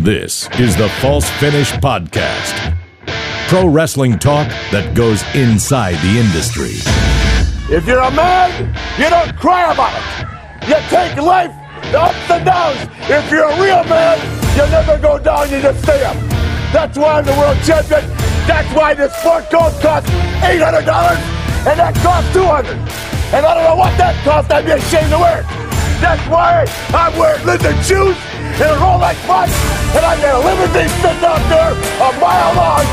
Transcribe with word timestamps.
This 0.00 0.48
is 0.58 0.74
the 0.76 0.88
False 1.04 1.28
Finish 1.28 1.72
Podcast. 1.72 2.74
Pro 3.48 3.66
wrestling 3.66 4.18
talk 4.18 4.48
that 4.72 4.96
goes 4.96 5.20
inside 5.34 5.92
the 6.00 6.16
industry. 6.16 6.80
If 7.68 7.84
you're 7.84 8.00
a 8.00 8.10
man, 8.10 8.72
you 8.96 9.10
don't 9.10 9.36
cry 9.36 9.70
about 9.70 9.92
it. 9.92 10.72
You 10.72 10.76
take 10.88 11.20
life, 11.20 11.52
the 11.92 12.00
ups 12.00 12.30
and 12.32 12.46
downs. 12.46 12.80
If 13.12 13.30
you're 13.30 13.44
a 13.44 13.60
real 13.60 13.84
man, 13.92 14.16
you 14.56 14.64
never 14.72 14.96
go 14.96 15.18
down, 15.18 15.50
you 15.50 15.60
just 15.60 15.82
stay 15.82 16.02
up. 16.02 16.16
That's 16.72 16.96
why 16.96 17.18
I'm 17.18 17.26
the 17.26 17.36
world 17.36 17.58
champion. 17.60 18.00
That's 18.48 18.72
why 18.74 18.94
this 18.94 19.12
sport 19.20 19.50
coat 19.50 19.76
costs 19.84 20.08
$800 20.40 20.80
and 21.68 21.76
that 21.76 21.94
costs 21.96 22.32
200 22.32 22.72
And 23.36 23.44
I 23.44 23.52
don't 23.52 23.64
know 23.64 23.76
what 23.76 23.92
that 23.98 24.16
costs, 24.24 24.50
I'd 24.50 24.64
be 24.64 24.72
ashamed 24.72 25.12
to 25.12 25.18
wear 25.18 25.40
it. 25.40 25.46
That's 26.00 26.26
why 26.32 26.64
I'm 26.88 27.18
wearing 27.18 27.44
lizard 27.44 27.84
shoes 27.84 28.16
and 28.60 28.70
a 28.70 28.76
Rolex 28.76 29.16
watch, 29.26 29.48
and 29.96 30.04
I 30.04 30.20
got 30.20 30.36
a 30.36 30.42
limousine 30.44 30.92
sitting 31.00 31.24
out 31.24 31.40
there 31.48 31.72
a 31.72 32.10
mile 32.20 32.52
long 32.54 32.84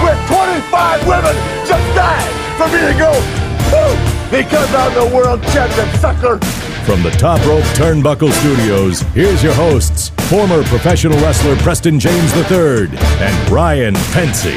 with 0.00 0.16
25 0.32 1.06
women 1.06 1.36
just 1.68 1.84
dying 1.94 2.32
for 2.56 2.66
me 2.72 2.80
to 2.88 2.96
go, 2.96 3.12
Woo! 3.68 3.92
because 4.30 4.72
I'm 4.74 4.94
the 4.94 5.14
world 5.14 5.42
champion, 5.52 5.88
sucker. 5.98 6.38
From 6.86 7.02
the 7.02 7.10
Top 7.10 7.44
Rope 7.46 7.64
Turnbuckle 7.76 8.32
Studios, 8.32 9.00
here's 9.12 9.42
your 9.42 9.52
hosts, 9.52 10.08
former 10.30 10.62
professional 10.64 11.18
wrestler 11.18 11.54
Preston 11.56 12.00
James 12.00 12.34
III 12.34 12.88
and 13.20 13.48
Brian 13.48 13.94
Pensy. 14.14 14.56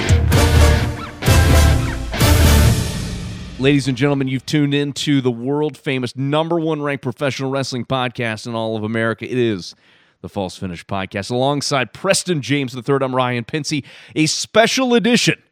Ladies 3.60 3.88
and 3.88 3.98
gentlemen, 3.98 4.28
you've 4.28 4.46
tuned 4.46 4.74
in 4.74 4.94
to 4.94 5.20
the 5.22 5.32
world 5.32 5.78
famous 5.78 6.16
number 6.16 6.60
one 6.60 6.82
ranked 6.82 7.04
professional 7.04 7.50
wrestling 7.50 7.86
podcast 7.86 8.48
in 8.48 8.56
all 8.56 8.78
of 8.78 8.84
America. 8.84 9.30
It 9.30 9.38
is 9.38 9.76
the 10.24 10.30
False 10.30 10.58
Finish 10.58 10.86
Podcast. 10.86 11.30
Alongside 11.30 11.94
Preston 11.94 12.42
James 12.42 12.74
III, 12.74 13.00
I'm 13.02 13.14
Ryan 13.14 13.44
Pensy, 13.44 13.84
a 14.16 14.26
special 14.26 14.96
edition 14.96 15.44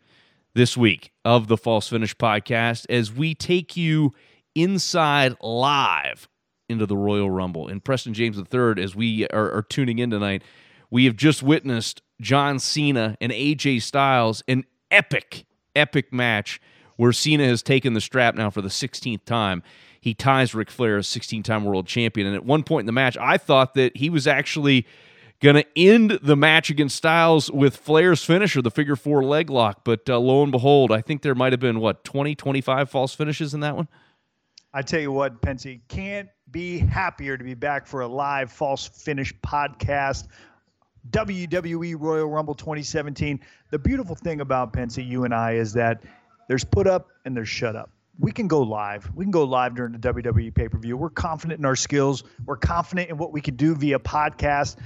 this 0.55 0.77
week 0.77 1.11
of 1.25 1.47
the 1.47 1.57
False 1.57 1.89
Finish 1.89 2.15
Podcast 2.15 2.85
as 2.89 3.11
we 3.11 3.35
take 3.35 3.75
you 3.75 4.13
inside 4.55 5.35
live 5.41 6.29
into 6.69 6.85
the 6.85 6.95
Royal 6.95 7.29
Rumble. 7.29 7.67
And 7.67 7.83
Preston 7.83 8.13
James 8.13 8.37
III, 8.37 8.81
as 8.81 8.95
we 8.95 9.27
are, 9.27 9.51
are 9.51 9.61
tuning 9.61 9.99
in 9.99 10.09
tonight, 10.09 10.41
we 10.89 11.03
have 11.03 11.17
just 11.17 11.43
witnessed 11.43 12.01
John 12.21 12.57
Cena 12.57 13.17
and 13.19 13.33
AJ 13.33 13.81
Styles, 13.81 14.41
an 14.47 14.63
epic, 14.89 15.45
epic 15.75 16.13
match 16.13 16.61
where 16.95 17.11
Cena 17.11 17.45
has 17.45 17.61
taken 17.61 17.91
the 17.91 18.01
strap 18.01 18.35
now 18.35 18.49
for 18.49 18.61
the 18.61 18.69
16th 18.69 19.25
time. 19.25 19.63
He 20.01 20.15
ties 20.15 20.55
Ric 20.55 20.71
Flair 20.71 20.97
as 20.97 21.07
16 21.07 21.43
time 21.43 21.63
world 21.63 21.85
champion. 21.85 22.27
And 22.27 22.35
at 22.35 22.43
one 22.43 22.63
point 22.63 22.81
in 22.81 22.85
the 22.87 22.91
match, 22.91 23.15
I 23.17 23.37
thought 23.37 23.75
that 23.75 23.95
he 23.95 24.09
was 24.09 24.25
actually 24.25 24.87
going 25.41 25.55
to 25.55 25.65
end 25.75 26.19
the 26.23 26.35
match 26.35 26.69
against 26.69 26.95
Styles 26.95 27.51
with 27.51 27.77
Flair's 27.77 28.23
finisher, 28.23 28.61
the 28.61 28.71
figure 28.71 28.95
four 28.95 29.23
leg 29.23 29.51
lock. 29.51 29.83
But 29.83 30.09
uh, 30.09 30.19
lo 30.19 30.41
and 30.41 30.51
behold, 30.51 30.91
I 30.91 31.01
think 31.01 31.21
there 31.21 31.35
might 31.35 31.53
have 31.53 31.59
been, 31.59 31.79
what, 31.79 32.03
20, 32.03 32.35
25 32.35 32.89
false 32.89 33.13
finishes 33.13 33.53
in 33.53 33.59
that 33.59 33.75
one? 33.75 33.87
I 34.73 34.81
tell 34.81 34.99
you 34.99 35.11
what, 35.11 35.41
Pensy, 35.41 35.81
can't 35.87 36.29
be 36.49 36.79
happier 36.79 37.37
to 37.37 37.43
be 37.43 37.53
back 37.53 37.85
for 37.85 38.01
a 38.01 38.07
live 38.07 38.51
false 38.51 38.87
finish 38.87 39.33
podcast. 39.41 40.27
WWE 41.09 41.95
Royal 41.99 42.27
Rumble 42.27 42.55
2017. 42.55 43.39
The 43.69 43.79
beautiful 43.79 44.15
thing 44.15 44.41
about 44.41 44.73
Pensy, 44.73 45.05
you 45.05 45.25
and 45.25 45.33
I, 45.33 45.53
is 45.53 45.73
that 45.73 46.03
there's 46.47 46.63
put 46.63 46.87
up 46.87 47.09
and 47.25 47.35
there's 47.35 47.49
shut 47.49 47.75
up. 47.75 47.91
We 48.19 48.31
can 48.31 48.47
go 48.47 48.61
live. 48.61 49.09
We 49.15 49.25
can 49.25 49.31
go 49.31 49.43
live 49.43 49.75
during 49.75 49.93
the 49.93 49.99
WWE 49.99 50.53
pay 50.53 50.67
per 50.67 50.77
view. 50.77 50.95
We're 50.97 51.09
confident 51.09 51.59
in 51.59 51.65
our 51.65 51.75
skills. 51.75 52.23
We're 52.45 52.57
confident 52.57 53.09
in 53.09 53.17
what 53.17 53.31
we 53.31 53.41
can 53.41 53.55
do 53.55 53.75
via 53.75 53.99
podcast. 53.99 54.77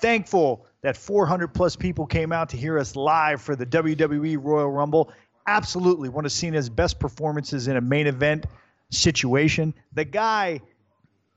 Thankful 0.00 0.66
that 0.82 0.96
400 0.96 1.48
plus 1.48 1.76
people 1.76 2.06
came 2.06 2.32
out 2.32 2.48
to 2.50 2.56
hear 2.56 2.78
us 2.78 2.96
live 2.96 3.40
for 3.42 3.54
the 3.54 3.66
WWE 3.66 4.38
Royal 4.42 4.70
Rumble. 4.70 5.12
Absolutely 5.46 6.08
one 6.08 6.24
of 6.24 6.32
Cena's 6.32 6.68
best 6.68 6.98
performances 6.98 7.68
in 7.68 7.76
a 7.76 7.80
main 7.80 8.06
event 8.06 8.46
situation. 8.90 9.74
The 9.92 10.04
guy 10.04 10.60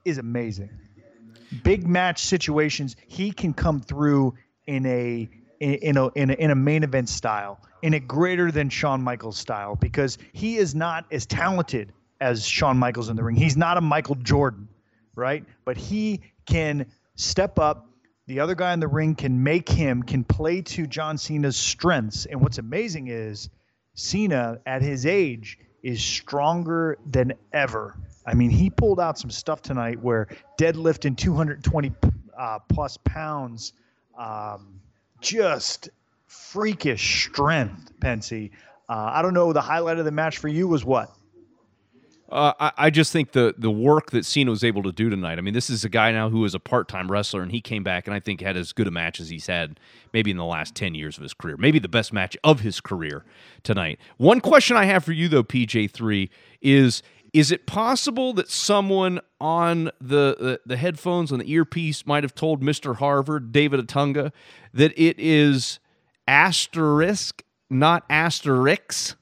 is 0.04 0.18
amazing. 0.18 0.70
Big 1.62 1.86
match 1.86 2.20
situations, 2.22 2.96
he 3.06 3.30
can 3.30 3.54
come 3.54 3.80
through 3.80 4.34
in 4.66 4.86
a 4.86 5.28
in 5.60 5.96
a, 5.96 6.08
in 6.08 6.30
a, 6.30 6.34
in 6.34 6.50
a 6.50 6.54
main 6.54 6.82
event 6.82 7.08
style, 7.08 7.60
in 7.82 7.94
a 7.94 8.00
greater 8.00 8.50
than 8.50 8.68
Shawn 8.68 9.02
Michaels 9.02 9.36
style, 9.36 9.76
because 9.76 10.18
he 10.32 10.56
is 10.56 10.74
not 10.74 11.06
as 11.10 11.26
talented 11.26 11.92
as 12.20 12.46
Shawn 12.46 12.78
Michaels 12.78 13.08
in 13.08 13.16
the 13.16 13.22
ring. 13.22 13.36
He's 13.36 13.56
not 13.56 13.76
a 13.76 13.80
Michael 13.80 14.14
Jordan, 14.16 14.68
right? 15.14 15.44
But 15.64 15.76
he 15.76 16.20
can 16.46 16.86
step 17.16 17.58
up. 17.58 17.88
The 18.26 18.40
other 18.40 18.54
guy 18.54 18.72
in 18.72 18.80
the 18.80 18.88
ring 18.88 19.14
can 19.14 19.42
make 19.42 19.68
him, 19.68 20.02
can 20.02 20.24
play 20.24 20.62
to 20.62 20.86
John 20.86 21.18
Cena's 21.18 21.56
strengths. 21.56 22.26
And 22.26 22.40
what's 22.40 22.58
amazing 22.58 23.08
is 23.08 23.50
Cena, 23.94 24.60
at 24.64 24.82
his 24.82 25.04
age, 25.04 25.58
is 25.82 26.02
stronger 26.02 26.98
than 27.04 27.34
ever. 27.52 27.96
I 28.26 28.32
mean, 28.32 28.50
he 28.50 28.70
pulled 28.70 28.98
out 28.98 29.18
some 29.18 29.30
stuff 29.30 29.60
tonight 29.60 30.00
where 30.00 30.28
deadlifting 30.58 31.16
220 31.16 31.92
uh, 32.38 32.58
plus 32.70 32.96
pounds. 33.04 33.74
Um, 34.18 34.80
just 35.24 35.88
freakish 36.26 37.26
strength, 37.26 37.92
Pensy. 38.00 38.50
Uh, 38.88 39.10
I 39.12 39.22
don't 39.22 39.34
know. 39.34 39.52
The 39.52 39.60
highlight 39.60 39.98
of 39.98 40.04
the 40.04 40.12
match 40.12 40.38
for 40.38 40.48
you 40.48 40.68
was 40.68 40.84
what? 40.84 41.10
Uh, 42.30 42.52
I, 42.58 42.72
I, 42.76 42.90
just 42.90 43.12
think 43.12 43.32
the 43.32 43.54
the 43.58 43.70
work 43.70 44.10
that 44.10 44.24
Cena 44.24 44.50
was 44.50 44.64
able 44.64 44.82
to 44.84 44.92
do 44.92 45.10
tonight. 45.10 45.38
I 45.38 45.42
mean, 45.42 45.54
this 45.54 45.68
is 45.68 45.84
a 45.84 45.88
guy 45.88 46.10
now 46.10 46.30
who 46.30 46.44
is 46.44 46.54
a 46.54 46.58
part 46.58 46.88
time 46.88 47.10
wrestler, 47.10 47.42
and 47.42 47.52
he 47.52 47.60
came 47.60 47.84
back 47.84 48.06
and 48.06 48.14
I 48.14 48.18
think 48.18 48.40
had 48.40 48.56
as 48.56 48.72
good 48.72 48.88
a 48.88 48.90
match 48.90 49.20
as 49.20 49.28
he's 49.28 49.46
had 49.46 49.78
maybe 50.12 50.30
in 50.30 50.36
the 50.36 50.44
last 50.44 50.74
ten 50.74 50.94
years 50.94 51.16
of 51.16 51.22
his 51.22 51.34
career, 51.34 51.56
maybe 51.58 51.78
the 51.78 51.88
best 51.88 52.12
match 52.12 52.36
of 52.42 52.60
his 52.60 52.80
career 52.80 53.24
tonight. 53.62 54.00
One 54.16 54.40
question 54.40 54.76
I 54.76 54.86
have 54.86 55.04
for 55.04 55.12
you 55.12 55.28
though, 55.28 55.44
PJ 55.44 55.90
three, 55.90 56.30
is 56.62 57.02
is 57.34 57.50
it 57.50 57.66
possible 57.66 58.32
that 58.34 58.48
someone 58.48 59.20
on 59.40 59.86
the, 60.00 60.36
the, 60.38 60.60
the 60.64 60.76
headphones 60.76 61.32
on 61.32 61.40
the 61.40 61.50
earpiece 61.50 62.06
might 62.06 62.22
have 62.22 62.34
told 62.34 62.62
Mr. 62.62 62.96
Harvard, 62.96 63.50
David 63.50 63.80
Otunga, 63.80 64.30
that 64.72 64.92
it 64.96 65.16
is 65.18 65.80
asterisk, 66.28 67.42
not 67.68 68.08
asterix? 68.08 69.16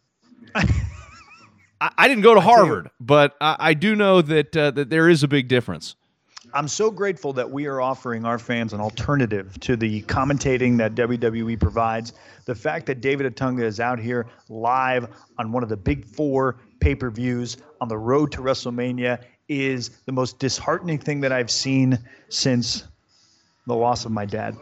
I, 0.54 1.90
I, 1.96 2.06
didn't 2.06 2.22
go 2.22 2.34
to 2.34 2.40
Harvard, 2.42 2.90
but 3.00 3.34
I, 3.40 3.56
I 3.58 3.74
do 3.74 3.96
know 3.96 4.20
that 4.20 4.54
uh, 4.54 4.70
that 4.72 4.90
there 4.90 5.08
is 5.08 5.22
a 5.22 5.28
big 5.28 5.48
difference. 5.48 5.96
I'm 6.54 6.68
so 6.68 6.90
grateful 6.90 7.32
that 7.34 7.50
we 7.50 7.66
are 7.66 7.80
offering 7.80 8.26
our 8.26 8.38
fans 8.38 8.74
an 8.74 8.80
alternative 8.80 9.58
to 9.60 9.74
the 9.74 10.02
commentating 10.02 10.76
that 10.78 10.94
WWE 10.94 11.58
provides. 11.58 12.12
The 12.44 12.54
fact 12.54 12.84
that 12.86 13.00
David 13.00 13.34
Otunga 13.34 13.62
is 13.62 13.80
out 13.80 13.98
here 13.98 14.26
live 14.50 15.08
on 15.38 15.50
one 15.50 15.62
of 15.62 15.70
the 15.70 15.78
big 15.78 16.04
four 16.04 16.58
pay 16.80 16.94
per 16.94 17.10
views 17.10 17.56
on 17.82 17.88
the 17.88 17.98
road 17.98 18.30
to 18.30 18.38
WrestleMania 18.40 19.20
is 19.48 19.88
the 20.06 20.12
most 20.12 20.38
disheartening 20.38 20.98
thing 20.98 21.20
that 21.20 21.32
I've 21.32 21.50
seen 21.50 21.98
since 22.28 22.84
the 23.66 23.74
loss 23.74 24.04
of 24.04 24.12
my 24.12 24.24
dad. 24.24 24.56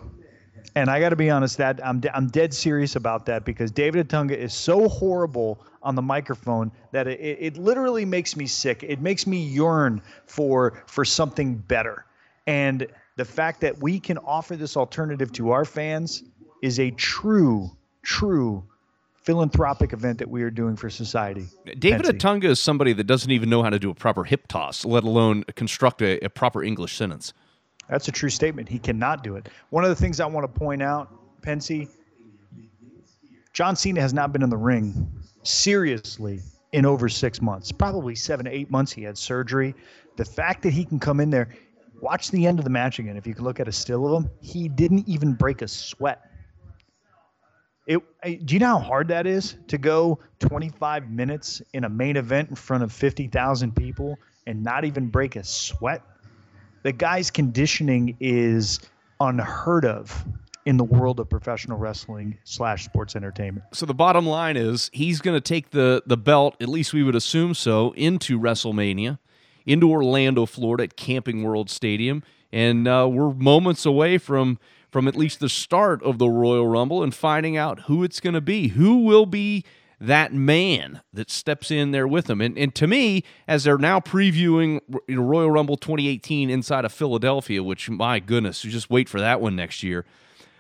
And 0.75 0.89
I 0.89 1.01
got 1.01 1.11
to 1.11 1.17
be 1.17 1.29
honest, 1.29 1.59
that 1.59 1.85
I'm 1.87 2.03
I'm 2.15 2.29
dead 2.29 2.55
serious 2.55 2.97
about 2.97 3.27
that 3.27 3.45
because 3.45 3.71
David 3.71 4.09
Otunga 4.09 4.35
is 4.35 4.55
so 4.55 4.89
horrible 4.89 5.63
on 5.83 5.97
the 5.97 6.03
microphone 6.03 6.73
that 6.93 7.07
it, 7.09 7.21
it 7.21 7.57
literally 7.59 8.07
makes 8.07 8.37
me 8.37 8.47
sick. 8.47 8.83
It 8.83 9.03
makes 9.03 9.27
me 9.27 9.39
yearn 9.39 10.01
for 10.27 10.83
for 10.87 11.05
something 11.05 11.57
better. 11.57 12.07
And 12.47 12.87
the 13.17 13.25
fact 13.27 13.61
that 13.61 13.83
we 13.83 14.01
can 14.01 14.17
offer 14.17 14.57
this 14.57 14.79
alternative 14.79 15.31
to 15.33 15.51
our 15.51 15.67
fans 15.67 16.23
is 16.63 16.81
a 16.81 16.91
true, 16.93 17.71
true 18.03 18.65
philanthropic 19.23 19.93
event 19.93 20.19
that 20.19 20.29
we 20.29 20.43
are 20.43 20.51
doing 20.51 20.77
for 20.77 20.89
society. 20.89 21.47
David 21.79 22.07
Pensy. 22.07 22.19
Otunga 22.19 22.45
is 22.45 22.61
somebody 22.61 22.93
that 22.95 23.05
doesn't 23.05 23.31
even 23.31 23.51
know 23.51 23.63
how 23.63 23.71
to 23.71 23.79
do 23.79 23.91
a 23.91 23.95
proper 23.95 24.25
hip 24.25 24.49
toss, 24.49 24.85
let 24.85 25.05
alone 25.05 25.45
construct 25.57 26.03
a, 26.03 26.19
a 26.25 26.31
proper 26.31 26.63
English 26.63 26.97
sentence. 26.97 27.33
That's 27.89 28.09
a 28.09 28.13
true 28.13 28.31
statement. 28.31 28.69
He 28.69 28.79
cannot 28.79 29.23
do 29.23 29.37
it. 29.37 29.49
One 29.71 29.85
of 29.85 29.91
the 29.91 29.97
things 29.97 30.21
I 30.21 30.27
want 30.27 30.53
to 30.53 30.59
point 30.59 30.83
out, 30.83 31.11
Pensy, 31.43 31.89
John 33.53 33.77
Cena 33.77 34.01
has 34.01 34.15
not 34.15 34.33
been 34.33 34.43
in 34.43 34.51
the 34.51 34.57
ring 34.57 35.11
seriously 35.43 36.41
in 36.73 36.87
over 36.87 37.09
six 37.09 37.43
months, 37.43 37.73
probably 37.73 38.15
seven 38.15 38.47
to 38.47 38.51
eight 38.51 38.71
months. 38.71 38.93
He 38.93 39.03
had 39.03 39.19
surgery. 39.19 39.75
The 40.17 40.25
fact 40.25 40.63
that 40.63 40.73
he 40.73 40.85
can 40.85 40.99
come 40.99 41.21
in 41.21 41.31
there, 41.31 41.49
watch 42.01 42.31
the 42.31 42.47
end 42.47 42.59
of 42.59 42.65
the 42.65 42.71
match 42.71 42.99
again. 42.99 43.17
If 43.17 43.27
you 43.27 43.35
can 43.35 43.45
look 43.45 43.59
at 43.59 43.67
a 43.67 43.73
still 43.73 44.07
of 44.07 44.23
him, 44.23 44.31
he 44.41 44.69
didn't 44.69 45.09
even 45.09 45.35
break 45.35 45.63
a 45.63 45.69
sweat. 45.69 46.30
It, 47.91 48.47
do 48.47 48.55
you 48.55 48.61
know 48.61 48.79
how 48.79 48.79
hard 48.79 49.09
that 49.09 49.27
is 49.27 49.57
to 49.67 49.77
go 49.77 50.21
25 50.39 51.11
minutes 51.11 51.61
in 51.73 51.83
a 51.83 51.89
main 51.89 52.17
event 52.17 52.49
in 52.49 52.55
front 52.55 52.85
of 52.85 52.93
50,000 52.93 53.75
people 53.75 54.17
and 54.47 54.63
not 54.63 54.85
even 54.85 55.09
break 55.09 55.35
a 55.35 55.43
sweat? 55.43 56.01
The 56.85 56.93
guy's 56.93 57.33
conditioning 57.33 58.17
is 58.21 58.79
unheard 59.19 59.85
of 59.85 60.25
in 60.67 60.77
the 60.77 60.85
world 60.85 61.19
of 61.19 61.29
professional 61.29 61.79
wrestling 61.79 62.39
slash 62.45 62.85
sports 62.85 63.17
entertainment. 63.17 63.67
So 63.73 63.87
the 63.87 63.95
bottom 63.95 64.25
line 64.25 64.57
is 64.57 64.89
he's 64.93 65.21
going 65.21 65.37
to 65.37 65.41
take 65.41 65.71
the 65.71 66.05
the 66.07 66.17
belt, 66.17 66.55
at 66.61 66.69
least 66.69 66.93
we 66.93 67.03
would 67.03 67.17
assume 67.17 67.55
so, 67.55 67.91
into 67.95 68.39
WrestleMania, 68.39 69.19
into 69.67 69.91
Orlando, 69.91 70.47
Florida, 70.47 70.85
at 70.85 70.97
Camping 70.97 71.43
World 71.43 71.69
Stadium, 71.69 72.23
and 72.53 72.87
uh, 72.87 73.09
we're 73.11 73.33
moments 73.33 73.85
away 73.85 74.17
from 74.17 74.61
from 74.91 75.07
at 75.07 75.17
least 75.17 75.41
the 75.41 75.49
start 75.49 76.03
of 76.03 76.19
the 76.19 76.29
Royal 76.29 76.67
Rumble 76.67 77.03
and 77.03 77.15
finding 77.15 77.57
out 77.57 77.81
who 77.83 78.03
it's 78.03 78.21
going 78.21 78.35
to 78.35 78.41
be. 78.41 78.69
Who 78.69 79.05
will 79.05 79.27
be 79.27 79.65
that 80.01 80.33
man 80.33 81.03
that 81.13 81.31
steps 81.31 81.71
in 81.71 81.93
there 81.93 82.09
with 82.09 82.27
them? 82.27 82.41
And, 82.41 82.59
and 82.59 82.75
to 82.75 82.87
me, 82.87 83.23
as 83.47 83.65
they're 83.65 83.79
now 83.79 84.01
previewing 84.01 84.81
Royal 85.09 85.51
Rumble 85.51 85.77
2018 85.77 86.51
inside 86.51 86.85
of 86.85 86.93
Philadelphia, 86.93 87.63
which, 87.63 87.89
my 87.89 88.19
goodness, 88.19 88.63
just 88.63 88.91
wait 88.91 89.09
for 89.09 89.21
that 89.21 89.41
one 89.41 89.57
next 89.57 89.83
year. 89.83 90.05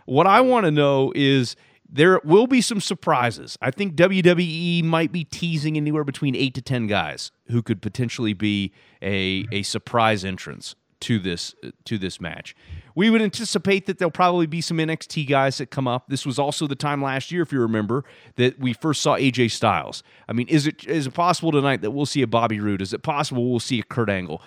What 0.07 0.27
I 0.27 0.41
want 0.41 0.65
to 0.67 0.71
know 0.71 1.13
is 1.15 1.57
there 1.93 2.21
will 2.25 2.47
be 2.47 2.61
some 2.61 2.81
surprises. 2.81 3.59
I 3.61 3.71
think 3.71 3.95
WWE 3.97 4.85
might 4.85 5.11
be 5.11 5.25
teasing 5.25 5.77
anywhere 5.77 6.05
between 6.05 6.37
eight 6.37 6.55
to 6.55 6.63
ten 6.63 6.87
guys 6.87 7.33
who 7.49 7.63
could 7.63 7.83
potentially 7.83 8.33
be 8.33 8.73
a 9.03 9.47
a 9.51 9.63
surprise 9.63 10.25
entrance 10.25 10.77
to 11.01 11.19
this 11.19 11.55
to 11.85 11.99
this 11.99 12.21
match. 12.21 12.55
We 12.95 13.11
would 13.11 13.23
anticipate 13.23 13.87
that 13.87 13.99
there'll 13.99 14.11
probably 14.11 14.47
be 14.47 14.61
some 14.61 14.79
NXT 14.79 15.29
guys 15.29 15.59
that 15.59 15.71
come 15.71 15.89
up. 15.89 16.09
This 16.09 16.27
was 16.27 16.39
also 16.39 16.67
the 16.67 16.75
time 16.75 17.03
last 17.03 17.33
year, 17.33 17.43
if 17.43 17.53
you 17.53 17.61
remember, 17.61 18.05
that 18.37 18.59
we 18.59 18.73
first 18.73 19.01
saw 19.01 19.17
AJ 19.17 19.53
Styles. 19.53 20.03
I 20.29 20.33
mean, 20.33 20.49
is 20.49 20.67
it 20.67 20.85
is 20.87 21.07
it 21.07 21.15
possible 21.15 21.53
tonight 21.53 21.83
that 21.83 21.93
we'll 21.93 22.07
see 22.07 22.23
a 22.23 22.27
Bobby 22.27 22.61
Roode? 22.61 22.83
Is 22.83 22.93
it 22.93 23.03
possible 23.03 23.51
we'll 23.51 23.61
see 23.61 23.81
a 23.81 23.83
Kurt 23.83 24.11
Angle? 24.11 24.43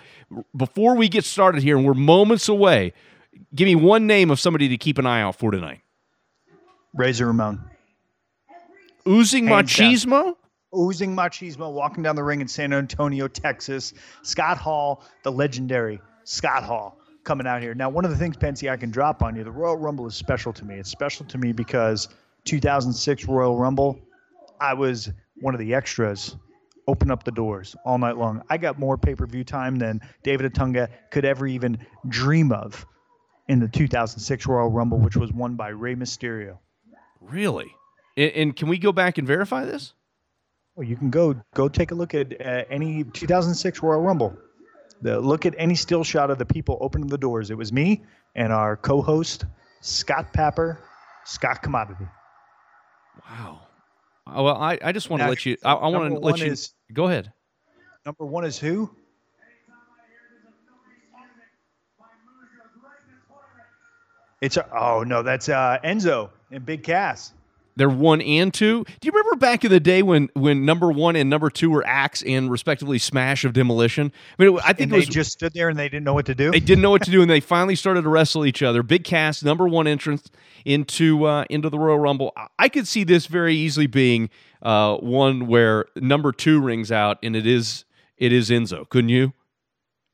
Before 0.56 0.94
we 0.94 1.08
get 1.08 1.24
started 1.24 1.62
here, 1.62 1.76
and 1.76 1.86
we're 1.86 1.94
moments 1.94 2.48
away, 2.48 2.92
give 3.54 3.66
me 3.66 3.74
one 3.74 4.06
name 4.06 4.30
of 4.30 4.38
somebody 4.38 4.68
to 4.68 4.76
keep 4.76 4.98
an 4.98 5.06
eye 5.06 5.22
out 5.22 5.36
for 5.36 5.50
tonight. 5.50 5.80
Razor 6.94 7.26
Ramon. 7.26 7.70
Oozing 9.06 9.46
machismo? 9.46 10.36
Oozing 10.76 11.14
machismo, 11.14 11.72
walking 11.72 12.02
down 12.02 12.16
the 12.16 12.22
ring 12.22 12.40
in 12.40 12.48
San 12.48 12.72
Antonio, 12.72 13.28
Texas. 13.28 13.92
Scott 14.22 14.58
Hall, 14.58 15.04
the 15.22 15.30
legendary 15.30 16.00
Scott 16.24 16.64
Hall, 16.64 16.98
coming 17.22 17.46
out 17.46 17.62
here. 17.62 17.74
Now, 17.74 17.88
one 17.88 18.04
of 18.04 18.10
the 18.10 18.16
things, 18.16 18.36
Pensy, 18.36 18.70
I 18.70 18.76
can 18.76 18.90
drop 18.90 19.22
on 19.22 19.36
you, 19.36 19.44
the 19.44 19.50
Royal 19.50 19.76
Rumble 19.76 20.06
is 20.06 20.14
special 20.14 20.52
to 20.54 20.64
me. 20.64 20.76
It's 20.76 20.90
special 20.90 21.26
to 21.26 21.38
me 21.38 21.52
because 21.52 22.08
2006 22.44 23.24
Royal 23.26 23.56
Rumble, 23.56 23.98
I 24.60 24.74
was 24.74 25.10
one 25.40 25.54
of 25.54 25.60
the 25.60 25.74
extras. 25.74 26.36
Open 26.86 27.10
up 27.10 27.24
the 27.24 27.30
doors 27.30 27.74
all 27.86 27.96
night 27.96 28.18
long. 28.18 28.42
I 28.50 28.58
got 28.58 28.78
more 28.78 28.98
pay 28.98 29.14
per 29.14 29.26
view 29.26 29.42
time 29.42 29.76
than 29.76 30.02
David 30.22 30.52
Otunga 30.52 30.88
could 31.10 31.24
ever 31.24 31.46
even 31.46 31.78
dream 32.08 32.52
of 32.52 32.84
in 33.48 33.58
the 33.58 33.68
2006 33.68 34.46
Royal 34.46 34.68
Rumble, 34.68 34.98
which 34.98 35.16
was 35.16 35.32
won 35.32 35.54
by 35.54 35.68
Rey 35.68 35.94
Mysterio. 35.94 36.58
Really? 37.20 37.74
And, 38.18 38.32
and, 38.32 38.56
can 38.56 38.68
we 38.68 38.78
go 38.78 38.92
back 38.92 39.16
and 39.16 39.26
verify 39.26 39.64
this? 39.64 39.94
Well, 40.74 40.86
you 40.86 40.96
can 40.96 41.10
go 41.10 41.40
go 41.54 41.68
take 41.68 41.90
a 41.90 41.94
look 41.94 42.14
at 42.14 42.38
uh, 42.38 42.64
any 42.68 43.04
2006 43.04 43.82
Royal 43.82 44.00
Rumble. 44.00 44.36
The, 45.04 45.20
look 45.20 45.44
at 45.44 45.54
any 45.58 45.74
still 45.74 46.02
shot 46.02 46.30
of 46.30 46.38
the 46.38 46.46
people 46.46 46.78
opening 46.80 47.08
the 47.08 47.18
doors. 47.18 47.50
It 47.50 47.58
was 47.58 47.70
me 47.70 48.02
and 48.34 48.50
our 48.50 48.74
co-host 48.74 49.44
Scott 49.82 50.32
Papper, 50.32 50.78
Scott 51.26 51.62
Commodity. 51.62 52.06
Wow. 53.28 53.60
Uh, 54.26 54.42
well, 54.42 54.56
I, 54.56 54.78
I 54.82 54.92
just 54.92 55.10
want 55.10 55.22
to 55.22 55.28
let 55.28 55.44
you. 55.44 55.58
I, 55.62 55.74
I 55.74 55.88
want 55.88 56.14
to 56.14 56.18
let 56.18 56.38
you. 56.38 56.46
Is, 56.46 56.72
go 56.90 57.06
ahead. 57.08 57.30
Number 58.06 58.24
one 58.24 58.46
is 58.46 58.58
who? 58.58 58.90
It's 64.40 64.56
a, 64.56 64.66
oh 64.74 65.02
no, 65.02 65.22
that's 65.22 65.50
uh, 65.50 65.78
Enzo 65.84 66.30
and 66.50 66.64
Big 66.64 66.82
Cass. 66.82 67.34
They're 67.76 67.88
one 67.88 68.20
and 68.20 68.54
two. 68.54 68.84
Do 68.84 69.06
you 69.06 69.12
remember 69.12 69.36
back 69.36 69.64
in 69.64 69.70
the 69.70 69.80
day 69.80 70.02
when 70.02 70.28
when 70.34 70.64
number 70.64 70.92
one 70.92 71.16
and 71.16 71.28
number 71.28 71.50
two 71.50 71.70
were 71.70 71.84
Axe 71.86 72.22
and 72.22 72.50
respectively 72.50 72.98
Smash 72.98 73.44
of 73.44 73.52
Demolition? 73.52 74.12
I 74.38 74.44
mean, 74.44 74.58
I 74.64 74.72
think 74.72 74.90
they 74.90 74.98
was, 74.98 75.08
just 75.08 75.32
stood 75.32 75.52
there 75.54 75.68
and 75.68 75.78
they 75.78 75.88
didn't 75.88 76.04
know 76.04 76.14
what 76.14 76.26
to 76.26 76.34
do. 76.34 76.50
They 76.52 76.60
didn't 76.60 76.82
know 76.82 76.90
what 76.90 77.02
to 77.02 77.10
do, 77.10 77.20
and 77.20 77.30
they 77.30 77.40
finally 77.40 77.74
started 77.74 78.02
to 78.02 78.08
wrestle 78.08 78.46
each 78.46 78.62
other. 78.62 78.82
Big 78.82 79.02
Cass, 79.04 79.42
number 79.42 79.66
one 79.66 79.86
entrance 79.86 80.30
into 80.64 81.24
uh, 81.24 81.44
into 81.50 81.68
the 81.68 81.78
Royal 81.78 81.98
Rumble. 81.98 82.32
I 82.58 82.68
could 82.68 82.86
see 82.86 83.02
this 83.02 83.26
very 83.26 83.56
easily 83.56 83.88
being 83.88 84.30
uh, 84.62 84.96
one 84.98 85.46
where 85.48 85.86
number 85.96 86.30
two 86.30 86.60
rings 86.60 86.92
out, 86.92 87.18
and 87.22 87.34
it 87.34 87.46
is 87.46 87.84
it 88.16 88.32
is 88.32 88.50
Enzo. 88.50 88.88
Couldn't 88.88 89.10
you? 89.10 89.32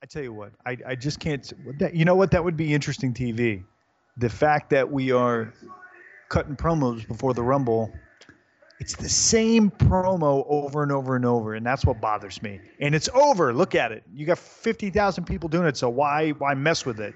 I 0.03 0.07
tell 0.07 0.23
you 0.23 0.33
what, 0.33 0.53
I, 0.65 0.79
I 0.87 0.95
just 0.95 1.21
can't. 1.21 1.53
You 1.93 2.07
know 2.07 2.15
what? 2.15 2.31
That 2.31 2.43
would 2.43 2.57
be 2.57 2.73
interesting 2.73 3.13
TV. 3.13 3.65
The 4.17 4.31
fact 4.31 4.71
that 4.71 4.91
we 4.91 5.13
are 5.13 5.53
cutting 6.31 6.57
promos 6.57 7.07
before 7.07 7.35
the 7.35 7.43
Rumble, 7.43 7.93
it's 8.79 8.97
the 8.97 9.11
same 9.11 9.71
promo 9.71 10.47
over 10.49 10.83
and 10.83 10.91
over 10.91 11.15
and 11.15 11.27
over, 11.27 11.55
and 11.55 11.67
that's 11.67 11.85
what 11.85 12.01
bothers 12.01 12.41
me. 12.41 12.59
And 12.81 12.95
it's 12.95 13.11
over. 13.11 13.53
Look 13.53 13.75
at 13.75 13.93
it. 13.93 14.05
You 14.15 14.25
got 14.25 14.39
fifty 14.39 14.89
thousand 14.89 15.25
people 15.25 15.51
doing 15.51 15.67
it, 15.67 15.77
so 15.77 15.91
why 15.91 16.31
why 16.31 16.55
mess 16.55 16.87
with 16.87 16.99
it? 16.99 17.15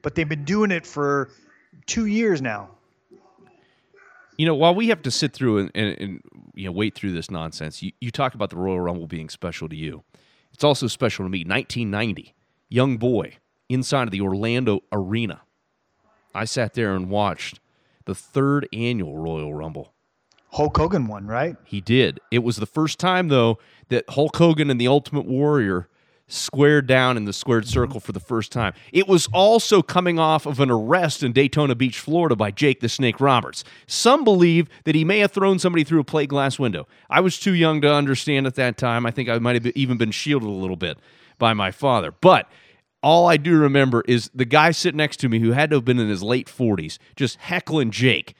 But 0.00 0.14
they've 0.14 0.28
been 0.28 0.44
doing 0.44 0.70
it 0.70 0.86
for 0.86 1.28
two 1.84 2.06
years 2.06 2.40
now. 2.40 2.70
You 4.38 4.46
know, 4.46 4.54
while 4.54 4.74
we 4.74 4.88
have 4.88 5.02
to 5.02 5.10
sit 5.10 5.32
through 5.32 5.58
and, 5.58 5.70
and, 5.74 5.98
and 6.00 6.20
you 6.54 6.64
know 6.64 6.72
wait 6.72 6.94
through 6.94 7.12
this 7.12 7.30
nonsense, 7.30 7.82
you, 7.82 7.92
you 8.00 8.10
talk 8.10 8.34
about 8.34 8.48
the 8.48 8.56
Royal 8.56 8.80
Rumble 8.80 9.06
being 9.06 9.28
special 9.28 9.68
to 9.68 9.76
you. 9.76 10.02
It's 10.54 10.64
also 10.64 10.86
special 10.86 11.26
to 11.26 11.28
me. 11.28 11.40
1990, 11.40 12.34
young 12.70 12.96
boy 12.96 13.36
inside 13.68 14.04
of 14.04 14.10
the 14.10 14.22
Orlando 14.22 14.80
Arena. 14.90 15.42
I 16.34 16.46
sat 16.46 16.74
there 16.74 16.94
and 16.94 17.10
watched 17.10 17.60
the 18.06 18.14
third 18.14 18.68
annual 18.72 19.16
Royal 19.16 19.54
Rumble. 19.54 19.92
Hulk 20.52 20.76
Hogan 20.76 21.08
won, 21.08 21.26
right? 21.26 21.56
He 21.64 21.80
did. 21.80 22.20
It 22.30 22.44
was 22.44 22.56
the 22.56 22.66
first 22.66 22.98
time, 22.98 23.28
though, 23.28 23.58
that 23.88 24.04
Hulk 24.10 24.36
Hogan 24.36 24.70
and 24.70 24.80
the 24.80 24.86
Ultimate 24.86 25.26
Warrior 25.26 25.88
squared 26.26 26.86
down 26.86 27.16
in 27.16 27.24
the 27.24 27.32
squared 27.32 27.66
circle 27.66 28.00
for 28.00 28.12
the 28.12 28.20
first 28.20 28.50
time. 28.50 28.72
It 28.92 29.06
was 29.06 29.28
also 29.32 29.82
coming 29.82 30.18
off 30.18 30.46
of 30.46 30.60
an 30.60 30.70
arrest 30.70 31.22
in 31.22 31.32
Daytona 31.32 31.74
Beach, 31.74 31.98
Florida 31.98 32.34
by 32.34 32.50
Jake 32.50 32.80
the 32.80 32.88
Snake 32.88 33.20
Roberts. 33.20 33.62
Some 33.86 34.24
believe 34.24 34.68
that 34.84 34.94
he 34.94 35.04
may 35.04 35.18
have 35.18 35.32
thrown 35.32 35.58
somebody 35.58 35.84
through 35.84 36.00
a 36.00 36.04
plate 36.04 36.28
glass 36.28 36.58
window. 36.58 36.86
I 37.10 37.20
was 37.20 37.38
too 37.38 37.52
young 37.52 37.80
to 37.82 37.92
understand 37.92 38.46
at 38.46 38.54
that 38.54 38.78
time. 38.78 39.04
I 39.06 39.10
think 39.10 39.28
I 39.28 39.38
might 39.38 39.62
have 39.62 39.66
even 39.76 39.98
been 39.98 40.12
shielded 40.12 40.48
a 40.48 40.52
little 40.52 40.76
bit 40.76 40.98
by 41.38 41.52
my 41.52 41.70
father. 41.70 42.12
But 42.12 42.48
all 43.04 43.28
I 43.28 43.36
do 43.36 43.58
remember 43.58 44.02
is 44.08 44.30
the 44.34 44.46
guy 44.46 44.70
sitting 44.70 44.96
next 44.96 45.18
to 45.18 45.28
me 45.28 45.38
who 45.38 45.52
had 45.52 45.68
to 45.70 45.76
have 45.76 45.84
been 45.84 45.98
in 45.98 46.08
his 46.08 46.22
late 46.22 46.48
40s 46.48 46.96
just 47.16 47.36
heckling 47.36 47.90
Jake, 47.90 48.34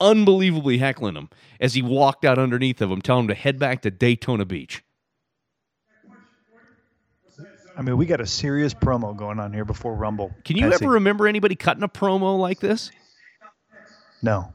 unbelievably 0.00 0.78
heckling 0.78 1.14
him 1.14 1.30
as 1.60 1.74
he 1.74 1.82
walked 1.82 2.24
out 2.24 2.36
underneath 2.36 2.82
of 2.82 2.90
him, 2.90 3.00
telling 3.00 3.24
him 3.24 3.28
to 3.28 3.34
head 3.36 3.60
back 3.60 3.80
to 3.82 3.92
Daytona 3.92 4.44
Beach. 4.44 4.82
I 7.76 7.82
mean, 7.82 7.96
we 7.96 8.06
got 8.06 8.20
a 8.20 8.26
serious 8.26 8.74
promo 8.74 9.16
going 9.16 9.38
on 9.38 9.52
here 9.52 9.64
before 9.64 9.94
Rumble. 9.94 10.34
Can 10.44 10.56
you 10.56 10.72
ever 10.72 10.88
remember 10.88 11.28
anybody 11.28 11.54
cutting 11.54 11.84
a 11.84 11.88
promo 11.88 12.36
like 12.36 12.58
this? 12.58 12.90
No. 14.20 14.52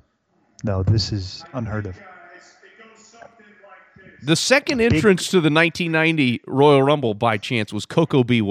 No, 0.66 0.84
this 0.84 1.14
is 1.14 1.46
unheard 1.54 1.86
of. 1.86 1.98
The 4.24 4.36
second 4.36 4.82
entrance 4.82 5.28
to 5.28 5.40
the 5.40 5.50
1990 5.50 6.42
Royal 6.48 6.84
Rumble 6.84 7.14
by 7.14 7.38
chance 7.38 7.72
was 7.72 7.86
Koko 7.86 8.26
B. 8.26 8.42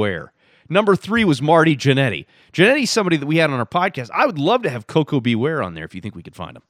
Number 0.73 0.97
three 0.97 1.23
was 1.25 1.43
Marty 1.43 1.77
Jannetty. 1.77 2.25
Jannetty's 2.55 2.91
somebody 2.91 3.19
that 3.19 3.27
we 3.27 3.37
had 3.37 3.51
on 3.51 3.59
our 3.59 3.67
podcast. 3.67 4.09
I 4.11 4.25
would 4.25 4.39
love 4.39 4.63
to 4.63 4.71
have 4.71 4.87
Koko 4.87 5.21
B. 5.21 5.35
Ware 5.35 5.63
on 5.63 5.75
there 5.75 5.85
if 5.85 5.95
you 5.95 6.01
think 6.01 6.15
we 6.15 6.23
could 6.23 6.35
find 6.35 6.57
him. 6.57 6.63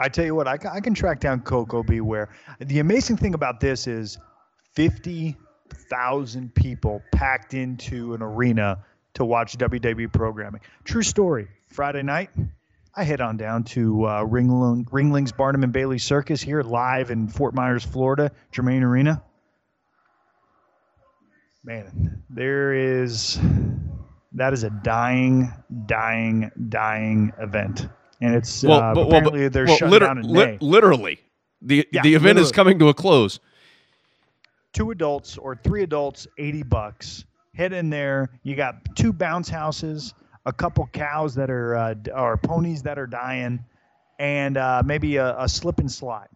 I 0.00 0.08
tell 0.08 0.24
you 0.24 0.34
what, 0.34 0.48
I, 0.48 0.58
I 0.72 0.80
can 0.80 0.94
track 0.94 1.20
down 1.20 1.42
Koko 1.42 1.84
B. 1.84 2.00
Ware. 2.00 2.28
The 2.58 2.80
amazing 2.80 3.16
thing 3.16 3.34
about 3.34 3.60
this 3.60 3.86
is 3.86 4.18
50,000 4.74 6.54
people 6.56 7.00
packed 7.12 7.54
into 7.54 8.14
an 8.14 8.22
arena 8.22 8.84
to 9.14 9.24
watch 9.24 9.56
WWE 9.56 10.12
programming. 10.12 10.60
True 10.82 11.02
story. 11.02 11.46
Friday 11.68 12.02
night, 12.02 12.30
I 12.96 13.04
head 13.04 13.20
on 13.20 13.36
down 13.36 13.62
to 13.64 14.06
uh, 14.06 14.24
Ringling, 14.24 14.86
Ringling's 14.90 15.30
Barnum 15.30 15.62
and 15.62 15.72
Bailey 15.72 15.98
Circus 15.98 16.42
here 16.42 16.62
live 16.62 17.12
in 17.12 17.28
Fort 17.28 17.54
Myers, 17.54 17.84
Florida, 17.84 18.32
Germain 18.50 18.82
Arena 18.82 19.22
man, 21.68 22.22
there 22.30 22.72
is 22.72 23.38
that 24.32 24.52
is 24.52 24.64
a 24.64 24.70
dying, 24.82 25.52
dying, 25.86 26.50
dying 26.70 27.30
event, 27.38 27.88
and 28.22 28.34
it's 28.34 28.64
well, 28.64 28.80
uh, 28.80 28.94
but, 28.94 29.06
apparently 29.06 29.40
well, 29.42 29.50
they're 29.50 29.66
well, 29.66 29.76
shut 29.76 29.90
liter- 29.90 30.06
down 30.06 30.18
in 30.18 30.32
May. 30.32 30.58
literally, 30.60 31.20
the 31.60 31.86
yeah, 31.92 32.02
the 32.02 32.14
event 32.14 32.36
literally. 32.36 32.42
is 32.42 32.52
coming 32.52 32.78
to 32.78 32.88
a 32.88 32.94
close. 32.94 33.38
Two 34.72 34.90
adults 34.90 35.36
or 35.36 35.56
three 35.56 35.82
adults, 35.82 36.26
eighty 36.38 36.62
bucks. 36.62 37.24
Head 37.54 37.72
in 37.72 37.90
there. 37.90 38.30
You 38.44 38.56
got 38.56 38.76
two 38.96 39.12
bounce 39.12 39.48
houses, 39.48 40.14
a 40.46 40.52
couple 40.52 40.86
cows 40.92 41.34
that 41.34 41.50
are 41.50 41.76
uh, 41.76 41.94
or 42.14 42.38
ponies 42.38 42.82
that 42.82 42.98
are 42.98 43.06
dying, 43.06 43.62
and 44.18 44.56
uh, 44.56 44.82
maybe 44.84 45.16
a, 45.16 45.38
a 45.38 45.48
slip 45.48 45.80
and 45.80 45.90
slide. 45.90 46.28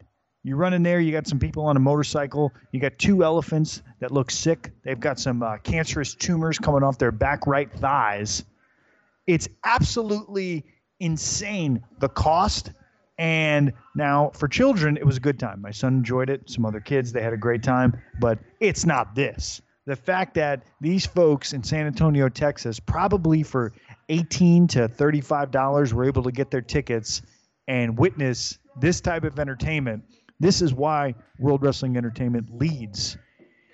You 0.45 0.57
run 0.57 0.75
in 0.75 0.83
there, 0.83 0.99
you 0.99 1.13
got 1.13 1.29
some 1.29 1.39
people 1.39 1.65
on 1.65 1.77
a 1.77 1.81
motorcycle. 1.81 2.53
You 2.73 2.81
got 2.81 2.99
two 2.99 3.23
elephants 3.23 3.83
that 4.01 4.11
look 4.11 4.31
sick. 4.31 4.73
They've 4.85 4.99
got 4.99 5.21
some 5.21 5.43
uh, 5.43 5.59
cancerous 5.59 6.15
tumors 6.15 6.59
coming 6.59 6.83
off 6.83 6.99
their 6.99 7.13
back 7.13 7.47
right 7.47 7.73
thighs. 7.73 8.45
It's 9.29 9.49
absolutely 9.65 10.65
insane 10.99 11.85
the 12.01 12.09
cost. 12.09 12.73
And 13.19 13.73
now 13.95 14.31
for 14.35 14.49
children, 14.49 14.97
it 14.97 15.07
was 15.07 15.17
a 15.17 15.21
good 15.21 15.39
time. 15.39 15.61
My 15.61 15.71
son 15.71 15.95
enjoyed 15.95 16.29
it. 16.29 16.51
Some 16.51 16.67
other 16.67 16.81
kids, 16.81 17.13
they 17.13 17.23
had 17.23 17.33
a 17.33 17.37
great 17.37 17.63
time. 17.63 17.97
But 18.19 18.41
it's 18.59 18.85
not 18.85 19.15
this. 19.15 19.63
The 19.87 19.97
fact 19.97 20.35
that 20.35 20.65
these 20.81 21.07
folks 21.07 21.53
in 21.53 21.63
San 21.63 21.87
Antonio, 21.87 22.29
Texas, 22.29 22.81
probably 22.81 23.45
for 23.45 23.73
18 24.09 24.67
to 24.69 24.89
$35 24.89 25.93
were 25.93 26.05
able 26.05 26.25
to 26.25 26.33
get 26.33 26.51
their 26.51 26.61
tickets 26.63 27.23
and 27.69 27.97
witness 27.97 28.59
this 28.81 29.01
type 29.01 29.25
of 29.25 29.39
entertainment. 29.39 30.05
This 30.43 30.61
is 30.61 30.75
why 30.75 31.15
World 31.39 31.63
Wrestling 31.63 31.97
Entertainment 31.97 32.59
leads 32.59 33.17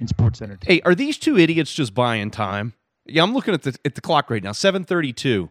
in 0.00 0.06
sports 0.06 0.42
entertainment. 0.42 0.64
Hey, 0.66 0.82
are 0.82 0.94
these 0.94 1.16
two 1.16 1.38
idiots 1.38 1.72
just 1.72 1.94
buying 1.94 2.30
time? 2.30 2.74
Yeah, 3.06 3.22
I'm 3.22 3.32
looking 3.32 3.54
at 3.54 3.62
the 3.62 3.74
at 3.86 3.94
the 3.94 4.02
clock 4.02 4.28
right 4.28 4.42
now. 4.42 4.50
7:32 4.50 5.48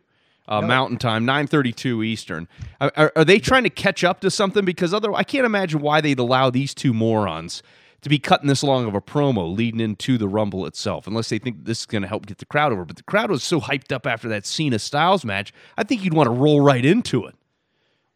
uh, 0.47 0.61
No. 0.61 0.67
Mountain 0.67 0.99
Time, 0.99 1.25
9:32 1.25 2.05
Eastern. 2.05 2.47
Are, 2.79 2.91
are, 2.95 3.11
are 3.15 3.25
they 3.25 3.39
trying 3.39 3.63
to 3.63 3.71
catch 3.71 4.03
up 4.03 4.19
to 4.21 4.29
something? 4.29 4.63
Because 4.63 4.93
otherwise, 4.93 5.21
I 5.21 5.23
can't 5.23 5.47
imagine 5.47 5.81
why 5.81 6.01
they'd 6.01 6.19
allow 6.19 6.51
these 6.51 6.75
two 6.75 6.93
morons 6.93 7.63
to 8.01 8.09
be 8.09 8.19
cutting 8.19 8.47
this 8.47 8.61
long 8.61 8.85
of 8.85 8.93
a 8.93 9.01
promo 9.01 9.57
leading 9.57 9.79
into 9.79 10.19
the 10.19 10.27
Rumble 10.27 10.67
itself, 10.67 11.07
unless 11.07 11.29
they 11.29 11.39
think 11.39 11.65
this 11.65 11.79
is 11.79 11.85
going 11.87 12.03
to 12.03 12.07
help 12.07 12.27
get 12.27 12.37
the 12.37 12.45
crowd 12.45 12.71
over. 12.71 12.85
But 12.85 12.97
the 12.97 13.01
crowd 13.01 13.31
was 13.31 13.41
so 13.41 13.59
hyped 13.59 13.91
up 13.91 14.05
after 14.05 14.29
that 14.29 14.45
Cena 14.45 14.77
Styles 14.77 15.25
match. 15.25 15.51
I 15.79 15.83
think 15.83 16.03
you'd 16.03 16.13
want 16.13 16.27
to 16.27 16.31
roll 16.31 16.61
right 16.61 16.85
into 16.85 17.25
it. 17.25 17.33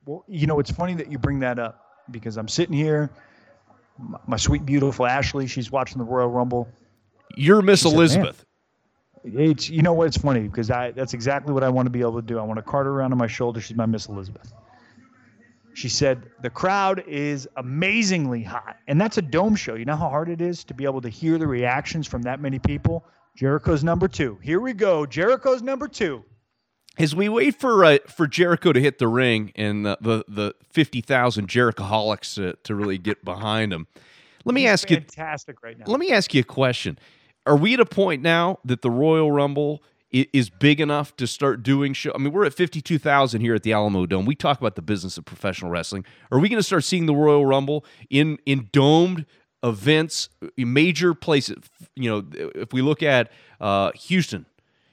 Well, 0.06 0.24
you 0.28 0.46
know, 0.46 0.60
it's 0.60 0.70
funny 0.70 0.94
that 0.94 1.12
you 1.12 1.18
bring 1.18 1.40
that 1.40 1.58
up 1.58 1.81
because 2.10 2.38
I'm 2.38 2.48
sitting 2.48 2.76
here, 2.76 3.12
my, 4.28 4.38
sweet, 4.38 4.66
beautiful 4.66 5.06
Ashley, 5.06 5.48
she's 5.48 5.72
watching 5.72 5.98
the 5.98 6.04
Royal 6.04 6.30
Rumble. 6.30 6.68
You're 7.36 7.62
Miss 7.62 7.82
said, 7.82 7.94
Elizabeth. 7.94 8.46
It's 9.24 9.70
you 9.70 9.82
know 9.82 9.94
what? 9.94 10.08
It's 10.08 10.18
funny 10.18 10.42
because 10.42 10.72
I 10.72 10.92
that's 10.92 11.14
exactly 11.14 11.54
what 11.54 11.64
I 11.64 11.70
want 11.70 11.86
to 11.86 11.92
be 11.92 12.02
able 12.02 12.16
to 12.16 12.26
do. 12.26 12.40
I 12.40 12.44
want 12.44 12.58
to 12.58 12.64
cart 12.64 12.86
her 12.86 12.92
around 12.92 13.12
on 13.12 13.20
my 13.20 13.28
shoulder. 13.28 13.62
She's 13.62 13.78
my 13.78 13.86
Miss 13.86 14.08
Elizabeth. 14.08 14.52
She 15.74 15.90
said 15.90 16.24
the 16.42 16.50
crowd 16.50 17.04
is 17.08 17.48
amazingly 17.56 18.44
hot, 18.44 18.78
and 18.88 19.00
that's 19.00 19.18
a 19.18 19.22
dome 19.22 19.56
show. 19.56 19.76
You 19.76 19.86
know 19.86 19.96
how 19.96 20.10
hard 20.10 20.30
it 20.30 20.42
is 20.42 20.64
to 20.66 20.74
be 20.74 20.86
able 20.86 21.02
to 21.02 21.10
hear 21.10 21.38
the 21.38 21.48
reactions 21.48 22.08
from 22.08 22.24
that 22.24 22.42
many 22.42 22.60
people. 22.60 23.06
Jericho's 23.36 23.84
number 23.84 24.08
two. 24.08 24.38
Here 24.42 24.60
we 24.60 24.74
go. 24.74 25.06
Jericho's 25.06 25.62
number 25.62 25.88
two. 25.88 26.26
As 26.98 27.16
we 27.16 27.30
wait 27.30 27.56
for 27.60 27.84
uh, 27.86 27.98
for 28.08 28.28
Jericho 28.28 28.74
to 28.74 28.80
hit 28.80 29.00
the 29.00 29.08
ring 29.08 29.52
and 29.56 29.86
the 29.86 29.98
the, 30.02 30.24
the 30.28 30.56
fifty 30.70 31.02
thousand 31.02 31.48
Jerichoholics 31.48 32.36
to, 32.36 32.54
to 32.64 32.76
really 32.76 32.98
get 32.98 33.24
behind 33.24 33.72
him, 33.74 33.88
let 34.46 34.54
me 34.54 34.68
ask 34.68 34.90
you. 34.90 34.98
Fantastic 34.98 35.64
right 35.64 35.78
now. 35.80 35.86
Let 35.88 36.00
me 36.00 36.12
ask 36.12 36.34
you 36.34 36.42
a 36.42 36.44
question. 36.44 37.00
Are 37.46 37.56
we 37.56 37.74
at 37.74 37.80
a 37.80 37.86
point 37.86 38.22
now 38.22 38.60
that 38.66 38.82
the 38.82 38.92
Royal 38.92 39.32
Rumble 39.32 39.82
i- 40.14 40.28
is 40.34 40.50
big 40.52 40.80
enough 40.80 41.16
to 41.16 41.26
start 41.26 41.64
doing 41.64 41.94
show? 41.94 42.12
I 42.14 42.20
mean, 42.20 42.34
we're 42.34 42.46
at 42.46 42.54
52,000 42.54 43.42
here 43.42 43.56
at 43.56 43.64
the 43.64 43.74
Alamo 43.74 44.06
Dome. 44.06 44.26
We 44.26 44.36
talk 44.36 44.60
about 44.60 44.76
the 44.76 44.82
business 44.84 45.18
of 45.18 45.26
professional 45.26 45.72
wrestling. 45.72 46.06
Are 46.32 46.38
we 46.40 46.50
going 46.50 46.60
to 46.60 46.64
start 46.64 46.84
seeing 46.84 47.06
the 47.08 47.16
Royal 47.16 47.46
Rumble 47.46 47.84
in 48.10 48.38
in 48.46 48.70
domed 48.74 49.26
events, 49.64 50.30
major 50.58 51.14
places? 51.14 51.58
You 51.96 52.10
know, 52.12 52.52
if 52.54 52.74
we 52.74 52.82
look 52.82 53.02
at 53.02 53.32
uh, 53.62 53.92
Houston, 53.96 54.46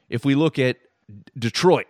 if 0.08 0.24
we 0.24 0.34
look 0.36 0.58
at 0.58 0.76
Detroit, 1.38 1.86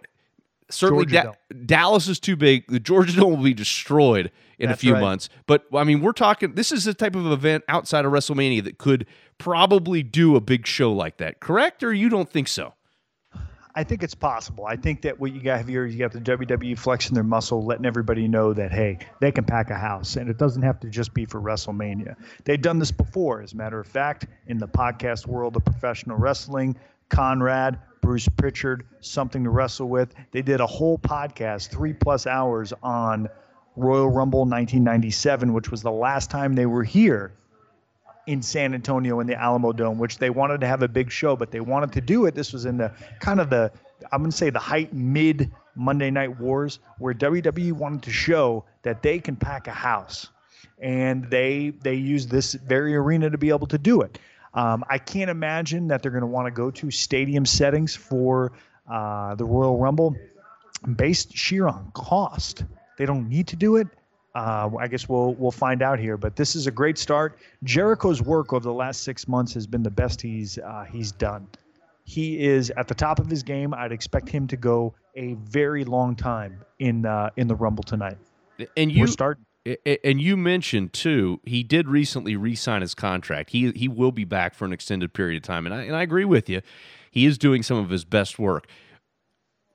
certainly 0.71 1.07
Da- 1.07 1.33
Dallas 1.67 2.09
is 2.09 2.21
too 2.21 2.37
big. 2.37 2.67
The 2.69 2.81
Georgia 2.81 3.15
Dome 3.15 3.37
will 3.37 3.45
be 3.45 3.55
destroyed 3.55 4.31
in 4.59 4.69
That's 4.69 4.79
a 4.79 4.81
few 4.81 4.95
right. 4.95 5.01
months. 5.01 5.29
But 5.47 5.65
I 5.75 5.85
mean, 5.85 6.01
we're 6.01 6.13
talking. 6.13 6.55
This 6.55 6.73
is 6.73 6.85
the 6.85 6.95
type 6.95 7.15
of 7.15 7.31
event 7.31 7.65
outside 7.69 8.05
of 8.05 8.13
WrestleMania 8.13 8.65
that 8.65 8.79
could 8.79 9.07
probably 9.39 10.03
do 10.03 10.37
a 10.37 10.41
big 10.41 10.67
show 10.67 10.93
like 10.93 11.19
that. 11.19 11.41
Correct, 11.41 11.83
or 11.83 11.93
you 11.93 12.09
don't 12.09 12.31
think 12.31 12.49
so? 12.49 12.75
I 13.75 13.85
think 13.85 14.03
it's 14.03 14.15
possible. 14.15 14.67
I 14.67 14.75
think 14.75 15.03
that 15.03 15.21
what 15.21 15.33
you 15.33 15.41
got 15.41 15.65
here 15.65 15.87
is 15.87 15.95
you 15.95 16.01
got 16.01 16.11
the 16.11 16.19
WWE 16.19 16.77
flexing 16.77 17.15
their 17.15 17.23
muscle, 17.23 17.65
letting 17.65 17.87
everybody 17.87 18.27
know 18.27 18.53
that 18.53 18.73
hey, 18.73 18.99
they 19.21 19.31
can 19.31 19.45
pack 19.45 19.71
a 19.71 19.77
house, 19.77 20.17
and 20.17 20.29
it 20.29 20.37
doesn't 20.37 20.63
have 20.63 20.81
to 20.81 20.89
just 20.89 21.15
be 21.15 21.25
for 21.25 21.41
WrestleMania. 21.41 22.17
They've 22.45 22.61
done 22.61 22.81
this 22.81 22.91
before, 22.91 23.41
as 23.41 23.53
a 23.53 23.57
matter 23.57 23.79
of 23.79 23.87
fact, 23.87 24.27
in 24.49 24.59
the 24.59 24.67
podcast 24.67 25.29
world 25.29 25.55
of 25.55 25.65
professional 25.65 26.17
wrestling. 26.17 26.77
Conrad, 27.09 27.79
Bruce 28.01 28.29
Pritchard, 28.29 28.87
something 29.01 29.45
to 29.45 29.51
wrestle 29.51 29.89
with. 29.89 30.15
They 30.31 30.43
did 30.43 30.61
a 30.61 30.67
whole 30.67 30.99
podcast, 30.99 31.71
three 31.71 31.93
plus 31.93 32.27
hours 32.27 32.73
on 32.83 33.29
Royal 33.77 34.09
Rumble 34.09 34.41
1997, 34.41 35.53
which 35.53 35.71
was 35.71 35.83
the 35.83 35.93
last 35.93 36.31
time 36.31 36.55
they 36.55 36.67
were 36.67 36.85
here 36.85 37.33
in 38.27 38.43
San 38.43 38.75
Antonio 38.75 39.21
in 39.21 39.27
the 39.27 39.35
Alamo 39.35 39.73
Dome, 39.73 39.99
which 39.99 40.19
they 40.19 40.31
wanted 40.31 40.61
to 40.61 40.67
have 40.67 40.83
a 40.83 40.89
big 40.89 41.11
show, 41.11 41.35
but 41.35 41.51
they 41.51 41.61
wanted 41.61 41.93
to 41.93 42.01
do 42.01 42.27
it. 42.27 42.35
This 42.35 42.53
was 42.53 42.67
in 42.67 42.77
the 42.77 42.93
kind 43.21 43.41
of 43.41 43.51
the 43.51 43.73
I'm 44.13 44.21
going 44.21 44.31
to 44.31 44.37
say 44.37 44.51
the 44.51 44.59
height 44.59 44.93
mid 44.93 45.51
Monday 45.75 46.11
Night 46.11 46.39
Wars, 46.39 46.79
where 46.99 47.15
WWE 47.15 47.73
wanted 47.73 48.03
to 48.03 48.11
show 48.11 48.65
that 48.83 49.03
they 49.03 49.19
can 49.19 49.37
pack 49.37 49.67
a 49.67 49.73
house, 49.73 50.29
and 50.79 51.29
they 51.31 51.73
they 51.83 51.95
used 51.95 52.31
this 52.31 52.55
very 52.55 52.95
arena 52.95 53.31
to 53.31 53.39
be 53.39 53.49
able 53.49 53.67
to 53.69 53.79
do 53.79 54.03
it. 54.03 54.19
Um, 54.59 54.85
I 54.91 54.99
can't 54.99 55.31
imagine 55.31 55.87
that 55.89 56.03
they're 56.03 56.11
going 56.11 56.23
to 56.23 56.27
want 56.27 56.47
to 56.47 56.51
go 56.51 56.69
to 56.73 56.91
stadium 56.91 57.47
settings 57.47 57.95
for 57.95 58.51
uh, 58.91 59.37
the 59.37 59.45
Royal 59.45 59.79
Rumble, 59.79 60.17
based 60.97 61.37
sheer 61.37 61.69
on 61.69 61.93
cost. 61.95 62.65
They 62.97 63.07
don't 63.07 63.29
need 63.29 63.47
to 63.49 63.57
do 63.57 63.77
it. 63.77 63.87
Uh, 64.35 64.71
I 64.79 64.89
guess 64.89 65.09
we'll 65.09 65.35
we'll 65.35 65.53
find 65.53 65.81
out 65.81 66.01
here, 66.01 66.17
but 66.17 66.35
this 66.35 66.57
is 66.57 66.67
a 66.67 66.73
great 66.73 66.99
start. 66.99 67.39
Jericho's 67.63 68.21
work 68.21 68.53
over 68.53 68.65
the 68.65 68.73
last 68.73 69.05
six 69.05 69.29
months 69.29 69.55
has 69.55 69.67
been 69.67 69.85
the 69.85 69.91
best 69.91 70.21
he's 70.21 70.59
uh, 70.59 70.85
he's 70.91 71.13
done. 71.13 71.47
He 72.05 72.45
is 72.45 72.71
at 72.71 72.89
the 72.89 72.95
top 72.95 73.21
of 73.21 73.29
his 73.29 73.43
game. 73.45 73.73
I'd 73.75 73.93
expect 73.93 74.29
him 74.29 74.49
to 74.49 74.57
go 74.57 74.93
a 75.15 75.35
very 75.35 75.85
long 75.85 76.17
time 76.17 76.61
in 76.81 77.07
uh, 77.07 77.31
in 77.37 77.47
the 77.47 77.55
Rumble 77.55 77.85
tonight. 77.85 78.19
And 78.77 78.91
you 78.91 79.03
We're 79.03 79.07
starting. 79.07 79.45
A- 79.45 79.47
a- 79.47 79.48
And 79.67 80.21
you 80.21 80.37
mentioned 80.37 80.93
too, 80.93 81.41
he 81.45 81.63
did 81.63 81.89
recently 81.89 82.37
re-sign 82.37 82.81
his 82.81 82.95
contract. 82.95 83.51
He 83.51 83.71
he 83.73 83.87
will 83.87 84.13
be 84.13 84.25
back 84.25 84.55
for 84.55 84.65
an 84.65 84.73
extended 84.73 85.13
period 85.13 85.43
of 85.43 85.47
time, 85.47 85.67
and 85.67 85.75
I 85.75 85.83
and 85.83 85.95
I 85.95 86.03
agree 86.03 86.25
with 86.25 86.49
you. 86.49 86.63
He 87.11 87.27
is 87.27 87.37
doing 87.37 87.63
some 87.63 87.77
of 87.77 87.91
his 87.91 88.05
best 88.05 88.39
work. 88.39 88.67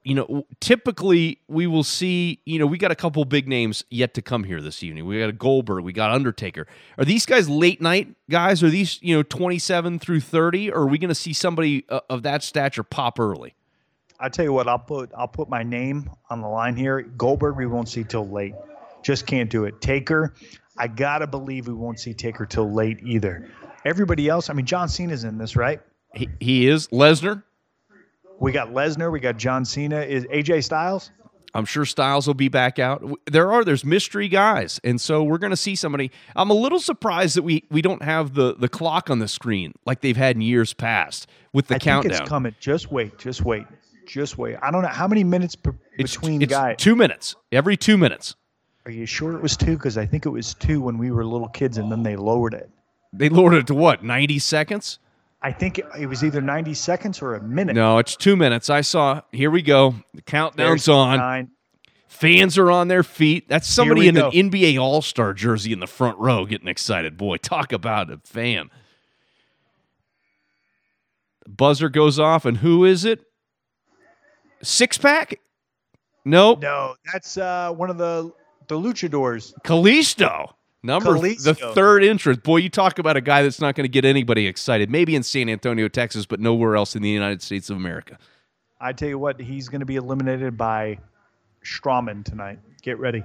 You 0.04 0.16
know, 0.16 0.46
typically 0.60 1.42
we 1.48 1.68
will 1.68 1.84
see. 1.84 2.42
You 2.46 2.60
know, 2.60 2.66
we 2.66 2.78
got 2.78 2.92
a 2.92 2.96
couple 2.96 3.24
big 3.26 3.48
names 3.48 3.84
yet 3.92 4.14
to 4.16 4.22
come 4.22 4.46
here 4.46 4.62
this 4.62 4.82
evening. 4.84 5.06
We 5.06 5.20
got 5.20 5.30
a 5.30 5.34
Goldberg, 5.34 5.84
we 5.84 5.94
got 5.94 6.12
Undertaker. 6.12 6.66
Are 6.98 7.06
these 7.06 7.26
guys 7.26 7.48
late 7.48 7.80
night 7.80 8.16
guys? 8.30 8.64
Are 8.64 8.70
these 8.70 9.00
you 9.02 9.16
know 9.16 9.22
twenty 9.22 9.60
seven 9.60 10.00
through 10.00 10.22
thirty? 10.22 10.72
Or 10.72 10.82
are 10.82 10.88
we 10.88 10.98
going 10.98 11.10
to 11.10 11.16
see 11.16 11.34
somebody 11.34 11.86
uh, 11.90 12.00
of 12.10 12.24
that 12.24 12.42
stature 12.42 12.84
pop 12.84 13.20
early? 13.20 13.54
I 14.20 14.30
tell 14.30 14.46
you 14.46 14.54
what, 14.54 14.68
I'll 14.68 14.80
put 14.80 15.12
I'll 15.16 15.28
put 15.28 15.50
my 15.50 15.64
name 15.64 16.10
on 16.30 16.42
the 16.42 16.48
line 16.48 16.76
here. 16.76 17.02
Goldberg, 17.02 17.58
we 17.58 17.68
won't 17.68 17.90
see 17.90 18.04
till 18.04 18.28
late. 18.28 18.56
Just 19.04 19.26
can't 19.28 19.50
do 19.50 19.66
it. 19.66 19.80
Taker, 19.82 20.34
I 20.78 20.88
gotta 20.88 21.28
believe 21.28 21.68
we 21.68 21.74
won't 21.74 22.00
see 22.00 22.14
Taker 22.14 22.46
till 22.46 22.72
late 22.72 23.00
either. 23.04 23.50
Everybody 23.86 24.30
else, 24.30 24.50
I 24.50 24.54
mean, 24.54 24.66
John 24.66 24.88
Cena's 24.88 25.24
in 25.26 25.38
this, 25.38 25.56
right? 25.56 25.82
He, 26.16 26.30
he 26.40 26.68
is 26.68 26.88
Lesnar. 26.88 27.44
We 28.40 28.52
got 28.52 28.70
Lesnar, 28.72 29.12
we 29.12 29.20
got 29.20 29.38
John 29.38 29.66
Cena. 29.66 30.02
Is 30.02 30.26
AJ 30.26 30.64
Styles? 30.64 31.12
I'm 31.56 31.66
sure 31.66 31.86
Styles 31.86 32.26
will 32.26 32.34
be 32.34 32.48
back 32.50 32.80
out. 32.80 33.04
There 33.30 33.52
are 33.52 33.64
there's 33.64 33.86
mystery 33.86 34.28
guys, 34.28 34.80
and 34.84 35.00
so 35.00 35.24
we're 35.24 35.38
going 35.38 35.52
to 35.52 35.58
see 35.58 35.76
somebody. 35.76 36.10
I'm 36.36 36.50
a 36.50 36.54
little 36.56 36.80
surprised 36.80 37.36
that 37.38 37.44
we 37.44 37.64
we 37.70 37.82
don't 37.84 38.02
have 38.02 38.34
the 38.34 38.56
the 38.56 38.68
clock 38.68 39.10
on 39.12 39.20
the 39.20 39.28
screen 39.28 39.74
like 39.86 40.02
they've 40.02 40.18
had 40.18 40.36
in 40.36 40.42
years 40.42 40.74
past 40.74 41.28
with 41.54 41.68
the 41.68 41.76
I 41.76 41.80
countdown. 41.80 42.12
think 42.12 42.22
it's 42.22 42.30
coming. 42.30 42.56
Just 42.60 42.92
wait, 42.92 43.20
just 43.20 43.44
wait, 43.44 43.66
just 44.08 44.38
wait. 44.40 44.56
I 44.64 44.72
don't 44.72 44.82
know 44.82 44.88
how 44.88 45.08
many 45.08 45.24
minutes 45.24 45.56
per, 45.56 45.72
It's- 46.00 46.16
between 46.18 46.42
it's 46.42 46.50
guys. 46.50 46.78
two 46.80 46.96
minutes 46.96 47.36
every 47.52 47.78
two 47.78 47.98
minutes. 47.98 48.36
Are 48.86 48.92
you 48.92 49.06
sure 49.06 49.36
it 49.36 49.42
was 49.42 49.56
two? 49.56 49.78
Because 49.78 49.98
I 49.98 50.06
think 50.06 50.26
it 50.26 50.30
was 50.30 50.54
two 50.54 50.82
when 50.82 50.98
we 50.98 51.12
were 51.12 51.26
little 51.26 51.48
kids, 51.48 51.78
and 51.78 51.92
then 51.92 52.04
they 52.04 52.16
lowered 52.16 52.54
it. 52.54 52.70
They 53.14 53.30
lowered 53.30 53.54
it 53.54 53.68
to 53.68 53.76
what 53.76 54.04
90 54.04 54.40
seconds? 54.40 55.00
I 55.42 55.52
think 55.52 55.80
it, 55.80 55.86
it 56.00 56.08
was 56.08 56.24
either 56.24 56.42
90 56.42 56.74
seconds 56.74 57.22
or 57.22 57.36
a 57.36 57.44
minute. 57.44 57.76
No, 57.76 57.98
it's 57.98 58.16
two 58.16 58.36
minutes. 58.36 58.70
I 58.70 58.82
saw. 58.82 59.22
Here 59.32 59.52
we 59.52 59.62
go. 59.62 59.96
The 60.14 60.22
countdown's 60.22 60.86
There's 60.86 60.90
on. 60.90 61.18
nine. 61.18 61.52
Fans 62.08 62.58
are 62.58 62.72
on 62.72 62.88
their 62.88 63.04
feet. 63.04 63.50
That's 63.50 63.68
somebody 63.68 64.08
in 64.08 64.16
go. 64.16 64.30
an 64.30 64.52
NBA 64.52 64.80
All 64.80 65.02
Star 65.02 65.34
jersey 65.34 65.74
in 65.74 65.80
the 65.80 65.88
front 65.88 66.18
row 66.20 66.46
getting 66.46 66.68
excited. 66.68 67.18
Boy, 67.18 67.38
talk 67.42 67.74
about 67.74 68.12
a 68.12 68.20
fan. 68.24 68.70
Buzzer 71.48 71.90
goes 71.90 72.20
off, 72.20 72.46
and 72.46 72.58
who 72.58 72.86
is 72.86 73.04
it? 73.04 73.26
Six 74.62 74.98
pack? 74.98 75.40
Nope. 76.24 76.62
No, 76.62 76.96
that's 77.12 77.38
uh, 77.38 77.72
one 77.74 77.90
of 77.90 77.98
the 77.98 78.32
the 78.68 78.80
luchadors. 78.80 79.54
Kalisto. 79.64 80.54
Number 80.86 81.14
the 81.14 81.36
Kalisto. 81.36 81.74
third 81.74 82.04
entrance. 82.04 82.40
Boy, 82.42 82.58
you 82.58 82.70
talk 82.70 83.00
about 83.00 83.16
a 83.16 83.22
guy 83.22 83.42
that's 83.42 83.62
not 83.62 83.76
going 83.76 83.86
to 83.86 83.90
get 83.90 84.04
anybody 84.04 84.48
excited. 84.48 84.90
Maybe 84.90 85.16
in 85.16 85.24
San 85.24 85.48
Antonio, 85.50 85.88
Texas, 85.88 86.26
but 86.26 86.40
nowhere 86.42 86.76
else 86.76 86.96
in 86.96 87.02
the 87.02 87.10
United 87.10 87.42
States 87.42 87.70
of 87.70 87.78
America. 87.78 88.18
I 88.82 88.92
tell 88.92 89.08
you 89.08 89.18
what, 89.18 89.40
he's 89.40 89.70
going 89.70 89.80
to 89.80 89.86
be 89.86 89.96
eliminated 89.96 90.58
by 90.58 91.00
Strowman 91.64 92.26
tonight. 92.26 92.60
Get 92.82 93.00
ready. 93.00 93.24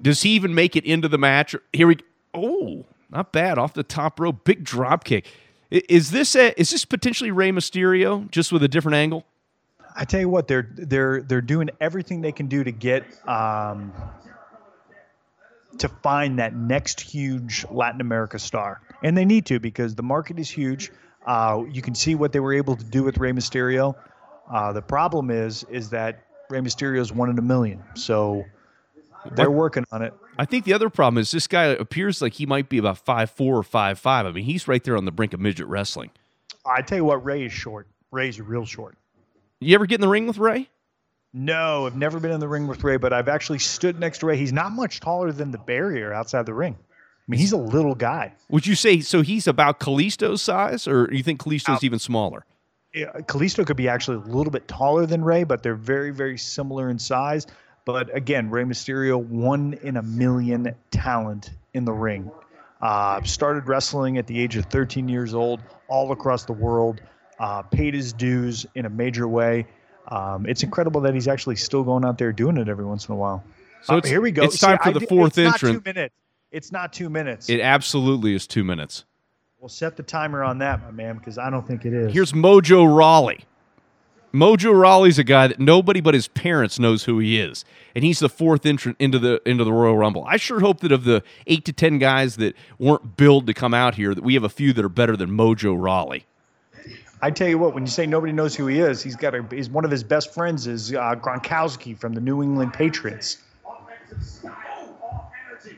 Does 0.00 0.22
he 0.22 0.30
even 0.30 0.54
make 0.54 0.76
it 0.76 0.84
into 0.84 1.08
the 1.08 1.18
match? 1.18 1.56
Here 1.72 1.88
we 1.88 1.98
Oh, 2.34 2.86
not 3.10 3.32
bad. 3.32 3.58
Off 3.58 3.74
the 3.74 3.82
top 3.82 4.18
rope, 4.18 4.44
big 4.44 4.64
drop 4.64 5.04
kick. 5.04 5.26
Is 5.70 6.10
this 6.10 6.34
a, 6.34 6.58
is 6.60 6.70
this 6.70 6.84
potentially 6.84 7.30
Rey 7.30 7.50
Mysterio 7.50 8.30
just 8.30 8.52
with 8.52 8.62
a 8.62 8.68
different 8.68 8.96
angle? 8.96 9.26
I 9.94 10.04
tell 10.04 10.20
you 10.20 10.28
what, 10.28 10.48
they're 10.48 10.68
they're 10.72 11.20
they're 11.22 11.42
doing 11.42 11.68
everything 11.80 12.22
they 12.22 12.32
can 12.32 12.46
do 12.46 12.64
to 12.64 12.70
get 12.70 13.04
um, 13.28 13.92
to 15.78 15.88
find 15.88 16.38
that 16.38 16.54
next 16.54 17.00
huge 17.00 17.64
Latin 17.70 18.00
America 18.00 18.38
star, 18.38 18.80
and 19.02 19.16
they 19.16 19.24
need 19.24 19.46
to 19.46 19.60
because 19.60 19.94
the 19.94 20.02
market 20.02 20.38
is 20.38 20.50
huge. 20.50 20.92
Uh, 21.26 21.62
you 21.70 21.82
can 21.82 21.94
see 21.94 22.14
what 22.14 22.32
they 22.32 22.40
were 22.40 22.52
able 22.52 22.76
to 22.76 22.84
do 22.84 23.04
with 23.04 23.18
Rey 23.18 23.32
Mysterio. 23.32 23.94
Uh, 24.52 24.72
the 24.72 24.82
problem 24.82 25.30
is, 25.30 25.64
is 25.70 25.90
that 25.90 26.24
Rey 26.50 26.60
Mysterio 26.60 27.00
is 27.00 27.12
one 27.12 27.30
in 27.30 27.38
a 27.38 27.42
million. 27.42 27.82
So 27.94 28.44
they're 29.32 29.50
working 29.50 29.84
on 29.92 30.02
it. 30.02 30.12
I 30.38 30.44
think 30.44 30.64
the 30.64 30.72
other 30.72 30.90
problem 30.90 31.20
is 31.20 31.30
this 31.30 31.46
guy 31.46 31.64
appears 31.64 32.22
like 32.22 32.34
he 32.34 32.46
might 32.46 32.68
be 32.68 32.78
about 32.78 32.98
five 32.98 33.30
four 33.30 33.56
or 33.56 33.62
five 33.62 33.98
five. 33.98 34.26
I 34.26 34.32
mean, 34.32 34.44
he's 34.44 34.66
right 34.66 34.82
there 34.82 34.96
on 34.96 35.04
the 35.04 35.12
brink 35.12 35.32
of 35.32 35.40
midget 35.40 35.66
wrestling. 35.66 36.10
I 36.64 36.82
tell 36.82 36.98
you 36.98 37.04
what, 37.04 37.24
Rey 37.24 37.44
is 37.44 37.52
short. 37.52 37.88
Rey's 38.10 38.40
real 38.40 38.64
short. 38.64 38.96
You 39.60 39.74
ever 39.74 39.86
get 39.86 39.96
in 39.96 40.00
the 40.00 40.08
ring 40.08 40.26
with 40.26 40.38
Rey? 40.38 40.68
No, 41.34 41.86
I've 41.86 41.96
never 41.96 42.20
been 42.20 42.30
in 42.30 42.40
the 42.40 42.48
ring 42.48 42.66
with 42.66 42.84
Rey, 42.84 42.98
but 42.98 43.12
I've 43.12 43.28
actually 43.28 43.58
stood 43.58 43.98
next 43.98 44.18
to 44.18 44.26
Rey. 44.26 44.36
He's 44.36 44.52
not 44.52 44.72
much 44.72 45.00
taller 45.00 45.32
than 45.32 45.50
the 45.50 45.58
barrier 45.58 46.12
outside 46.12 46.44
the 46.44 46.54
ring. 46.54 46.76
I 46.78 47.24
mean, 47.26 47.40
he's 47.40 47.52
a 47.52 47.56
little 47.56 47.94
guy. 47.94 48.34
Would 48.50 48.66
you 48.66 48.74
say 48.74 49.00
so? 49.00 49.22
He's 49.22 49.46
about 49.46 49.80
Kalisto's 49.80 50.42
size, 50.42 50.86
or 50.86 51.08
you 51.12 51.22
think 51.22 51.40
Kalisto's 51.40 51.76
Out. 51.76 51.84
even 51.84 51.98
smaller? 51.98 52.44
Yeah, 52.92 53.12
Kalisto 53.20 53.66
could 53.66 53.78
be 53.78 53.88
actually 53.88 54.18
a 54.18 54.34
little 54.34 54.50
bit 54.50 54.68
taller 54.68 55.06
than 55.06 55.24
Rey, 55.24 55.44
but 55.44 55.62
they're 55.62 55.74
very, 55.74 56.10
very 56.10 56.36
similar 56.36 56.90
in 56.90 56.98
size. 56.98 57.46
But 57.86 58.14
again, 58.14 58.50
Rey 58.50 58.64
Mysterio, 58.64 59.16
one 59.24 59.78
in 59.82 59.96
a 59.96 60.02
million 60.02 60.74
talent 60.90 61.50
in 61.72 61.84
the 61.84 61.92
ring. 61.92 62.30
Uh, 62.82 63.22
started 63.22 63.66
wrestling 63.68 64.18
at 64.18 64.26
the 64.26 64.38
age 64.38 64.56
of 64.56 64.66
13 64.66 65.08
years 65.08 65.32
old, 65.32 65.62
all 65.88 66.12
across 66.12 66.44
the 66.44 66.52
world. 66.52 67.00
Uh, 67.38 67.62
paid 67.62 67.94
his 67.94 68.12
dues 68.12 68.66
in 68.74 68.84
a 68.84 68.90
major 68.90 69.26
way. 69.26 69.66
Um, 70.08 70.46
it's 70.46 70.62
incredible 70.62 71.00
that 71.02 71.14
he's 71.14 71.28
actually 71.28 71.56
still 71.56 71.84
going 71.84 72.04
out 72.04 72.18
there 72.18 72.32
doing 72.32 72.56
it 72.56 72.68
every 72.68 72.84
once 72.84 73.06
in 73.08 73.12
a 73.14 73.16
while. 73.16 73.44
So 73.82 73.94
Uh, 73.94 73.98
it's- 73.98 74.10
here 74.10 74.20
we 74.20 74.30
go. 74.32 74.42
it's 74.44 74.58
time 74.58 74.78
for 74.78 74.88
I 74.88 74.92
the 74.92 75.00
did- 75.00 75.08
fourth 75.08 75.38
it's 75.38 75.44
Not 75.44 75.54
entrant. 75.54 75.84
two 75.84 75.92
minutes. 75.94 76.14
It's 76.50 76.72
not 76.72 76.92
two 76.92 77.08
minutes. 77.08 77.48
It 77.48 77.60
absolutely 77.60 78.34
is 78.34 78.46
two 78.46 78.64
minutes. 78.64 79.04
we'll 79.60 79.68
set 79.68 79.96
the 79.96 80.02
timer 80.02 80.42
on 80.42 80.58
that, 80.58 80.82
my 80.82 80.90
man, 80.90 81.16
because 81.16 81.38
I 81.38 81.48
don't 81.48 81.64
think 81.64 81.84
it 81.84 81.92
is. 81.92 82.12
Here's 82.12 82.32
Mojo 82.32 82.84
Rawley. 82.84 83.44
Mojo 84.34 84.74
Rawley's 84.74 85.18
a 85.20 85.24
guy 85.24 85.46
that 85.46 85.60
nobody 85.60 86.00
but 86.00 86.14
his 86.14 86.26
parents 86.26 86.78
knows 86.80 87.04
who 87.04 87.18
he 87.20 87.38
is, 87.38 87.64
and 87.94 88.02
he's 88.04 88.18
the 88.18 88.28
fourth 88.28 88.66
entrant 88.66 88.96
into 88.98 89.18
the 89.20 89.40
into 89.48 89.62
the 89.62 89.72
Royal 89.72 89.96
Rumble. 89.96 90.24
I 90.26 90.36
sure 90.36 90.58
hope 90.60 90.80
that 90.80 90.90
of 90.90 91.04
the 91.04 91.22
eight 91.46 91.64
to 91.66 91.72
ten 91.72 91.98
guys 91.98 92.36
that 92.38 92.56
weren't 92.78 93.16
billed 93.16 93.46
to 93.46 93.54
come 93.54 93.72
out 93.72 93.94
here, 93.94 94.14
that 94.16 94.24
we 94.24 94.34
have 94.34 94.42
a 94.42 94.48
few 94.48 94.72
that 94.72 94.84
are 94.84 94.88
better 94.88 95.16
than 95.16 95.30
Mojo 95.30 95.76
Rawley. 95.80 96.24
I 97.22 97.30
tell 97.30 97.48
you 97.48 97.56
what, 97.56 97.72
when 97.72 97.84
you 97.84 97.90
say 97.90 98.04
nobody 98.04 98.32
knows 98.32 98.56
who 98.56 98.66
he 98.66 98.80
is, 98.80 99.00
he's 99.00 99.14
got 99.14 99.34
a. 99.34 99.44
He's 99.48 99.70
one 99.70 99.84
of 99.84 99.92
his 99.92 100.02
best 100.02 100.34
friends 100.34 100.66
is 100.66 100.92
uh, 100.92 101.14
Gronkowski 101.14 101.96
from 101.96 102.14
the 102.14 102.20
New 102.20 102.42
England 102.42 102.74
Patriots. 102.74 103.38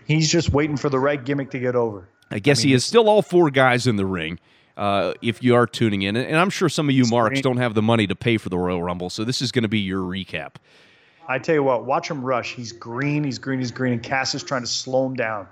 He's 0.07 0.31
just 0.31 0.51
waiting 0.51 0.77
for 0.77 0.89
the 0.89 0.99
right 0.99 1.23
gimmick 1.23 1.51
to 1.51 1.59
get 1.59 1.77
over. 1.77 2.09
I 2.31 2.39
guess 2.39 2.61
he 2.61 2.73
is 2.73 2.85
still 2.85 3.09
all 3.09 3.23
four 3.23 3.51
guys 3.51 3.87
in 3.87 3.97
the 3.97 4.07
ring. 4.07 4.41
Uh, 4.77 5.13
if 5.23 5.41
you 5.43 5.55
are 5.55 5.67
tuning 5.67 6.03
in, 6.03 6.17
and 6.17 6.37
I'm 6.37 6.51
sure 6.51 6.69
some 6.69 6.89
of 6.89 6.95
you 6.97 7.05
marks 7.07 7.41
don't 7.41 7.59
have 7.59 7.75
the 7.75 7.83
money 7.83 8.09
to 8.09 8.17
pay 8.17 8.39
for 8.39 8.49
the 8.49 8.59
Royal 8.59 8.83
Rumble, 8.83 9.09
so 9.09 9.23
this 9.23 9.41
is 9.41 9.53
going 9.53 9.63
to 9.63 9.69
be 9.69 9.79
your 9.79 10.01
recap. 10.01 10.57
I 11.29 11.39
tell 11.39 11.55
you 11.55 11.63
what, 11.63 11.85
watch 11.85 12.11
him 12.11 12.25
rush. 12.25 12.55
He's 12.55 12.73
green, 12.73 13.23
he's 13.23 13.39
green, 13.39 13.61
he's 13.61 13.71
green, 13.71 13.93
and 13.93 14.03
Cass 14.03 14.35
is 14.35 14.43
trying 14.43 14.63
to 14.63 14.67
slow 14.67 15.07
him 15.07 15.15
down. 15.15 15.47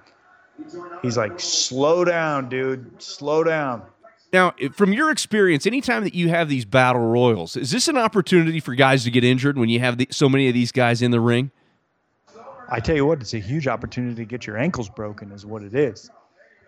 He's 1.03 1.17
like, 1.17 1.39
slow 1.39 2.05
down, 2.05 2.49
dude, 2.49 3.01
slow 3.01 3.45
down. 3.45 3.83
Now, 4.33 4.55
from 4.73 4.95
your 4.95 5.11
experience, 5.11 5.67
anytime 5.67 6.05
that 6.05 6.15
you 6.15 6.31
have 6.31 6.49
these 6.49 6.65
battle 6.65 7.03
royals, 7.03 7.55
is 7.55 7.71
this 7.71 7.87
an 7.89 7.99
opportunity 7.99 8.61
for 8.61 8.75
guys 8.75 9.05
to 9.05 9.11
get 9.11 9.25
injured 9.25 9.59
when 9.59 9.69
you 9.69 9.81
have 9.81 9.99
the, 9.99 10.09
so 10.11 10.29
many 10.29 10.49
of 10.49 10.55
these 10.55 10.73
guys 10.73 11.03
in 11.03 11.11
the 11.11 11.21
ring? 11.21 11.51
I 12.71 12.81
tell 12.81 12.97
you 12.97 13.05
what, 13.05 13.21
it's 13.21 13.35
a 13.35 13.39
huge 13.39 13.69
opportunity 13.69 14.15
to 14.15 14.25
get 14.25 14.47
your 14.47 14.57
ankles 14.57 14.89
broken, 14.89 15.31
is 15.33 15.45
what 15.45 15.63
it 15.63 15.75
is. 15.75 16.11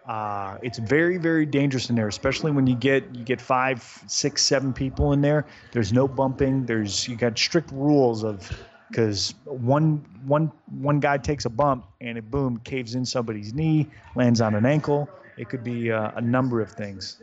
Uh, 0.06 0.58
it's 0.62 0.78
very, 0.78 1.16
very 1.16 1.46
dangerous 1.46 1.88
in 1.88 1.96
there, 1.96 2.08
especially 2.08 2.52
when 2.52 2.66
you 2.66 2.76
get 2.76 3.02
you 3.14 3.24
get 3.24 3.40
five, 3.40 3.82
six, 4.06 4.42
seven 4.42 4.74
people 4.74 5.14
in 5.14 5.22
there. 5.22 5.46
There's 5.72 5.94
no 5.94 6.06
bumping. 6.06 6.66
There's 6.66 7.08
you 7.08 7.16
got 7.16 7.38
strict 7.38 7.70
rules 7.72 8.22
of 8.22 8.52
because 8.90 9.34
one 9.44 10.04
one 10.26 10.52
one 10.66 11.00
guy 11.00 11.16
takes 11.16 11.46
a 11.46 11.50
bump 11.50 11.86
and 12.02 12.18
it 12.18 12.30
boom 12.30 12.58
caves 12.64 12.94
in 12.94 13.06
somebody's 13.06 13.54
knee, 13.54 13.88
lands 14.14 14.42
on 14.42 14.54
an 14.54 14.66
ankle. 14.66 15.08
It 15.36 15.48
could 15.48 15.64
be 15.64 15.90
uh, 15.90 16.12
a 16.14 16.20
number 16.20 16.60
of 16.60 16.70
things. 16.70 17.20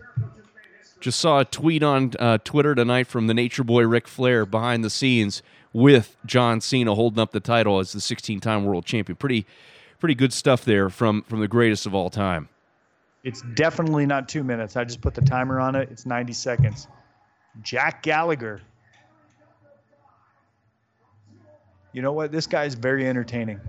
Just 1.00 1.20
saw 1.20 1.40
a 1.40 1.46
tweet 1.46 1.82
on 1.82 2.12
uh, 2.20 2.38
Twitter 2.44 2.76
tonight 2.76 3.08
from 3.08 3.28
the 3.28 3.34
Nature 3.34 3.64
Boy 3.64 3.84
Ric 3.88 4.08
Flair 4.08 4.46
behind 4.46 4.84
the 4.84 4.90
scenes 4.90 5.42
with 5.74 6.16
John 6.26 6.62
Cena 6.62 6.94
holding 6.94 7.20
up 7.20 7.32
the 7.32 7.40
title 7.40 7.80
as 7.80 7.94
the 7.94 8.00
16-time 8.00 8.66
world 8.66 8.86
champion. 8.86 9.16
Pretty, 9.16 9.48
pretty 10.00 10.16
good 10.16 10.34
stuff 10.34 10.64
there 10.66 10.90
from 10.90 11.24
from 11.24 11.40
the 11.40 11.48
greatest 11.48 11.86
of 11.86 11.96
all 11.96 12.10
time. 12.10 12.50
It's 13.24 13.42
definitely 13.56 14.06
not 14.06 14.28
two 14.28 14.44
minutes. 14.44 14.76
I 14.76 14.84
just 14.84 15.02
put 15.02 15.14
the 15.14 15.22
timer 15.22 15.60
on 15.60 15.76
it. 15.76 15.90
It's 15.92 16.06
90 16.06 16.34
seconds. 16.34 16.88
Jack 17.62 18.04
Gallagher. 18.04 18.62
You 21.94 22.02
know 22.02 22.14
what? 22.14 22.32
This 22.32 22.48
guy 22.48 22.66
is 22.66 22.74
very 22.74 23.08
entertaining. 23.08 23.60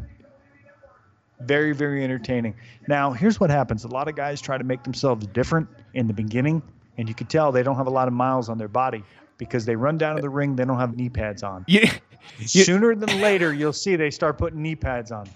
Very, 1.47 1.73
very 1.75 2.03
entertaining. 2.05 2.55
Now, 2.89 3.13
here's 3.13 3.39
what 3.41 3.51
happens 3.51 3.85
a 3.85 3.89
lot 3.89 4.09
of 4.09 4.17
guys 4.17 4.41
try 4.41 4.59
to 4.59 4.65
make 4.65 4.83
themselves 4.85 5.27
different 5.29 5.69
in 5.95 6.07
the 6.07 6.13
beginning, 6.15 6.63
and 6.99 7.09
you 7.09 7.15
can 7.15 7.27
tell 7.27 7.53
they 7.53 7.63
don't 7.63 7.77
have 7.77 7.87
a 7.87 7.91
lot 7.91 8.09
of 8.09 8.15
miles 8.15 8.49
on 8.49 8.59
their 8.59 8.69
body 8.69 9.05
because 9.39 9.65
they 9.65 9.75
run 9.77 9.99
down 9.99 10.17
to 10.17 10.23
the 10.23 10.29
ring, 10.31 10.55
they 10.57 10.65
don't 10.65 10.79
have 10.79 10.97
knee 10.97 11.09
pads 11.09 11.43
on. 11.43 11.65
Yeah, 11.67 11.93
You- 12.39 12.47
Sooner 12.65 12.95
than 12.95 13.21
later, 13.21 13.53
you'll 13.53 13.73
see 13.73 13.97
they 13.97 14.11
start 14.11 14.39
putting 14.39 14.63
knee 14.63 14.77
pads 14.77 15.11
on. 15.11 15.29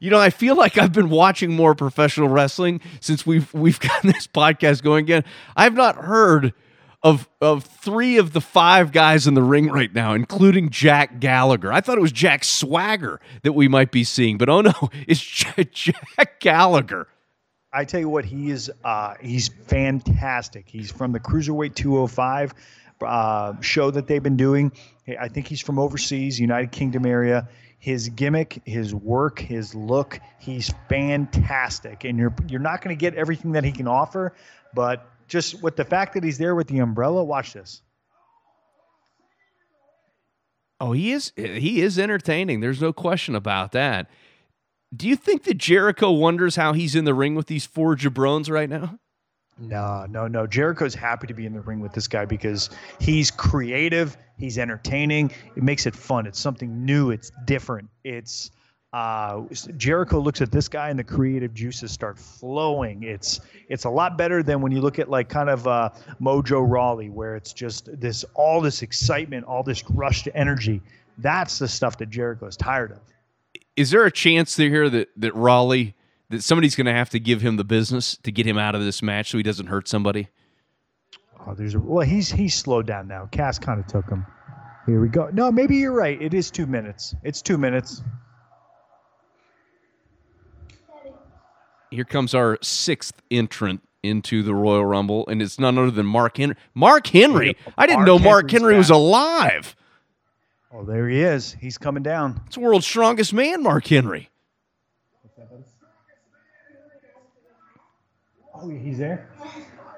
You 0.00 0.10
know, 0.10 0.18
I 0.20 0.30
feel 0.30 0.54
like 0.54 0.78
I've 0.78 0.92
been 0.92 1.08
watching 1.10 1.52
more 1.52 1.74
professional 1.74 2.28
wrestling 2.28 2.80
since 3.00 3.26
we've 3.26 3.52
we've 3.52 3.80
gotten 3.88 4.12
this 4.12 4.28
podcast 4.28 4.82
going 4.84 5.04
again. 5.04 5.24
I've 5.56 5.74
not 5.74 5.96
heard 5.96 6.54
of 7.02 7.28
of 7.40 7.64
three 7.64 8.18
of 8.18 8.32
the 8.32 8.40
five 8.40 8.92
guys 8.92 9.26
in 9.26 9.34
the 9.34 9.42
ring 9.42 9.70
right 9.70 9.92
now, 9.92 10.14
including 10.14 10.70
Jack 10.70 11.20
Gallagher. 11.20 11.72
I 11.72 11.80
thought 11.80 11.98
it 11.98 12.02
was 12.02 12.12
Jack 12.12 12.44
Swagger 12.44 13.20
that 13.42 13.52
we 13.52 13.68
might 13.68 13.92
be 13.92 14.04
seeing, 14.04 14.38
but 14.38 14.48
oh 14.48 14.62
no, 14.62 14.72
it's 15.06 15.20
Jack 15.20 16.40
Gallagher. 16.40 17.06
I 17.72 17.84
tell 17.84 18.00
you 18.00 18.08
what, 18.08 18.24
he 18.24 18.50
is 18.50 18.70
uh, 18.84 19.14
he's 19.20 19.48
fantastic. 19.48 20.68
He's 20.68 20.90
from 20.90 21.12
the 21.12 21.20
Cruiserweight 21.20 21.74
205 21.74 22.54
uh, 23.02 23.60
show 23.60 23.90
that 23.90 24.06
they've 24.06 24.22
been 24.22 24.36
doing. 24.36 24.72
I 25.20 25.28
think 25.28 25.46
he's 25.46 25.60
from 25.60 25.78
overseas, 25.78 26.40
United 26.40 26.72
Kingdom 26.72 27.06
area. 27.06 27.48
His 27.78 28.08
gimmick, 28.08 28.60
his 28.64 28.92
work, 28.92 29.38
his 29.38 29.72
look, 29.72 30.18
he's 30.40 30.72
fantastic. 30.88 32.02
And 32.04 32.18
you're 32.18 32.34
you're 32.48 32.58
not 32.58 32.82
going 32.82 32.96
to 32.96 33.00
get 33.00 33.14
everything 33.14 33.52
that 33.52 33.62
he 33.62 33.70
can 33.70 33.86
offer, 33.86 34.34
but 34.74 35.08
just 35.28 35.62
with 35.62 35.76
the 35.76 35.84
fact 35.84 36.14
that 36.14 36.24
he's 36.24 36.38
there 36.38 36.54
with 36.54 36.66
the 36.68 36.78
umbrella, 36.78 37.22
watch 37.22 37.52
this. 37.52 37.82
Oh, 40.80 40.92
he 40.92 41.12
is 41.12 41.32
he 41.36 41.82
is 41.82 41.98
entertaining. 41.98 42.60
There's 42.60 42.80
no 42.80 42.92
question 42.92 43.34
about 43.34 43.72
that. 43.72 44.08
Do 44.96 45.06
you 45.06 45.16
think 45.16 45.44
that 45.44 45.58
Jericho 45.58 46.10
wonders 46.10 46.56
how 46.56 46.72
he's 46.72 46.94
in 46.94 47.04
the 47.04 47.14
ring 47.14 47.34
with 47.34 47.46
these 47.46 47.66
four 47.66 47.94
jabrones 47.94 48.50
right 48.50 48.70
now? 48.70 48.98
No, 49.58 50.06
no, 50.08 50.28
no. 50.28 50.46
Jericho's 50.46 50.94
happy 50.94 51.26
to 51.26 51.34
be 51.34 51.44
in 51.44 51.52
the 51.52 51.60
ring 51.60 51.80
with 51.80 51.92
this 51.92 52.06
guy 52.06 52.24
because 52.24 52.70
he's 53.00 53.30
creative, 53.30 54.16
he's 54.38 54.56
entertaining. 54.56 55.32
It 55.56 55.62
makes 55.64 55.84
it 55.84 55.96
fun. 55.96 56.26
It's 56.26 56.38
something 56.38 56.84
new. 56.84 57.10
It's 57.10 57.32
different. 57.44 57.90
It's 58.04 58.52
uh, 58.92 59.42
Jericho 59.76 60.18
looks 60.18 60.40
at 60.40 60.50
this 60.50 60.68
guy 60.68 60.88
and 60.88 60.98
the 60.98 61.04
creative 61.04 61.52
juices 61.52 61.92
start 61.92 62.18
flowing. 62.18 63.02
It's 63.02 63.40
it's 63.68 63.84
a 63.84 63.90
lot 63.90 64.16
better 64.16 64.42
than 64.42 64.62
when 64.62 64.72
you 64.72 64.80
look 64.80 64.98
at 64.98 65.10
like 65.10 65.28
kind 65.28 65.50
of 65.50 65.66
uh, 65.66 65.90
Mojo 66.20 66.66
Rawley, 66.66 67.10
where 67.10 67.36
it's 67.36 67.52
just 67.52 67.88
this 68.00 68.24
all 68.34 68.60
this 68.62 68.80
excitement, 68.82 69.44
all 69.44 69.62
this 69.62 69.84
rushed 69.90 70.28
energy. 70.34 70.80
That's 71.18 71.58
the 71.58 71.68
stuff 71.68 71.98
that 71.98 72.08
Jericho 72.10 72.46
is 72.46 72.56
tired 72.56 72.92
of. 72.92 73.00
is 73.76 73.90
there 73.90 74.04
a 74.04 74.10
chance 74.12 74.56
there 74.56 74.68
here 74.70 74.88
that 74.88 75.08
that 75.16 75.34
Rawley 75.34 75.94
that 76.30 76.42
somebody's 76.42 76.74
going 76.76 76.86
to 76.86 76.92
have 76.92 77.10
to 77.10 77.20
give 77.20 77.42
him 77.42 77.56
the 77.56 77.64
business 77.64 78.16
to 78.22 78.32
get 78.32 78.46
him 78.46 78.58
out 78.58 78.74
of 78.74 78.82
this 78.82 79.02
match 79.02 79.30
so 79.30 79.36
he 79.36 79.42
doesn't 79.42 79.66
hurt 79.66 79.86
somebody? 79.88 80.28
Oh, 81.46 81.54
there's 81.54 81.74
a 81.74 81.78
well, 81.80 82.06
he's 82.06 82.30
he's 82.30 82.54
slowed 82.54 82.86
down 82.86 83.06
now. 83.06 83.26
Cass 83.32 83.58
kind 83.58 83.80
of 83.80 83.86
took 83.86 84.08
him. 84.08 84.26
Here 84.86 85.00
we 85.00 85.08
go. 85.08 85.28
No, 85.32 85.52
maybe 85.52 85.76
you're 85.76 85.92
right. 85.92 86.20
It 86.20 86.32
is 86.32 86.50
two 86.50 86.66
minutes. 86.66 87.14
It's 87.22 87.42
two 87.42 87.58
minutes. 87.58 88.02
Here 91.90 92.04
comes 92.04 92.34
our 92.34 92.58
sixth 92.62 93.22
entrant 93.30 93.82
into 94.02 94.42
the 94.42 94.54
Royal 94.54 94.84
Rumble, 94.84 95.26
and 95.28 95.40
it's 95.42 95.58
none 95.58 95.78
other 95.78 95.90
than 95.90 96.06
Mark 96.06 96.36
Henry. 96.36 96.54
Mark 96.74 97.06
Henry. 97.06 97.56
I 97.76 97.86
didn't 97.86 98.00
Mark 98.00 98.06
know 98.06 98.18
Mark 98.18 98.50
Henry's 98.50 98.52
Henry 98.62 98.76
was 98.76 98.88
back. 98.88 98.94
alive. 98.96 99.76
Oh, 100.72 100.84
there 100.84 101.08
he 101.08 101.20
is. 101.22 101.56
He's 101.60 101.78
coming 101.78 102.02
down. 102.02 102.40
It's 102.46 102.56
the 102.56 102.60
world's 102.60 102.86
strongest 102.86 103.32
man, 103.32 103.62
Mark 103.62 103.86
Henry. 103.86 104.30
Oh, 108.54 108.68
he's 108.68 108.98
there. 108.98 109.28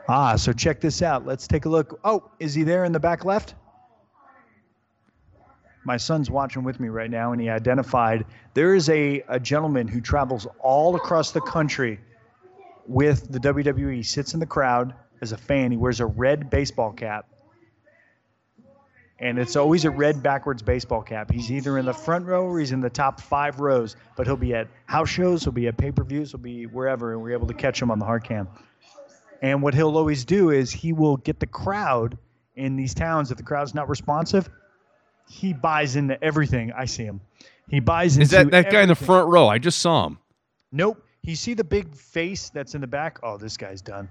Ah, 0.08 0.36
so 0.36 0.52
check 0.52 0.80
this 0.80 1.02
out. 1.02 1.24
Let's 1.24 1.46
take 1.46 1.64
a 1.64 1.68
look. 1.68 1.98
Oh, 2.04 2.30
is 2.38 2.54
he 2.54 2.62
there 2.62 2.84
in 2.84 2.92
the 2.92 3.00
back 3.00 3.24
left? 3.24 3.54
My 5.84 5.96
son's 5.96 6.30
watching 6.30 6.62
with 6.62 6.78
me 6.78 6.88
right 6.88 7.10
now, 7.10 7.32
and 7.32 7.40
he 7.40 7.48
identified 7.48 8.26
there 8.54 8.74
is 8.74 8.88
a, 8.90 9.22
a 9.28 9.40
gentleman 9.40 9.88
who 9.88 10.00
travels 10.00 10.46
all 10.58 10.94
across 10.96 11.32
the 11.32 11.40
country 11.40 12.00
with 12.86 13.30
the 13.30 13.38
WWE. 13.38 13.94
He 13.94 14.02
sits 14.02 14.34
in 14.34 14.40
the 14.40 14.46
crowd 14.46 14.94
as 15.20 15.32
a 15.32 15.38
fan. 15.38 15.70
He 15.70 15.76
wears 15.76 16.00
a 16.00 16.06
red 16.06 16.50
baseball 16.50 16.92
cap. 16.92 17.26
and 19.18 19.38
it's 19.38 19.54
always 19.56 19.84
a 19.84 19.90
red 19.90 20.22
backwards 20.22 20.62
baseball 20.62 21.02
cap. 21.02 21.30
He's 21.30 21.50
either 21.50 21.78
in 21.78 21.84
the 21.84 21.92
front 21.92 22.26
row 22.26 22.46
or 22.46 22.58
he's 22.58 22.72
in 22.72 22.80
the 22.80 22.90
top 22.90 23.20
five 23.20 23.60
rows, 23.60 23.96
but 24.16 24.26
he'll 24.26 24.36
be 24.36 24.54
at 24.54 24.68
house 24.86 25.10
shows, 25.10 25.44
he'll 25.44 25.52
be 25.52 25.68
at 25.68 25.76
pay 25.76 25.92
per 25.92 26.04
views, 26.04 26.32
he'll 26.32 26.40
be 26.40 26.66
wherever, 26.66 27.12
and 27.12 27.22
we're 27.22 27.32
able 27.32 27.46
to 27.48 27.54
catch 27.54 27.80
him 27.80 27.90
on 27.90 27.98
the 27.98 28.06
hard 28.06 28.24
cam. 28.24 28.48
And 29.42 29.62
what 29.62 29.74
he'll 29.74 29.96
always 29.96 30.24
do 30.24 30.50
is 30.50 30.70
he 30.70 30.92
will 30.92 31.16
get 31.16 31.40
the 31.40 31.46
crowd 31.46 32.18
in 32.56 32.76
these 32.76 32.94
towns. 32.94 33.30
If 33.30 33.38
the 33.38 33.42
crowd's 33.42 33.74
not 33.74 33.88
responsive, 33.88 34.48
he 35.30 35.52
buys 35.52 35.94
into 35.96 36.22
everything. 36.22 36.72
I 36.72 36.86
see 36.86 37.04
him. 37.04 37.20
He 37.68 37.78
buys 37.80 38.16
into 38.16 38.24
Is 38.24 38.30
that 38.30 38.50
that 38.50 38.70
guy 38.70 38.82
in 38.82 38.88
the 38.88 38.96
front 38.96 39.28
row? 39.28 39.46
I 39.48 39.58
just 39.58 39.78
saw 39.78 40.06
him. 40.08 40.18
Nope. 40.72 41.02
You 41.22 41.36
see 41.36 41.54
the 41.54 41.62
big 41.64 41.94
face 41.94 42.50
that's 42.50 42.74
in 42.74 42.80
the 42.80 42.86
back? 42.86 43.18
Oh, 43.22 43.36
this 43.36 43.56
guy's 43.56 43.80
done. 43.80 44.08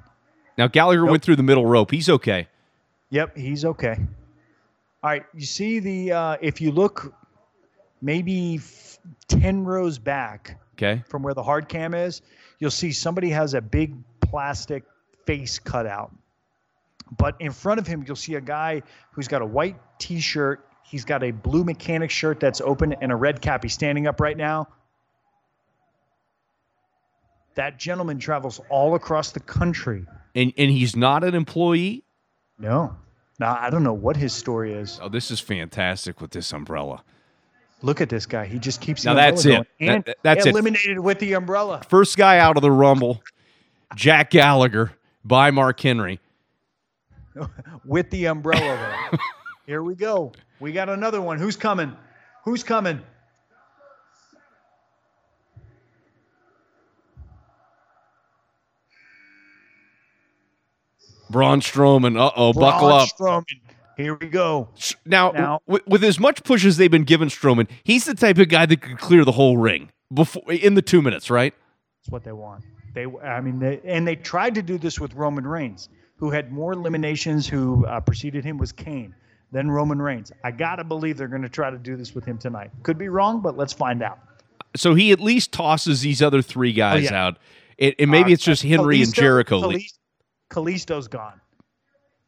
Now 0.58 0.67
Gallagher 0.67 1.01
Nope. 1.01 1.12
went 1.12 1.23
through 1.23 1.36
the 1.36 1.43
middle 1.43 1.65
rope. 1.65 1.91
He's 1.91 2.08
okay. 2.10 2.47
Yep, 3.10 3.36
he's 3.38 3.65
okay. 3.65 3.97
All 5.01 5.10
right, 5.10 5.23
you 5.34 5.45
see 5.45 5.79
the 5.79 6.12
uh, 6.12 6.38
if 6.41 6.62
you 6.62 6.71
look 6.71 7.13
maybe 8.01 8.55
f- 8.55 8.99
10 9.27 9.63
rows 9.65 9.97
back 9.99 10.58
Okay. 10.75 11.03
from 11.10 11.23
where 11.23 11.34
the 11.34 11.43
hard 11.43 11.67
cam 11.67 11.93
is, 11.93 12.21
you'll 12.60 12.71
see 12.71 12.91
somebody 12.93 13.29
has 13.32 13.53
a 13.55 13.62
big 13.62 13.95
plastic 14.21 14.84
face 15.25 15.60
cut 15.60 15.86
out. 15.86 16.12
But 17.17 17.36
in 17.39 17.51
front 17.51 17.79
of 17.79 17.88
him, 17.88 18.03
you'll 18.08 18.15
see 18.15 18.36
a 18.36 18.41
guy 18.41 18.84
who's 19.12 19.27
got 19.27 19.41
a 19.41 19.45
white 19.45 19.75
t-shirt. 19.97 20.65
He's 20.89 21.06
got 21.06 21.23
a 21.23 21.30
blue 21.32 21.63
mechanic 21.63 22.10
shirt 22.10 22.39
that's 22.39 22.62
open 22.62 22.93
and 22.93 23.12
a 23.12 23.15
red 23.15 23.41
cap. 23.41 23.62
He's 23.62 23.73
standing 23.73 24.08
up 24.08 24.19
right 24.19 24.36
now. 24.36 24.67
That 27.56 27.78
gentleman 27.78 28.17
travels 28.19 28.60
all 28.69 28.95
across 28.95 29.32
the 29.32 29.39
country. 29.39 30.06
And 30.36 30.52
and 30.58 30.71
he's 30.71 30.95
not 30.95 31.23
an 31.23 31.36
employee. 31.36 32.04
No. 32.58 32.95
Now, 33.39 33.58
I 33.60 33.69
don't 33.69 33.84
know 33.84 33.93
what 33.93 34.17
his 34.17 34.34
story 34.34 34.73
is. 34.73 34.99
Oh, 35.02 35.10
this 35.10 35.32
is 35.32 35.39
fantastic 35.39 36.19
with 36.21 36.32
this 36.32 36.52
umbrella. 36.52 37.04
Look 37.82 38.02
at 38.02 38.10
this 38.10 38.25
guy. 38.25 38.45
He 38.45 38.60
just 38.60 38.82
keeps 38.82 39.06
Now 39.06 39.13
that's 39.13 39.45
it. 39.45 39.65
And 39.80 40.04
That- 40.04 40.17
that's 40.23 40.45
it. 40.45 40.49
eliminated 40.49 40.99
with 40.99 41.19
the 41.19 41.34
umbrella. 41.34 41.82
First 41.88 42.17
guy 42.17 42.39
out 42.39 42.58
of 42.58 42.62
the 42.63 42.71
rumble, 42.71 43.23
Jack 43.95 44.32
Gallagher 44.32 44.91
by 45.23 45.52
Mark 45.52 45.80
Henry. 45.80 46.19
With 47.86 48.10
the 48.10 48.25
umbrella 48.25 49.08
though. 49.12 49.17
Here 49.65 49.82
we 49.84 49.95
go. 49.95 50.34
We 50.60 50.72
got 50.72 50.89
another 50.89 51.22
one. 51.22 51.39
Who's 51.39 51.56
coming? 51.56 51.95
Who's 52.43 52.63
coming? 52.63 53.02
Braun 61.30 61.62
Strowman. 61.62 62.17
Uh 62.19 62.32
oh, 62.36 62.54
buckle 62.54 62.89
up. 62.89 63.10
Strowman. 63.10 63.45
Here 63.98 64.15
we 64.15 64.28
go. 64.28 64.69
Now, 65.06 65.32
Now- 65.32 65.60
with, 65.67 65.86
with 65.86 66.04
as 66.04 66.19
much 66.19 66.43
push 66.43 66.63
as 66.65 66.78
they've 66.78 66.89
been 66.89 67.04
giving 67.04 67.28
Strowman, 67.28 67.67
he's 67.84 68.06
the 68.06 68.15
type 68.15 68.38
of 68.38 68.48
guy 68.48 68.65
that 68.65 68.82
could 68.82 68.98
clear 68.98 69.26
the 69.26 69.34
whole 69.34 69.58
ring 69.58 69.91
before 70.13 70.43
in 70.52 70.76
the 70.76 70.82
two 70.82 71.02
minutes, 71.02 71.30
right? 71.30 71.54
That's 72.02 72.10
what 72.12 72.24
they 72.24 72.32
want. 72.32 72.63
They, 72.93 73.06
I 73.24 73.41
mean, 73.41 73.60
they, 73.60 73.82
and 73.84 74.08
they 74.08 74.15
tried 74.15 74.56
to 74.56 74.62
do 74.62 74.78
this 74.78 75.00
with 75.00 75.13
Roman 75.13 75.45
Reigns, 75.45 75.89
who 76.15 76.32
had 76.32 76.52
more 76.52 76.72
eliminations. 76.74 77.45
Who 77.48 77.86
uh, 77.86 78.00
preceded 78.00 78.43
him 78.45 78.58
was 78.58 78.72
Kane, 78.72 79.13
then 79.51 79.69
Roman 79.71 80.01
Reigns. 80.01 80.31
I 80.43 80.51
gotta 80.51 80.83
believe 80.83 81.17
they're 81.17 81.27
going 81.27 81.41
to 81.41 81.49
try 81.49 81.69
to 81.69 81.77
do 81.77 81.95
this 81.95 82.13
with 82.13 82.25
him 82.25 82.38
tonight. 82.38 82.71
Could 82.83 82.97
be 82.97 83.09
wrong, 83.09 83.41
but 83.41 83.57
let's 83.57 83.73
find 83.73 84.03
out. 84.03 84.19
So 84.75 84.93
he 84.93 85.12
at 85.12 85.19
least 85.19 85.51
tosses 85.51 86.01
these 86.01 86.21
other 86.21 86.41
three 86.41 86.73
guys 86.73 87.07
Oh, 87.07 87.13
yeah. 87.13 87.25
out. 87.25 87.38
It, 87.77 87.95
and 87.97 88.12
maybe 88.12 88.31
Uh, 88.31 88.33
it's 88.33 88.43
just 88.43 88.62
Henry 88.62 89.01
and 89.01 89.13
Jericho. 89.13 89.62
Kalis- 89.62 89.97
Kalisto's 90.51 91.07
gone. 91.07 91.39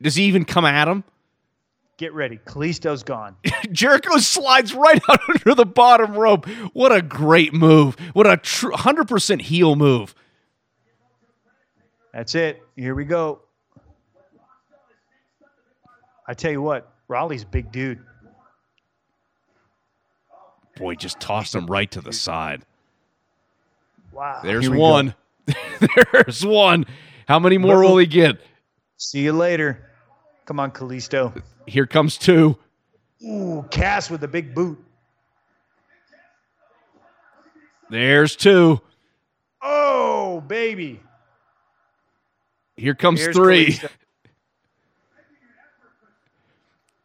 Does 0.01 0.15
he 0.15 0.23
even 0.23 0.45
come 0.45 0.65
at 0.65 0.87
him? 0.87 1.03
Get 1.97 2.13
ready. 2.15 2.39
Kalisto's 2.45 3.03
gone. 3.03 3.35
Jericho 3.71 4.17
slides 4.17 4.73
right 4.73 4.99
out 5.09 5.19
under 5.29 5.53
the 5.53 5.65
bottom 5.65 6.13
rope. 6.15 6.47
What 6.73 6.91
a 6.91 7.03
great 7.03 7.53
move. 7.53 7.95
What 8.13 8.25
a 8.25 8.37
true 8.37 8.71
100% 8.71 9.41
heel 9.41 9.75
move. 9.75 10.15
That's 12.13 12.33
it. 12.33 12.61
Here 12.75 12.95
we 12.95 13.05
go. 13.05 13.41
I 16.27 16.33
tell 16.33 16.51
you 16.51 16.61
what, 16.61 16.90
Rawley's 17.11 17.43
big 17.43 17.73
dude. 17.73 17.99
Boy, 20.77 20.95
just 20.95 21.19
tossed 21.19 21.53
him 21.53 21.67
right 21.67 21.91
to 21.91 21.99
the 21.99 22.13
side. 22.13 22.63
Wow. 24.13 24.39
There's 24.41 24.63
Here 24.63 24.71
we 24.71 24.77
go. 24.77 24.81
one. 24.81 25.15
There's 26.13 26.45
one. 26.45 26.85
How 27.27 27.37
many 27.37 27.57
more 27.57 27.81
will 27.81 27.97
he 27.97 28.05
get? 28.05 28.39
See 28.95 29.19
you 29.19 29.33
later. 29.33 29.89
Come 30.45 30.61
on, 30.61 30.71
Kalisto. 30.71 31.43
Here 31.67 31.85
comes 31.85 32.17
two. 32.17 32.57
Ooh, 33.21 33.65
Cass 33.69 34.09
with 34.09 34.21
the 34.21 34.29
big 34.29 34.55
boot. 34.55 34.81
There's 37.89 38.37
two. 38.37 38.79
Oh, 39.61 40.39
baby. 40.47 41.01
Here 42.77 42.95
comes 42.95 43.19
Here's 43.19 43.35
three. 43.35 43.73
Kalisto. 43.73 43.89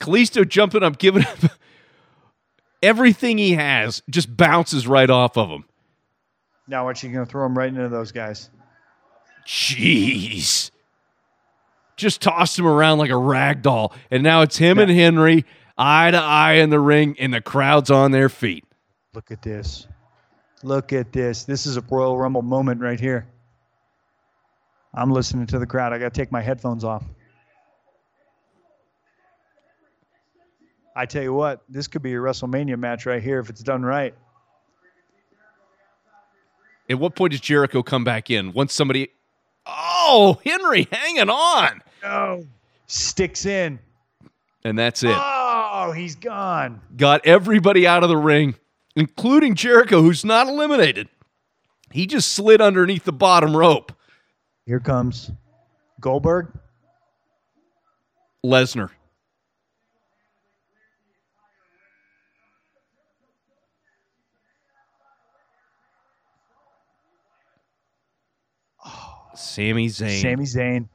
Kalisto 0.01 0.47
jumping 0.47 0.83
up, 0.83 0.99
giving 0.99 1.25
up 1.25 1.39
everything 2.83 3.39
he 3.39 3.55
has, 3.55 4.03
just 4.11 4.37
bounces 4.37 4.87
right 4.87 5.09
off 5.09 5.37
of 5.37 5.49
him. 5.49 5.65
Now, 6.69 6.85
what 6.85 7.03
you 7.03 7.11
going 7.13 7.25
to 7.25 7.31
throw 7.31 7.47
him 7.47 7.57
right 7.57 7.69
into 7.69 7.89
those 7.89 8.13
guys? 8.13 8.51
Jeez. 9.47 10.71
Just 11.97 12.21
tossed 12.21 12.59
him 12.59 12.67
around 12.67 12.99
like 12.99 13.11
a 13.11 13.17
rag 13.17 13.63
doll. 13.63 13.95
And 14.11 14.23
now 14.23 14.43
it's 14.43 14.57
him 14.57 14.79
and 14.79 14.91
Henry 14.91 15.45
eye 15.79 16.11
to 16.11 16.19
eye 16.19 16.55
in 16.55 16.71
the 16.71 16.81
ring, 16.81 17.17
and 17.19 17.33
the 17.33 17.41
crowd's 17.41 17.91
on 17.91 18.11
their 18.11 18.29
feet. 18.29 18.65
Look 19.15 19.31
at 19.31 19.43
this. 19.43 19.87
Look 20.63 20.93
at 20.93 21.13
this. 21.13 21.45
This 21.45 21.67
is 21.67 21.77
a 21.77 21.81
Royal 21.83 22.19
Rumble 22.19 22.43
moment 22.43 22.81
right 22.81 22.99
here. 22.99 23.27
I'm 24.95 25.11
listening 25.11 25.47
to 25.49 25.59
the 25.59 25.67
crowd. 25.67 25.93
I 25.93 25.99
got 25.99 26.15
to 26.15 26.21
take 26.21 26.33
my 26.33 26.41
headphones 26.41 26.83
off. 26.85 27.05
I 30.97 31.05
tell 31.05 31.23
you 31.23 31.35
what, 31.35 31.63
this 31.69 31.87
could 31.87 32.01
be 32.03 32.15
a 32.15 32.17
WrestleMania 32.17 32.79
match 32.79 33.05
right 33.05 33.23
here 33.23 33.39
if 33.39 33.51
it's 33.51 33.63
done 33.63 33.83
right. 33.83 34.15
At 36.89 36.99
what 36.99 37.15
point 37.15 37.33
does 37.33 37.41
Jericho 37.41 37.83
come 37.83 38.03
back 38.03 38.31
in? 38.31 38.55
Once 38.55 38.73
somebody. 38.73 39.11
Oh, 39.67 40.41
Henry 40.43 40.89
hanging 40.91 41.29
on. 41.29 41.83
No. 42.03 42.47
Sticks 42.87 43.45
in. 43.45 43.79
And 44.65 44.79
that's 44.79 45.03
it. 45.03 45.15
Oh, 45.15 45.93
he's 45.95 46.15
gone. 46.15 46.81
Got 46.97 47.27
everybody 47.27 47.87
out 47.87 48.03
of 48.03 48.09
the 48.09 48.17
ring, 48.17 48.55
including 48.95 49.55
Jericho, 49.55 50.01
who's 50.01 50.25
not 50.25 50.49
eliminated. 50.49 51.09
He 51.91 52.07
just 52.07 52.33
slid 52.33 52.63
underneath 52.63 53.05
the 53.05 53.13
bottom 53.13 53.55
rope. 53.55 53.93
Here 54.65 54.81
comes 54.81 55.31
Goldberg. 56.01 56.53
Lesnar. 58.45 58.91
Sami 69.39 69.89
Zayn. 69.89 70.23
Sami 70.23 70.45
Zayn. 70.45 70.89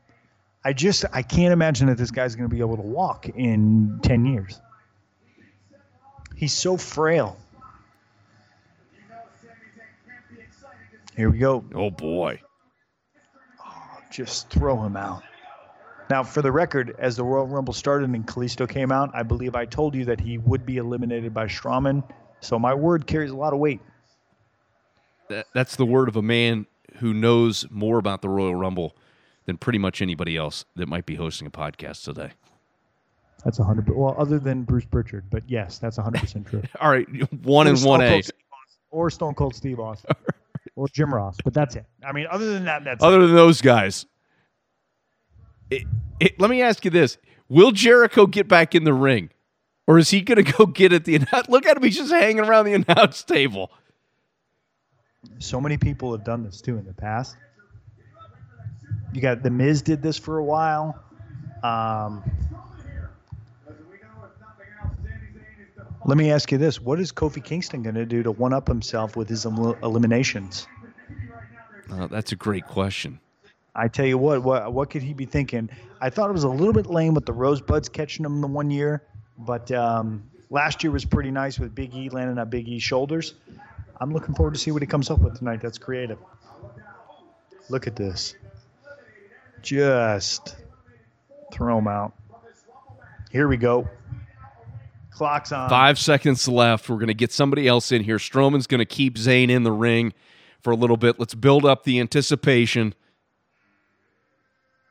I 0.63 0.73
just 0.73 1.05
I 1.11 1.21
can't 1.21 1.53
imagine 1.53 1.87
that 1.87 1.97
this 1.97 2.11
guy's 2.11 2.35
going 2.35 2.49
to 2.49 2.53
be 2.53 2.61
able 2.61 2.77
to 2.77 2.83
walk 2.83 3.29
in 3.29 3.99
10 4.03 4.25
years. 4.25 4.59
He's 6.35 6.53
so 6.53 6.77
frail. 6.77 7.37
Here 11.15 11.29
we 11.29 11.39
go. 11.39 11.63
oh 11.75 11.91
boy. 11.91 12.41
Oh, 13.63 13.97
just 14.11 14.49
throw 14.49 14.81
him 14.81 14.95
out. 14.95 15.23
Now, 16.09 16.23
for 16.23 16.41
the 16.41 16.51
record, 16.51 16.95
as 16.99 17.15
the 17.15 17.23
Royal 17.23 17.47
Rumble 17.47 17.73
started 17.73 18.09
and 18.09 18.27
Kalisto 18.27 18.67
came 18.67 18.91
out, 18.91 19.11
I 19.13 19.23
believe 19.23 19.55
I 19.55 19.65
told 19.65 19.95
you 19.95 20.05
that 20.05 20.19
he 20.19 20.37
would 20.39 20.65
be 20.65 20.77
eliminated 20.77 21.33
by 21.33 21.45
Strowman. 21.45 22.03
So 22.41 22.59
my 22.59 22.73
word 22.73 23.07
carries 23.07 23.31
a 23.31 23.35
lot 23.35 23.53
of 23.53 23.59
weight. 23.59 23.79
That, 25.29 25.47
that's 25.53 25.77
the 25.77 25.85
word 25.85 26.09
of 26.09 26.17
a 26.17 26.21
man 26.21 26.65
who 26.97 27.13
knows 27.13 27.65
more 27.69 27.97
about 27.97 28.21
the 28.21 28.29
Royal 28.29 28.55
Rumble 28.55 28.95
than 29.45 29.57
pretty 29.57 29.79
much 29.79 30.01
anybody 30.01 30.37
else 30.37 30.65
that 30.75 30.87
might 30.87 31.05
be 31.05 31.15
hosting 31.15 31.47
a 31.47 31.51
podcast 31.51 32.03
today. 32.03 32.31
That's 33.43 33.59
a 33.59 33.63
hundred. 33.63 33.89
Well, 33.89 34.15
other 34.17 34.39
than 34.39 34.63
Bruce 34.63 34.85
Pritchard, 34.85 35.25
but 35.29 35.43
yes, 35.47 35.79
that's 35.79 35.97
a 35.97 36.03
hundred 36.03 36.21
percent 36.21 36.47
true. 36.47 36.61
All 36.81 36.89
right, 36.91 37.07
one 37.43 37.67
and 37.67 37.77
Stone 37.77 37.89
one 37.89 37.99
Cold 38.01 38.19
A. 38.19 38.23
Steve 38.23 38.35
Austin, 38.53 38.79
or 38.91 39.09
Stone 39.09 39.33
Cold 39.33 39.55
Steve 39.55 39.79
Austin, 39.79 40.15
or 40.75 40.87
Jim 40.89 41.13
Ross. 41.13 41.37
But 41.43 41.53
that's 41.53 41.75
it. 41.75 41.85
I 42.05 42.11
mean, 42.11 42.27
other 42.29 42.53
than 42.53 42.65
that, 42.65 42.83
that's 42.83 43.03
it. 43.03 43.07
Other 43.07 43.25
than 43.25 43.35
those 43.35 43.61
guys, 43.61 44.05
it, 45.71 45.83
it, 46.19 46.39
let 46.39 46.49
me 46.51 46.61
ask 46.61 46.85
you 46.85 46.91
this: 46.91 47.17
Will 47.49 47.71
Jericho 47.71 48.27
get 48.27 48.47
back 48.47 48.75
in 48.75 48.83
the 48.83 48.93
ring, 48.93 49.31
or 49.87 49.97
is 49.97 50.11
he 50.11 50.21
going 50.21 50.43
to 50.43 50.51
go 50.51 50.67
get 50.67 50.93
at 50.93 51.05
the? 51.05 51.17
Look 51.49 51.65
at 51.65 51.77
him; 51.77 51.83
he's 51.83 51.97
just 51.97 52.11
hanging 52.11 52.45
around 52.45 52.65
the 52.65 52.73
announce 52.73 53.23
table. 53.23 53.71
So 55.39 55.61
many 55.61 55.77
people 55.77 56.11
have 56.11 56.23
done 56.23 56.43
this 56.43 56.61
too 56.61 56.77
in 56.77 56.85
the 56.85 56.93
past. 56.93 57.35
You 59.13 59.21
got 59.21 59.43
the 59.43 59.49
Miz 59.49 59.81
did 59.81 60.01
this 60.01 60.17
for 60.17 60.37
a 60.37 60.43
while. 60.43 61.03
Um, 61.63 62.23
Let 66.03 66.17
me 66.17 66.31
ask 66.31 66.51
you 66.51 66.57
this: 66.57 66.81
What 66.81 66.99
is 66.99 67.11
Kofi 67.11 67.43
Kingston 67.43 67.83
going 67.83 67.95
to 67.95 68.05
do 68.05 68.23
to 68.23 68.31
one 68.31 68.53
up 68.53 68.67
himself 68.67 69.15
with 69.15 69.29
his 69.29 69.45
el- 69.45 69.77
eliminations? 69.83 70.67
Uh, 71.91 72.07
that's 72.07 72.31
a 72.31 72.35
great 72.35 72.65
question. 72.65 73.19
I 73.75 73.87
tell 73.87 74.05
you 74.05 74.17
what, 74.17 74.43
what, 74.43 74.73
what 74.73 74.89
could 74.89 75.03
he 75.03 75.13
be 75.13 75.25
thinking? 75.25 75.69
I 76.01 76.09
thought 76.09 76.29
it 76.29 76.33
was 76.33 76.43
a 76.43 76.49
little 76.49 76.73
bit 76.73 76.87
lame 76.87 77.13
with 77.13 77.25
the 77.25 77.33
Rosebuds 77.33 77.87
catching 77.87 78.25
him 78.25 78.41
the 78.41 78.47
one 78.47 78.71
year, 78.71 79.03
but 79.37 79.71
um, 79.71 80.23
last 80.49 80.83
year 80.83 80.91
was 80.91 81.05
pretty 81.05 81.31
nice 81.31 81.59
with 81.59 81.73
Big 81.75 81.93
E 81.93 82.09
landing 82.09 82.37
on 82.37 82.49
Big 82.49 82.67
E's 82.67 82.83
shoulders. 82.83 83.35
I'm 84.01 84.11
looking 84.11 84.33
forward 84.33 84.55
to 84.55 84.59
see 84.59 84.71
what 84.71 84.81
he 84.81 84.87
comes 84.87 85.11
up 85.11 85.19
with 85.19 85.37
tonight. 85.37 85.61
That's 85.61 85.77
creative. 85.77 86.17
Look 87.69 87.85
at 87.85 87.95
this. 87.95 88.35
Just 89.61 90.55
throw 91.53 91.77
him 91.77 91.87
out. 91.87 92.13
Here 93.31 93.47
we 93.47 93.57
go. 93.57 93.87
Clock's 95.11 95.51
on. 95.51 95.69
Five 95.69 95.99
seconds 95.99 96.47
left. 96.47 96.89
We're 96.89 96.95
going 96.95 97.09
to 97.09 97.13
get 97.13 97.31
somebody 97.31 97.67
else 97.67 97.91
in 97.91 98.03
here. 98.03 98.17
Strowman's 98.17 98.65
going 98.65 98.79
to 98.79 98.85
keep 98.85 99.17
Zayn 99.17 99.51
in 99.51 99.61
the 99.61 99.71
ring 99.71 100.13
for 100.61 100.71
a 100.71 100.75
little 100.75 100.97
bit. 100.97 101.19
Let's 101.19 101.35
build 101.35 101.63
up 101.63 101.83
the 101.83 101.99
anticipation. 101.99 102.95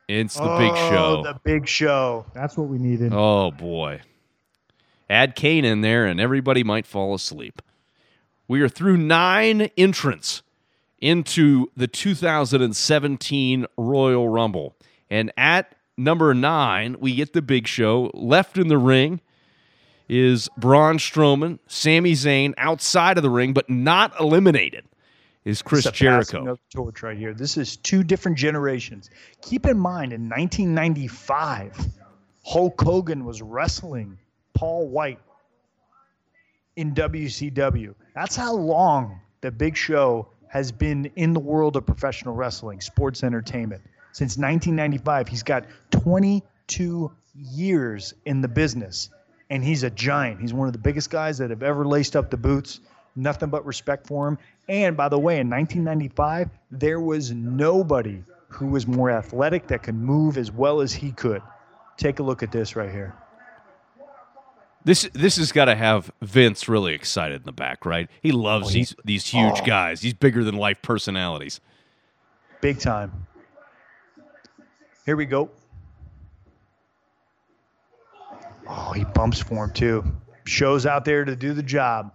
It's 0.07 0.35
the 0.35 0.43
oh, 0.43 0.57
big 0.57 0.75
show. 0.77 1.23
The 1.23 1.39
big 1.43 1.67
show. 1.67 2.25
That's 2.33 2.55
what 2.55 2.69
we 2.69 2.77
needed. 2.77 3.11
Oh, 3.13 3.51
boy. 3.51 4.01
Add 5.09 5.35
Kane 5.35 5.65
in 5.65 5.81
there, 5.81 6.05
and 6.05 6.21
everybody 6.21 6.63
might 6.63 6.87
fall 6.87 7.13
asleep. 7.13 7.61
We 8.51 8.59
are 8.63 8.67
through 8.67 8.97
nine 8.97 9.69
entrants 9.77 10.43
into 10.99 11.71
the 11.77 11.87
2017 11.87 13.65
Royal 13.77 14.27
Rumble. 14.27 14.75
And 15.09 15.31
at 15.37 15.73
number 15.97 16.33
nine, 16.33 16.97
we 16.99 17.15
get 17.15 17.31
the 17.31 17.41
big 17.41 17.65
show. 17.65 18.11
Left 18.13 18.57
in 18.57 18.67
the 18.67 18.77
ring 18.77 19.21
is 20.09 20.49
Braun 20.57 20.97
Strowman, 20.97 21.59
Sami 21.67 22.11
Zayn 22.11 22.53
outside 22.57 23.15
of 23.15 23.23
the 23.23 23.29
ring, 23.29 23.53
but 23.53 23.69
not 23.69 24.19
eliminated 24.19 24.83
is 25.45 25.61
Chris 25.61 25.89
Jericho. 25.89 26.59
torch 26.73 27.03
right 27.03 27.17
here. 27.17 27.33
This 27.33 27.55
is 27.55 27.77
two 27.77 28.03
different 28.03 28.37
generations. 28.37 29.11
Keep 29.41 29.65
in 29.65 29.77
mind, 29.77 30.11
in 30.11 30.27
1995, 30.27 31.87
Hulk 32.43 32.81
Hogan 32.81 33.23
was 33.23 33.41
wrestling 33.41 34.17
Paul 34.53 34.89
White 34.89 35.21
in 36.75 36.93
WCW. 36.93 37.95
That's 38.13 38.35
how 38.35 38.53
long 38.55 39.21
the 39.41 39.51
Big 39.51 39.77
Show 39.77 40.27
has 40.47 40.71
been 40.71 41.11
in 41.15 41.33
the 41.33 41.39
world 41.39 41.77
of 41.77 41.85
professional 41.85 42.35
wrestling, 42.35 42.81
sports 42.81 43.23
entertainment. 43.23 43.81
Since 44.11 44.37
1995, 44.37 45.29
he's 45.29 45.43
got 45.43 45.65
22 45.91 47.11
years 47.35 48.13
in 48.25 48.41
the 48.41 48.49
business, 48.49 49.09
and 49.49 49.63
he's 49.63 49.83
a 49.83 49.89
giant. 49.89 50.41
He's 50.41 50.53
one 50.53 50.67
of 50.67 50.73
the 50.73 50.79
biggest 50.79 51.09
guys 51.09 51.37
that 51.37 51.49
have 51.49 51.63
ever 51.63 51.85
laced 51.87 52.17
up 52.17 52.29
the 52.29 52.37
boots. 52.37 52.81
Nothing 53.15 53.49
but 53.49 53.65
respect 53.65 54.07
for 54.07 54.27
him. 54.27 54.37
And 54.67 54.97
by 54.97 55.07
the 55.07 55.19
way, 55.19 55.39
in 55.39 55.49
1995, 55.49 56.49
there 56.69 56.99
was 56.99 57.31
nobody 57.31 58.23
who 58.49 58.67
was 58.67 58.85
more 58.85 59.09
athletic 59.09 59.67
that 59.67 59.83
could 59.83 59.95
move 59.95 60.37
as 60.37 60.51
well 60.51 60.81
as 60.81 60.91
he 60.91 61.11
could. 61.11 61.41
Take 61.95 62.19
a 62.19 62.23
look 62.23 62.43
at 62.43 62.51
this 62.51 62.75
right 62.75 62.91
here. 62.91 63.15
This 64.83 65.07
this 65.13 65.37
has 65.37 65.51
got 65.51 65.65
to 65.65 65.75
have 65.75 66.11
Vince 66.21 66.67
really 66.67 66.93
excited 66.93 67.41
in 67.41 67.45
the 67.45 67.51
back, 67.51 67.85
right? 67.85 68.09
He 68.21 68.31
loves 68.31 68.69
oh, 68.69 68.73
these 68.73 68.95
these 69.05 69.27
huge 69.27 69.59
oh. 69.61 69.65
guys, 69.65 70.01
these 70.01 70.13
bigger 70.13 70.43
than 70.43 70.55
life 70.55 70.81
personalities. 70.81 71.59
Big 72.61 72.79
time. 72.79 73.27
Here 75.05 75.15
we 75.15 75.25
go. 75.25 75.49
Oh, 78.67 78.91
he 78.93 79.03
bumps 79.03 79.39
for 79.39 79.65
him 79.65 79.71
too. 79.71 80.03
Shows 80.45 80.85
out 80.85 81.05
there 81.05 81.25
to 81.25 81.35
do 81.35 81.53
the 81.53 81.63
job 81.63 82.11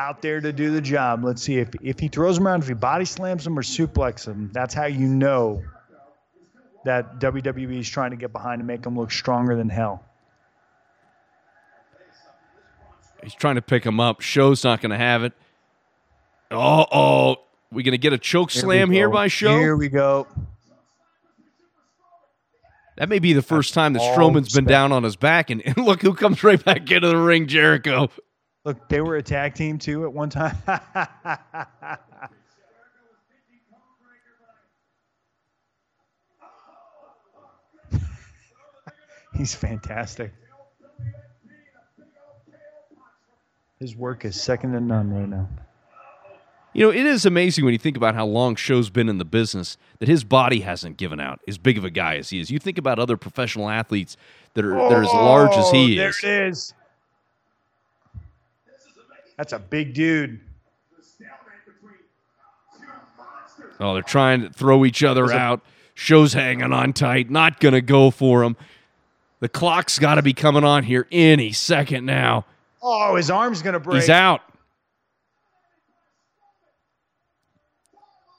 out 0.00 0.22
there 0.22 0.40
to 0.40 0.52
do 0.52 0.70
the 0.70 0.80
job. 0.80 1.24
Let's 1.24 1.42
see 1.42 1.58
if 1.58 1.68
if 1.82 1.98
he 1.98 2.08
throws 2.08 2.38
him 2.38 2.46
around, 2.46 2.62
if 2.62 2.68
he 2.68 2.74
body 2.74 3.04
slams 3.04 3.46
him 3.46 3.58
or 3.58 3.62
suplexes 3.62 4.26
him. 4.26 4.50
That's 4.52 4.72
how 4.74 4.86
you 4.86 5.06
know 5.06 5.62
that 6.84 7.18
WWE 7.20 7.78
is 7.78 7.88
trying 7.88 8.10
to 8.12 8.16
get 8.16 8.32
behind 8.32 8.60
and 8.60 8.66
make 8.66 8.84
him 8.84 8.96
look 8.96 9.10
stronger 9.10 9.56
than 9.56 9.68
hell. 9.68 10.04
He's 13.22 13.34
trying 13.34 13.56
to 13.56 13.62
pick 13.62 13.84
him 13.84 14.00
up. 14.00 14.20
Show's 14.20 14.64
not 14.64 14.80
going 14.80 14.90
to 14.90 14.98
have 14.98 15.24
it. 15.24 15.32
Oh, 16.50 16.86
oh, 16.90 17.36
we 17.70 17.82
going 17.82 17.92
to 17.92 17.98
get 17.98 18.12
a 18.12 18.18
choke 18.18 18.50
here 18.50 18.62
slam 18.62 18.90
here 18.90 19.08
by 19.08 19.28
Show? 19.28 19.56
Here 19.58 19.76
we 19.76 19.88
go. 19.88 20.26
That 22.96 23.08
may 23.08 23.18
be 23.18 23.32
the 23.32 23.40
first 23.40 23.72
That's 23.72 23.74
time 23.76 23.92
that 23.94 24.02
Strowman's 24.02 24.52
been 24.52 24.66
down 24.66 24.92
on 24.92 25.04
his 25.04 25.16
back, 25.16 25.48
and, 25.48 25.62
and 25.66 25.78
look 25.78 26.02
who 26.02 26.12
comes 26.14 26.44
right 26.44 26.62
back 26.62 26.90
into 26.90 27.08
the 27.08 27.16
ring, 27.16 27.46
Jericho. 27.46 28.10
Look, 28.64 28.88
they 28.90 29.00
were 29.00 29.16
a 29.16 29.22
tag 29.22 29.54
team 29.54 29.78
too 29.78 30.04
at 30.04 30.12
one 30.12 30.28
time. 30.28 30.56
He's 39.34 39.54
fantastic. 39.54 40.34
His 43.80 43.96
work 43.96 44.26
is 44.26 44.38
second 44.38 44.72
to 44.74 44.80
none 44.80 45.10
right 45.10 45.26
now. 45.26 45.48
You 46.74 46.84
know, 46.84 46.90
it 46.90 47.06
is 47.06 47.24
amazing 47.24 47.64
when 47.64 47.72
you 47.72 47.78
think 47.78 47.96
about 47.96 48.14
how 48.14 48.26
long 48.26 48.54
Show's 48.54 48.90
been 48.90 49.08
in 49.08 49.16
the 49.16 49.24
business 49.24 49.78
that 49.98 50.06
his 50.06 50.22
body 50.22 50.60
hasn't 50.60 50.98
given 50.98 51.18
out, 51.18 51.40
as 51.48 51.56
big 51.56 51.78
of 51.78 51.84
a 51.84 51.90
guy 51.90 52.16
as 52.16 52.28
he 52.28 52.38
is. 52.40 52.50
You 52.50 52.58
think 52.58 52.76
about 52.76 52.98
other 52.98 53.16
professional 53.16 53.70
athletes 53.70 54.18
that 54.52 54.66
are, 54.66 54.74
that 54.74 54.92
are 54.92 55.02
as 55.02 55.08
large 55.08 55.56
as 55.56 55.70
he 55.70 55.98
oh, 55.98 56.08
is. 56.08 56.20
There 56.20 56.44
it 56.44 56.48
is. 56.48 56.74
That's 59.38 59.54
a 59.54 59.58
big 59.58 59.94
dude. 59.94 60.40
Oh, 63.80 63.94
they're 63.94 64.02
trying 64.02 64.42
to 64.42 64.50
throw 64.50 64.84
each 64.84 65.02
other 65.02 65.32
out. 65.32 65.62
Show's 65.94 66.34
hanging 66.34 66.70
on 66.70 66.92
tight. 66.92 67.30
Not 67.30 67.60
going 67.60 67.72
to 67.72 67.80
go 67.80 68.10
for 68.10 68.44
him. 68.44 68.56
The 69.40 69.48
clock's 69.48 69.98
got 69.98 70.16
to 70.16 70.22
be 70.22 70.34
coming 70.34 70.64
on 70.64 70.84
here 70.84 71.06
any 71.10 71.50
second 71.52 72.04
now. 72.04 72.44
Oh, 72.82 73.16
his 73.16 73.30
arm's 73.30 73.62
going 73.62 73.74
to 73.74 73.80
break. 73.80 74.00
He's 74.00 74.10
out. 74.10 74.42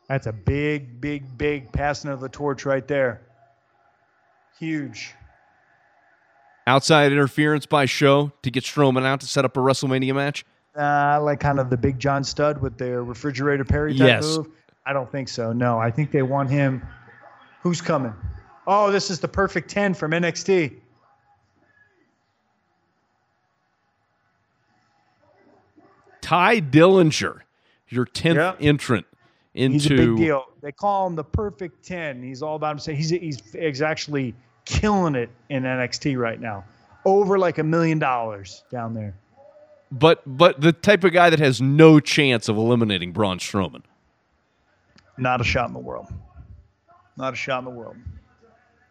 That's 0.07 0.27
a 0.27 0.33
big, 0.33 0.99
big, 0.99 1.37
big 1.37 1.71
passing 1.71 2.11
of 2.11 2.19
the 2.19 2.27
torch 2.27 2.65
right 2.65 2.85
there. 2.85 3.21
Huge. 4.59 5.13
Outside 6.67 7.11
interference 7.11 7.65
by 7.65 7.85
Show 7.85 8.31
to 8.43 8.51
get 8.51 8.63
Strowman 8.63 9.05
out 9.05 9.21
to 9.21 9.25
set 9.25 9.45
up 9.45 9.55
a 9.55 9.59
WrestleMania 9.59 10.13
match. 10.13 10.45
Uh, 10.77 11.19
like 11.21 11.39
kind 11.39 11.59
of 11.59 11.69
the 11.69 11.77
Big 11.77 11.97
John 11.97 12.23
Studd 12.23 12.61
with 12.61 12.77
their 12.77 13.03
refrigerator 13.03 13.65
Perry 13.65 13.93
type 13.93 14.07
yes. 14.07 14.37
move? 14.37 14.47
I 14.85 14.93
don't 14.93 15.11
think 15.11 15.29
so. 15.29 15.53
No, 15.53 15.79
I 15.79 15.91
think 15.91 16.11
they 16.11 16.21
want 16.21 16.49
him. 16.49 16.85
Who's 17.61 17.81
coming? 17.81 18.13
Oh, 18.67 18.91
this 18.91 19.09
is 19.11 19.19
the 19.19 19.27
perfect 19.27 19.69
10 19.69 19.93
from 19.93 20.11
NXT. 20.11 20.75
Tye 26.31 26.61
Dillinger, 26.61 27.41
your 27.89 28.05
10th 28.05 28.35
yep. 28.35 28.57
entrant 28.61 29.05
into. 29.53 29.73
He's 29.73 29.85
a 29.87 29.95
big 29.95 30.17
deal. 30.17 30.45
They 30.61 30.71
call 30.71 31.07
him 31.07 31.15
the 31.15 31.23
perfect 31.23 31.83
10. 31.85 32.23
He's 32.23 32.41
all 32.41 32.55
about 32.55 32.87
him. 32.87 32.95
He's, 32.95 33.09
he's, 33.09 33.51
he's 33.51 33.81
actually 33.81 34.33
killing 34.65 35.15
it 35.15 35.29
in 35.49 35.63
NXT 35.63 36.17
right 36.17 36.39
now. 36.39 36.63
Over 37.03 37.39
like 37.39 37.57
a 37.57 37.63
million 37.63 37.99
dollars 37.99 38.63
down 38.71 38.93
there 38.93 39.15
but 39.91 40.21
but 40.25 40.61
the 40.61 40.71
type 40.71 41.03
of 41.03 41.11
guy 41.11 41.29
that 41.29 41.39
has 41.39 41.61
no 41.61 41.99
chance 41.99 42.47
of 42.47 42.57
eliminating 42.57 43.11
Braun 43.11 43.37
Strowman. 43.39 43.83
Not 45.17 45.41
a 45.41 45.43
shot 45.43 45.67
in 45.67 45.73
the 45.73 45.79
world. 45.79 46.07
Not 47.17 47.33
a 47.33 47.35
shot 47.35 47.59
in 47.59 47.65
the 47.65 47.71
world. 47.71 47.97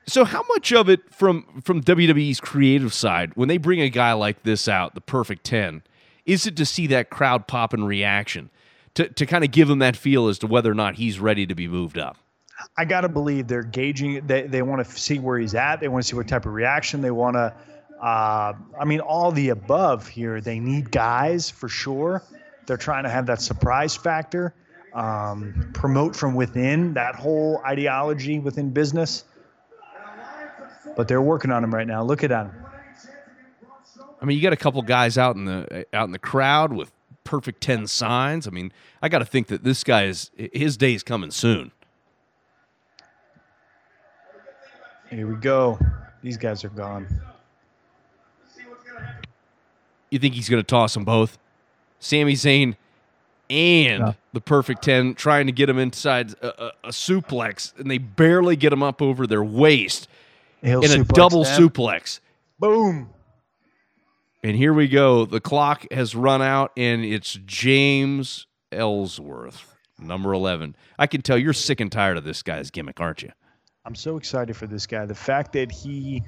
So 0.06 0.24
how 0.24 0.44
much 0.48 0.72
of 0.72 0.88
it 0.88 1.12
from 1.12 1.62
from 1.64 1.82
WWE's 1.82 2.40
creative 2.40 2.92
side 2.92 3.32
when 3.34 3.48
they 3.48 3.56
bring 3.56 3.80
a 3.80 3.88
guy 3.88 4.12
like 4.12 4.42
this 4.42 4.68
out, 4.68 4.94
the 4.94 5.00
perfect 5.00 5.44
10, 5.44 5.82
is 6.30 6.46
it 6.46 6.56
to 6.56 6.66
see 6.66 6.86
that 6.88 7.10
crowd 7.10 7.46
pop 7.46 7.72
and 7.72 7.86
reaction? 7.86 8.50
To 8.94 9.08
to 9.08 9.26
kind 9.26 9.44
of 9.44 9.50
give 9.50 9.70
him 9.70 9.78
that 9.80 9.96
feel 9.96 10.28
as 10.28 10.38
to 10.40 10.46
whether 10.46 10.70
or 10.70 10.74
not 10.74 10.96
he's 10.96 11.20
ready 11.20 11.46
to 11.46 11.54
be 11.54 11.68
moved 11.68 11.98
up. 11.98 12.16
I 12.76 12.84
got 12.84 13.02
to 13.02 13.08
believe 13.08 13.48
they're 13.48 13.62
gauging 13.62 14.26
they 14.26 14.42
they 14.42 14.62
want 14.62 14.84
to 14.84 14.92
see 14.98 15.18
where 15.18 15.38
he's 15.38 15.54
at, 15.54 15.80
they 15.80 15.88
want 15.88 16.04
to 16.04 16.08
see 16.08 16.16
what 16.16 16.28
type 16.28 16.46
of 16.46 16.52
reaction 16.52 17.00
they 17.00 17.10
want 17.10 17.36
to 17.36 17.54
uh, 18.00 18.54
I 18.78 18.84
mean, 18.86 19.00
all 19.00 19.30
the 19.30 19.50
above 19.50 20.08
here. 20.08 20.40
They 20.40 20.58
need 20.58 20.90
guys 20.90 21.50
for 21.50 21.68
sure. 21.68 22.22
They're 22.66 22.78
trying 22.78 23.04
to 23.04 23.10
have 23.10 23.26
that 23.26 23.42
surprise 23.42 23.94
factor, 23.94 24.54
um, 24.94 25.70
promote 25.74 26.16
from 26.16 26.34
within 26.34 26.94
that 26.94 27.14
whole 27.14 27.60
ideology 27.64 28.38
within 28.38 28.70
business. 28.70 29.24
But 30.96 31.08
they're 31.08 31.22
working 31.22 31.50
on 31.50 31.62
him 31.62 31.74
right 31.74 31.86
now. 31.86 32.02
Look 32.02 32.24
at 32.24 32.30
them. 32.30 32.59
I 34.20 34.24
mean, 34.26 34.36
you 34.36 34.42
got 34.42 34.52
a 34.52 34.56
couple 34.56 34.82
guys 34.82 35.16
out 35.16 35.36
in 35.36 35.44
the 35.46 35.86
out 35.92 36.04
in 36.06 36.12
the 36.12 36.18
crowd 36.18 36.72
with 36.72 36.92
perfect 37.24 37.60
ten 37.62 37.86
signs. 37.86 38.46
I 38.46 38.50
mean, 38.50 38.72
I 39.02 39.08
got 39.08 39.20
to 39.20 39.24
think 39.24 39.46
that 39.48 39.64
this 39.64 39.82
guy 39.84 40.04
is 40.04 40.30
his 40.36 40.76
day 40.76 40.94
is 40.94 41.02
coming 41.02 41.30
soon. 41.30 41.72
Here 45.10 45.26
we 45.26 45.34
go. 45.36 45.78
These 46.22 46.36
guys 46.36 46.64
are 46.64 46.68
gone. 46.68 47.06
You 50.10 50.18
think 50.18 50.34
he's 50.34 50.48
going 50.48 50.62
to 50.62 50.66
toss 50.66 50.94
them 50.94 51.04
both? 51.04 51.38
Sami 52.00 52.34
Zayn 52.34 52.74
and 53.48 54.00
Yeah. 54.06 54.12
the 54.32 54.40
perfect 54.40 54.82
10 54.82 55.14
trying 55.14 55.46
to 55.46 55.52
get 55.52 55.68
him 55.68 55.78
inside 55.78 56.34
a, 56.42 56.64
a, 56.66 56.72
a 56.84 56.88
suplex, 56.88 57.76
and 57.78 57.90
they 57.90 57.98
barely 57.98 58.56
get 58.56 58.72
him 58.72 58.82
up 58.82 59.00
over 59.02 59.26
their 59.26 59.42
waist 59.44 60.08
He'll 60.62 60.82
in 60.84 61.00
a 61.00 61.04
double 61.04 61.44
them. 61.44 61.60
suplex. 61.68 62.20
Boom. 62.58 63.10
And 64.42 64.56
here 64.56 64.72
we 64.72 64.88
go. 64.88 65.26
The 65.26 65.40
clock 65.40 65.86
has 65.92 66.14
run 66.14 66.40
out, 66.40 66.72
and 66.76 67.04
it's 67.04 67.38
James 67.44 68.46
Ellsworth, 68.72 69.76
number 69.98 70.32
11. 70.32 70.76
I 70.98 71.06
can 71.06 71.20
tell 71.20 71.36
you're 71.36 71.52
sick 71.52 71.80
and 71.80 71.92
tired 71.92 72.16
of 72.16 72.24
this 72.24 72.42
guy's 72.42 72.70
gimmick, 72.70 73.00
aren't 73.00 73.22
you? 73.22 73.30
I'm 73.84 73.94
so 73.94 74.16
excited 74.16 74.56
for 74.56 74.66
this 74.66 74.86
guy. 74.86 75.04
The 75.04 75.14
fact 75.14 75.52
that 75.52 75.70
he, 75.70 76.22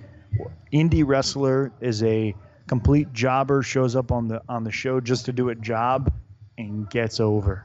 indie 0.74 1.06
wrestler, 1.06 1.72
is 1.80 2.02
a 2.02 2.34
complete 2.66 3.10
jobber, 3.14 3.62
shows 3.62 3.96
up 3.96 4.12
on 4.12 4.28
the 4.28 4.42
on 4.46 4.64
the 4.64 4.72
show 4.72 5.00
just 5.00 5.24
to 5.26 5.32
do 5.32 5.48
a 5.48 5.54
job, 5.54 6.12
and 6.58 6.88
gets 6.90 7.18
over. 7.18 7.64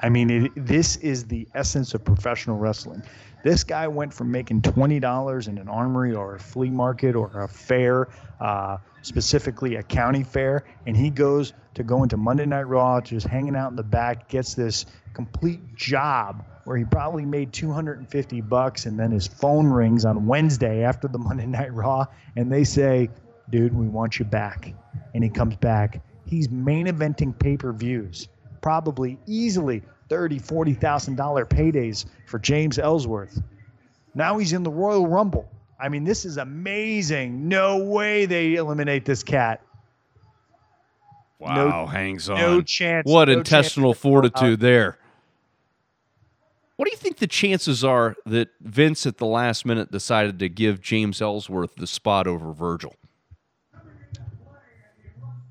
I 0.00 0.10
mean, 0.10 0.30
it, 0.30 0.52
this 0.54 0.96
is 0.96 1.24
the 1.24 1.48
essence 1.54 1.94
of 1.94 2.04
professional 2.04 2.56
wrestling. 2.56 3.02
This 3.46 3.62
guy 3.62 3.86
went 3.86 4.12
from 4.12 4.32
making 4.32 4.62
twenty 4.62 4.98
dollars 4.98 5.46
in 5.46 5.56
an 5.58 5.68
armory 5.68 6.12
or 6.12 6.34
a 6.34 6.40
flea 6.40 6.68
market 6.68 7.14
or 7.14 7.42
a 7.42 7.46
fair, 7.46 8.08
uh, 8.40 8.78
specifically 9.02 9.76
a 9.76 9.84
county 9.84 10.24
fair, 10.24 10.64
and 10.84 10.96
he 10.96 11.10
goes 11.10 11.52
to 11.74 11.84
go 11.84 12.02
into 12.02 12.16
Monday 12.16 12.44
Night 12.44 12.66
Raw, 12.66 13.00
just 13.00 13.24
hanging 13.24 13.54
out 13.54 13.70
in 13.70 13.76
the 13.76 13.84
back, 13.84 14.28
gets 14.28 14.54
this 14.54 14.84
complete 15.14 15.76
job 15.76 16.44
where 16.64 16.76
he 16.76 16.84
probably 16.84 17.24
made 17.24 17.52
250 17.52 18.40
bucks, 18.40 18.84
and 18.86 18.98
then 18.98 19.12
his 19.12 19.28
phone 19.28 19.68
rings 19.68 20.04
on 20.04 20.26
Wednesday 20.26 20.82
after 20.82 21.06
the 21.06 21.18
Monday 21.18 21.46
Night 21.46 21.72
Raw, 21.72 22.06
and 22.34 22.50
they 22.50 22.64
say, 22.64 23.10
"Dude, 23.48 23.72
we 23.72 23.86
want 23.86 24.18
you 24.18 24.24
back," 24.24 24.74
and 25.14 25.22
he 25.22 25.30
comes 25.30 25.54
back. 25.54 26.02
He's 26.24 26.50
main 26.50 26.88
eventing 26.88 27.38
pay-per-views 27.38 28.26
probably 28.60 29.16
easily 29.26 29.82
thirty, 30.08 30.38
forty 30.38 30.74
thousand 30.74 31.16
dollar 31.16 31.44
paydays 31.44 32.06
for 32.26 32.38
James 32.38 32.78
Ellsworth. 32.78 33.40
Now 34.14 34.38
he's 34.38 34.52
in 34.52 34.62
the 34.62 34.70
Royal 34.70 35.06
Rumble. 35.06 35.48
I 35.78 35.88
mean, 35.90 36.04
this 36.04 36.24
is 36.24 36.38
amazing. 36.38 37.48
No 37.48 37.78
way 37.84 38.24
they 38.26 38.54
eliminate 38.54 39.04
this 39.04 39.22
cat. 39.22 39.60
Wow, 41.38 41.84
hangs 41.86 42.30
on. 42.30 42.38
no 42.38 42.62
chance- 42.62 43.04
What 43.06 43.28
no 43.28 43.34
intestinal 43.38 43.90
chance 43.92 43.98
to 43.98 44.02
pull 44.02 44.16
out. 44.16 44.22
fortitude 44.22 44.60
there. 44.60 44.96
What 46.76 46.86
do 46.86 46.90
you 46.92 46.96
think 46.96 47.18
the 47.18 47.26
chances 47.26 47.84
are 47.84 48.16
that 48.26 48.48
Vince 48.60 49.06
at 49.06 49.18
the 49.18 49.26
last 49.26 49.64
minute 49.66 49.90
decided 49.92 50.38
to 50.38 50.48
give 50.48 50.80
James 50.80 51.20
Ellsworth 51.22 51.74
the 51.76 51.86
spot 51.86 52.26
over 52.26 52.52
Virgil? 52.52 52.94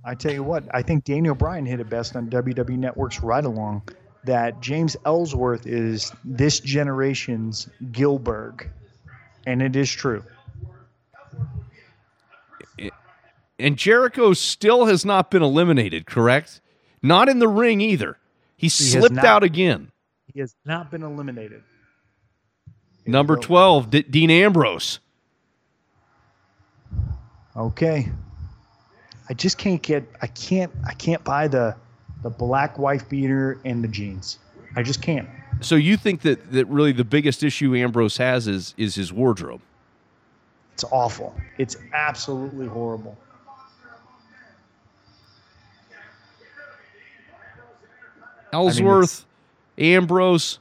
I 0.04 0.14
tell 0.14 0.32
you 0.34 0.44
what, 0.44 0.64
I 0.72 0.84
think 0.84 1.04
Daniel 1.04 1.34
Bryan 1.34 1.66
hit 1.66 1.80
it 1.80 1.90
best 1.90 2.16
on 2.16 2.30
WWE 2.30 2.78
Network's 2.78 3.22
Ride 3.22 3.46
Along 3.46 3.82
that 4.26 4.62
James 4.62 4.98
Ellsworth 5.06 5.66
is 5.66 6.12
this 6.24 6.60
generation's 6.60 7.70
Gillberg. 7.92 8.68
And 9.46 9.62
it 9.62 9.76
is 9.76 9.92
true. 9.92 10.24
And 13.58 13.78
Jericho 13.78 14.34
still 14.34 14.86
has 14.86 15.06
not 15.06 15.32
been 15.32 15.42
eliminated, 15.42 16.06
correct? 16.06 16.62
Not 17.02 17.30
in 17.30 17.40
the 17.40 17.48
ring 17.48 17.80
either. 17.80 18.18
He 18.58 18.68
has 18.68 18.74
slipped 18.74 19.16
not. 19.16 19.26
out 19.26 19.44
again. 19.44 19.92
He 20.34 20.40
has 20.42 20.56
not 20.66 20.92
been 20.92 21.04
eliminated. 21.04 21.64
Number 23.06 23.38
12, 23.38 23.90
D- 23.90 24.02
Dean 24.02 24.32
Ambrose. 24.32 25.00
Okay. 27.56 28.12
I 29.30 29.34
just 29.34 29.58
can't 29.58 29.82
get 29.82 30.04
I 30.22 30.28
can't 30.28 30.72
I 30.86 30.94
can't 30.94 31.24
buy 31.24 31.48
the 31.48 31.76
the 32.26 32.30
black 32.32 32.80
wife 32.80 33.08
beater 33.08 33.60
and 33.66 33.84
the 33.84 33.88
jeans. 33.88 34.40
I 34.76 34.82
just 34.82 35.00
can't. 35.00 35.30
So 35.62 35.76
you 35.76 35.96
think 35.96 36.24
that, 36.24 36.52
that 36.54 36.66
really 36.66 36.92
the 36.92 37.04
biggest 37.04 37.44
issue 37.44 37.76
Ambrose 37.76 38.18
has 38.18 38.48
is 38.48 38.74
is 38.78 38.96
his 38.96 39.14
wardrobe? 39.14 39.62
It's 40.74 40.84
awful. 40.86 41.36
It's 41.60 41.78
absolutely 41.94 42.66
horrible. 42.66 43.16
Ellsworth, 48.52 49.26
Ambrose, 49.78 50.58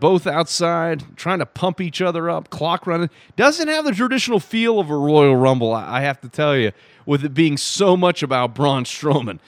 both 0.00 0.26
outside 0.26 1.04
trying 1.16 1.38
to 1.38 1.46
pump 1.46 1.80
each 1.80 2.02
other 2.02 2.28
up, 2.28 2.50
clock 2.50 2.84
running. 2.88 3.10
Doesn't 3.36 3.68
have 3.68 3.84
the 3.84 3.92
traditional 3.92 4.40
feel 4.40 4.80
of 4.80 4.90
a 4.90 4.96
Royal 4.96 5.36
Rumble, 5.36 5.72
I 5.72 5.98
I 5.98 6.00
have 6.00 6.20
to 6.22 6.28
tell 6.28 6.56
you, 6.56 6.72
with 7.06 7.24
it 7.24 7.32
being 7.32 7.56
so 7.56 7.96
much 7.96 8.24
about 8.24 8.56
Braun 8.56 8.82
Strowman. 8.82 9.38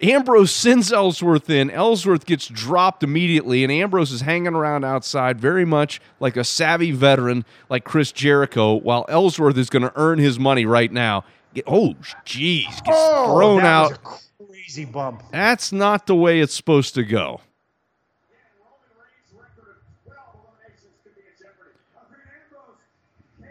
Ambrose 0.00 0.52
sends 0.52 0.92
Ellsworth 0.92 1.50
in. 1.50 1.70
Ellsworth 1.70 2.24
gets 2.24 2.46
dropped 2.46 3.02
immediately, 3.02 3.64
and 3.64 3.72
Ambrose 3.72 4.12
is 4.12 4.20
hanging 4.20 4.54
around 4.54 4.84
outside 4.84 5.40
very 5.40 5.64
much 5.64 6.00
like 6.20 6.36
a 6.36 6.44
savvy 6.44 6.92
veteran 6.92 7.44
like 7.68 7.84
Chris 7.84 8.12
Jericho, 8.12 8.74
while 8.74 9.04
Ellsworth 9.08 9.58
is 9.58 9.68
going 9.68 9.82
to 9.82 9.92
earn 9.96 10.18
his 10.18 10.38
money 10.38 10.64
right 10.64 10.92
now. 10.92 11.24
Get, 11.52 11.64
oh, 11.66 11.94
jeez. 12.24 12.66
Gets 12.66 12.82
oh, 12.86 13.36
thrown 13.36 13.58
that 13.58 13.66
out. 13.66 13.90
Was 14.04 14.28
a 14.40 14.46
crazy 14.46 14.84
bump. 14.84 15.22
That's 15.32 15.72
not 15.72 16.06
the 16.06 16.14
way 16.14 16.40
it's 16.40 16.54
supposed 16.54 16.94
to 16.94 17.02
go. 17.02 17.40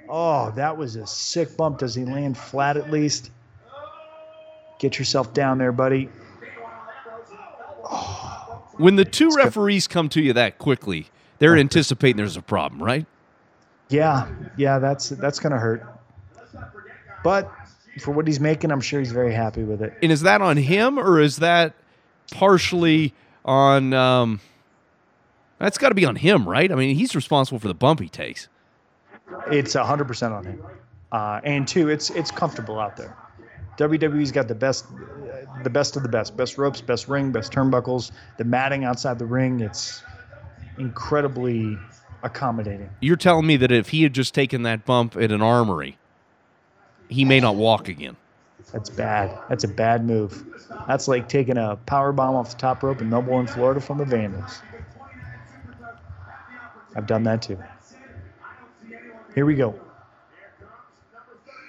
Oh, 0.09 0.51
that 0.51 0.77
was 0.77 0.95
a 0.95 1.05
sick 1.05 1.57
bump. 1.57 1.79
Does 1.79 1.93
he 1.93 2.05
land 2.05 2.37
flat 2.37 2.77
at 2.77 2.89
least? 2.89 3.31
Get 4.79 4.97
yourself 4.97 5.33
down 5.33 5.57
there, 5.57 5.73
buddy. 5.73 6.07
When 8.77 8.95
the 8.95 9.05
two 9.05 9.29
referees 9.35 9.87
come 9.87 10.09
to 10.09 10.21
you 10.21 10.33
that 10.33 10.57
quickly, 10.59 11.07
they're 11.39 11.57
anticipating 11.57 12.17
there's 12.17 12.37
a 12.37 12.41
problem, 12.41 12.81
right? 12.81 13.05
Yeah, 13.89 14.29
yeah, 14.57 14.79
that's 14.79 15.09
that's 15.09 15.39
gonna 15.39 15.57
hurt. 15.57 15.85
But 17.23 17.51
for 17.99 18.11
what 18.11 18.27
he's 18.27 18.39
making, 18.39 18.71
I'm 18.71 18.81
sure 18.81 18.99
he's 18.99 19.11
very 19.11 19.33
happy 19.33 19.63
with 19.63 19.81
it. 19.81 19.97
And 20.01 20.11
is 20.11 20.21
that 20.21 20.41
on 20.41 20.57
him 20.57 20.99
or 20.99 21.19
is 21.19 21.37
that 21.37 21.73
partially 22.31 23.13
on? 23.45 23.93
Um, 23.93 24.39
that's 25.59 25.77
got 25.77 25.89
to 25.89 25.95
be 25.95 26.05
on 26.05 26.15
him, 26.15 26.47
right? 26.47 26.71
I 26.71 26.75
mean, 26.75 26.95
he's 26.95 27.15
responsible 27.15 27.59
for 27.59 27.67
the 27.67 27.73
bump 27.73 27.99
he 27.99 28.09
takes. 28.09 28.47
It's 29.51 29.75
100% 29.75 30.31
on 30.31 30.45
him. 30.45 30.63
Uh, 31.11 31.41
and 31.43 31.67
two, 31.67 31.89
it's 31.89 32.09
it's 32.11 32.31
comfortable 32.31 32.79
out 32.79 32.97
there. 32.97 33.15
WWE's 33.77 34.31
got 34.31 34.47
the 34.47 34.55
best, 34.55 34.85
the 35.63 35.69
best 35.69 35.95
of 35.95 36.03
the 36.03 36.09
best, 36.09 36.37
best 36.37 36.57
ropes, 36.57 36.81
best 36.81 37.07
ring, 37.07 37.31
best 37.31 37.51
turnbuckles. 37.51 38.11
The 38.37 38.43
matting 38.43 38.83
outside 38.83 39.19
the 39.19 39.25
ring, 39.25 39.59
it's 39.59 40.03
incredibly 40.77 41.77
accommodating. 42.23 42.89
You're 43.01 43.15
telling 43.15 43.47
me 43.47 43.57
that 43.57 43.71
if 43.71 43.89
he 43.89 44.03
had 44.03 44.13
just 44.13 44.33
taken 44.33 44.63
that 44.63 44.85
bump 44.85 45.15
at 45.15 45.31
an 45.31 45.41
armory, 45.41 45.97
he 47.09 47.25
may 47.25 47.39
not 47.39 47.55
walk 47.55 47.87
again. 47.87 48.15
That's 48.71 48.89
bad. 48.89 49.37
That's 49.49 49.63
a 49.63 49.67
bad 49.67 50.05
move. 50.05 50.43
That's 50.87 51.07
like 51.07 51.29
taking 51.29 51.57
a 51.57 51.77
power 51.85 52.11
bomb 52.11 52.35
off 52.35 52.51
the 52.51 52.57
top 52.57 52.83
rope 52.83 53.01
in 53.01 53.09
Melbourne, 53.09 53.47
Florida 53.47 53.79
from 53.79 53.97
the 53.97 54.05
Vandals. 54.05 54.61
I've 56.95 57.07
done 57.07 57.23
that 57.23 57.41
too. 57.41 57.57
Here 59.35 59.45
we 59.45 59.55
go. 59.55 59.79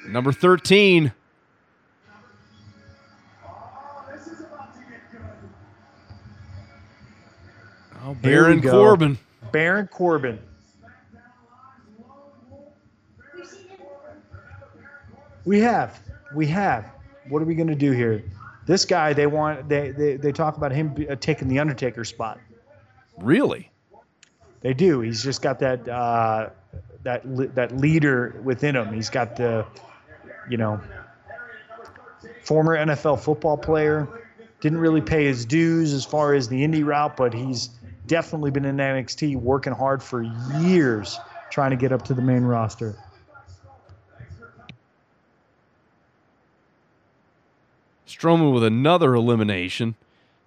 Number 0.08 0.32
13. 0.32 1.12
Oh, 8.08 8.14
Baron. 8.14 8.62
Corbin. 8.62 9.18
Baron 9.52 9.86
Corbin. 9.86 10.38
We 15.44 15.60
have. 15.60 16.00
We 16.34 16.46
have. 16.46 16.90
What 17.28 17.42
are 17.42 17.44
we 17.44 17.54
going 17.54 17.68
to 17.68 17.74
do 17.74 17.92
here? 17.92 18.24
This 18.64 18.86
guy, 18.86 19.12
they 19.12 19.26
want, 19.26 19.68
they, 19.68 19.90
they, 19.90 20.16
they 20.16 20.32
talk 20.32 20.56
about 20.56 20.72
him 20.72 20.94
uh, 21.10 21.16
taking 21.16 21.48
the 21.48 21.58
Undertaker 21.58 22.02
spot. 22.02 22.40
Really? 23.18 23.70
They 24.62 24.72
do. 24.72 25.00
He's 25.00 25.22
just 25.22 25.42
got 25.42 25.58
that, 25.58 25.86
uh, 25.86 26.48
that, 27.02 27.54
that 27.54 27.76
leader 27.76 28.40
within 28.42 28.74
him. 28.74 28.90
He's 28.94 29.10
got 29.10 29.36
the, 29.36 29.66
you 30.48 30.56
know, 30.56 30.80
former 32.42 32.74
NFL 32.74 33.20
football 33.20 33.58
player. 33.58 34.08
Didn't 34.60 34.78
really 34.78 35.02
pay 35.02 35.26
his 35.26 35.44
dues 35.44 35.92
as 35.92 36.06
far 36.06 36.32
as 36.32 36.48
the 36.48 36.66
indie 36.66 36.84
route, 36.84 37.14
but 37.14 37.34
he's 37.34 37.70
definitely 38.08 38.50
been 38.50 38.64
in 38.64 38.78
NXT 38.78 39.36
working 39.36 39.72
hard 39.72 40.02
for 40.02 40.22
years 40.60 41.20
trying 41.50 41.70
to 41.70 41.76
get 41.76 41.92
up 41.92 42.02
to 42.06 42.14
the 42.14 42.22
main 42.22 42.42
roster. 42.42 42.96
Strowman 48.06 48.52
with 48.52 48.64
another 48.64 49.14
elimination. 49.14 49.94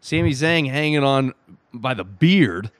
Sami 0.01 0.31
Zayn 0.31 0.69
hanging 0.69 1.03
on 1.03 1.33
by 1.73 1.93
the 1.93 2.03
beard. 2.03 2.71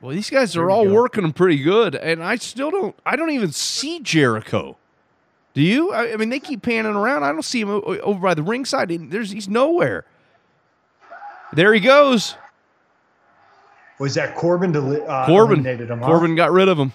Well, 0.00 0.14
these 0.14 0.30
guys 0.30 0.56
are 0.56 0.70
all 0.70 0.86
go. 0.86 0.94
working 0.94 1.22
them 1.22 1.34
pretty 1.34 1.62
good, 1.62 1.94
and 1.94 2.24
I 2.24 2.36
still 2.36 2.70
don't. 2.70 2.96
I 3.04 3.16
don't 3.16 3.30
even 3.30 3.52
see 3.52 4.00
Jericho. 4.00 4.78
Do 5.54 5.62
you? 5.62 5.92
I, 5.92 6.12
I 6.12 6.16
mean, 6.16 6.28
they 6.28 6.38
keep 6.38 6.62
panning 6.62 6.94
around. 6.94 7.24
I 7.24 7.32
don't 7.32 7.42
see 7.44 7.60
him 7.60 7.70
over 7.70 8.20
by 8.20 8.34
the 8.34 8.42
ringside. 8.42 8.88
There's 9.10 9.30
he's 9.30 9.48
nowhere. 9.48 10.04
There 11.52 11.74
he 11.74 11.80
goes. 11.80 12.36
Was 13.98 14.14
that 14.14 14.34
Corbin? 14.36 14.72
Deli- 14.72 15.02
uh, 15.02 15.26
Corbin. 15.26 15.64
him, 15.64 15.98
huh? 15.98 16.06
Corbin 16.06 16.34
got 16.34 16.52
rid 16.52 16.68
of 16.68 16.78
him. 16.78 16.92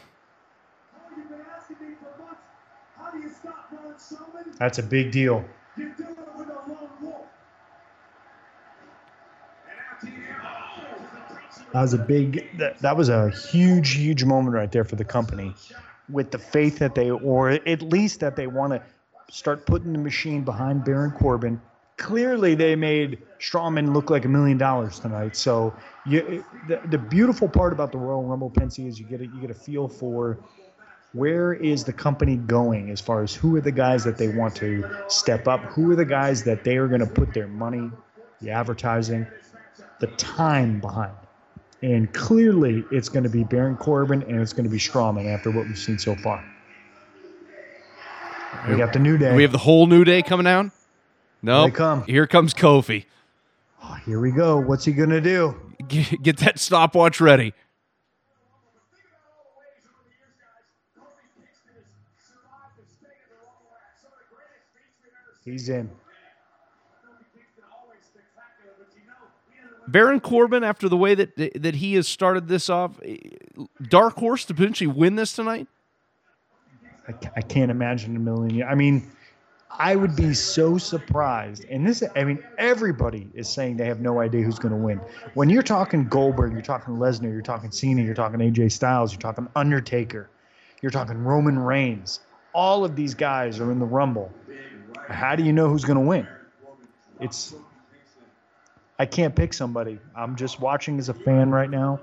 That's 4.57 4.79
a 4.79 4.83
big 4.83 5.11
deal. 5.11 5.43
That 11.73 11.81
was 11.81 11.93
a 11.93 11.97
big. 11.97 12.57
That, 12.57 12.79
that 12.79 12.95
was 12.95 13.09
a 13.09 13.29
huge, 13.31 13.95
huge 13.95 14.23
moment 14.23 14.55
right 14.55 14.71
there 14.71 14.85
for 14.85 14.95
the 14.95 15.03
company, 15.03 15.53
with 16.09 16.31
the 16.31 16.37
faith 16.37 16.79
that 16.79 16.95
they, 16.95 17.09
or 17.09 17.49
at 17.49 17.81
least 17.81 18.19
that 18.19 18.35
they 18.35 18.47
want 18.47 18.73
to 18.73 18.81
start 19.29 19.65
putting 19.65 19.93
the 19.93 19.99
machine 19.99 20.43
behind 20.43 20.83
Baron 20.83 21.11
Corbin. 21.11 21.61
Clearly, 21.97 22.55
they 22.55 22.75
made 22.75 23.19
Strowman 23.39 23.93
look 23.93 24.09
like 24.09 24.25
a 24.25 24.27
million 24.27 24.57
dollars 24.57 24.99
tonight. 24.99 25.35
So, 25.35 25.73
you, 26.05 26.43
the, 26.67 26.81
the 26.89 26.97
beautiful 26.97 27.47
part 27.47 27.71
about 27.71 27.91
the 27.91 27.97
Royal 27.97 28.23
Rumble, 28.23 28.51
Pensy, 28.51 28.87
is 28.87 28.99
you 28.99 29.05
get 29.05 29.21
a, 29.21 29.25
you 29.25 29.39
get 29.39 29.49
a 29.49 29.55
feel 29.55 29.87
for 29.87 30.37
where 31.13 31.53
is 31.53 31.85
the 31.85 31.93
company 31.93 32.35
going 32.35 32.89
as 32.89 32.99
far 32.99 33.23
as 33.23 33.33
who 33.33 33.55
are 33.55 33.61
the 33.61 33.71
guys 33.71 34.03
that 34.03 34.17
they 34.17 34.27
want 34.27 34.53
to 34.57 34.83
step 35.07 35.47
up? 35.47 35.61
Who 35.61 35.89
are 35.91 35.95
the 35.95 36.05
guys 36.05 36.43
that 36.43 36.65
they 36.65 36.75
are 36.75 36.89
going 36.89 36.99
to 36.99 37.07
put 37.07 37.33
their 37.33 37.47
money, 37.47 37.89
the 38.41 38.49
advertising, 38.49 39.25
the 40.01 40.07
time 40.07 40.81
behind? 40.81 41.15
And 41.85 42.11
clearly, 42.13 42.83
it's 42.89 43.09
going 43.09 43.25
to 43.25 43.29
be 43.29 43.43
Baron 43.43 43.77
Corbin 43.77 44.23
and 44.23 44.41
it's 44.41 44.53
going 44.53 44.63
to 44.63 44.71
be 44.71 44.79
Strowman 44.79 45.31
after 45.31 45.51
what 45.51 45.67
we've 45.67 45.77
seen 45.77 45.99
so 45.99 46.15
far. 46.15 46.43
We 48.67 48.75
got 48.75 48.91
the 48.91 48.97
New 48.97 49.19
Day. 49.19 49.35
We 49.35 49.43
have 49.43 49.51
the 49.51 49.59
whole 49.59 49.85
new 49.85 50.03
day 50.03 50.23
coming 50.23 50.45
down. 50.45 50.71
No, 51.43 51.65
They 51.65 51.71
come. 51.71 52.03
Here 52.05 52.25
comes 52.25 52.55
Kofi. 52.55 53.05
Oh, 53.83 53.93
here 54.03 54.19
we 54.19 54.31
go. 54.31 54.57
What's 54.59 54.83
he 54.83 54.93
going 54.93 55.11
to 55.11 55.21
do? 55.21 55.55
Get, 55.87 56.23
get 56.23 56.37
that 56.37 56.57
stopwatch 56.57 57.21
ready. 57.21 57.53
He's 65.43 65.69
in. 65.69 65.91
Baron 69.87 70.19
Corbin, 70.19 70.63
after 70.63 70.89
the 70.89 70.97
way 70.97 71.15
that 71.15 71.35
that 71.61 71.75
he 71.75 71.93
has 71.95 72.07
started 72.07 72.47
this 72.47 72.69
off, 72.69 72.99
dark 73.89 74.15
horse 74.15 74.45
to 74.45 74.53
potentially 74.53 74.87
win 74.87 75.15
this 75.15 75.33
tonight. 75.33 75.67
I, 77.07 77.13
I 77.37 77.41
can't 77.41 77.69
imagine 77.69 78.15
a 78.15 78.19
million. 78.19 78.55
year- 78.55 78.67
I 78.67 78.73
mean, 78.75 79.11
I 79.69 79.95
would 79.95 80.15
be 80.15 80.33
so 80.33 80.77
surprised. 80.77 81.65
And 81.69 81.85
this, 81.85 82.01
I 82.15 82.23
mean, 82.23 82.43
everybody 82.57 83.27
is 83.33 83.47
saying 83.49 83.77
they 83.77 83.85
have 83.85 83.99
no 83.99 84.21
idea 84.21 84.41
who's 84.43 84.57
going 84.57 84.71
to 84.71 84.77
win. 84.77 84.99
When 85.33 85.49
you're 85.49 85.61
talking 85.61 86.07
Goldberg, 86.07 86.53
you're 86.53 86.61
talking 86.61 86.95
Lesnar, 86.95 87.31
you're 87.31 87.41
talking 87.41 87.71
Cena, 87.71 88.01
you're 88.01 88.15
talking 88.15 88.39
AJ 88.39 88.71
Styles, 88.71 89.11
you're 89.11 89.19
talking 89.19 89.47
Undertaker, 89.55 90.29
you're 90.81 90.91
talking 90.91 91.17
Roman 91.23 91.59
Reigns. 91.59 92.21
All 92.53 92.85
of 92.85 92.95
these 92.95 93.13
guys 93.13 93.59
are 93.59 93.71
in 93.71 93.79
the 93.79 93.85
Rumble. 93.85 94.31
How 95.09 95.35
do 95.35 95.43
you 95.43 95.51
know 95.53 95.69
who's 95.69 95.83
going 95.85 95.99
to 95.99 96.05
win? 96.05 96.27
It's. 97.19 97.53
I 98.97 99.05
can't 99.05 99.35
pick 99.35 99.53
somebody. 99.53 99.99
I'm 100.15 100.35
just 100.35 100.59
watching 100.59 100.99
as 100.99 101.09
a 101.09 101.13
fan 101.13 101.51
right 101.51 101.69
now, 101.69 101.99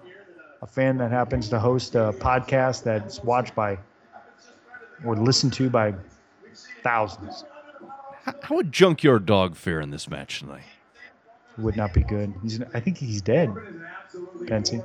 a 0.60 0.66
fan 0.66 0.98
that 0.98 1.10
happens 1.10 1.48
to 1.50 1.58
host 1.58 1.94
a 1.94 2.12
podcast 2.18 2.82
that's 2.82 3.22
watched 3.22 3.54
by 3.54 3.78
or 5.04 5.16
listened 5.16 5.52
to 5.54 5.70
by 5.70 5.94
thousands. 6.82 7.44
How, 8.24 8.34
how 8.42 8.56
would 8.56 8.72
Junkyard 8.72 9.26
Dog 9.26 9.56
fare 9.56 9.80
in 9.80 9.90
this 9.90 10.08
match 10.08 10.40
tonight? 10.40 10.64
Would 11.58 11.76
not 11.76 11.92
be 11.92 12.02
good. 12.02 12.32
He's. 12.42 12.60
I 12.72 12.80
think 12.80 12.96
he's 12.96 13.20
dead. 13.20 13.54
Fancy. 14.48 14.80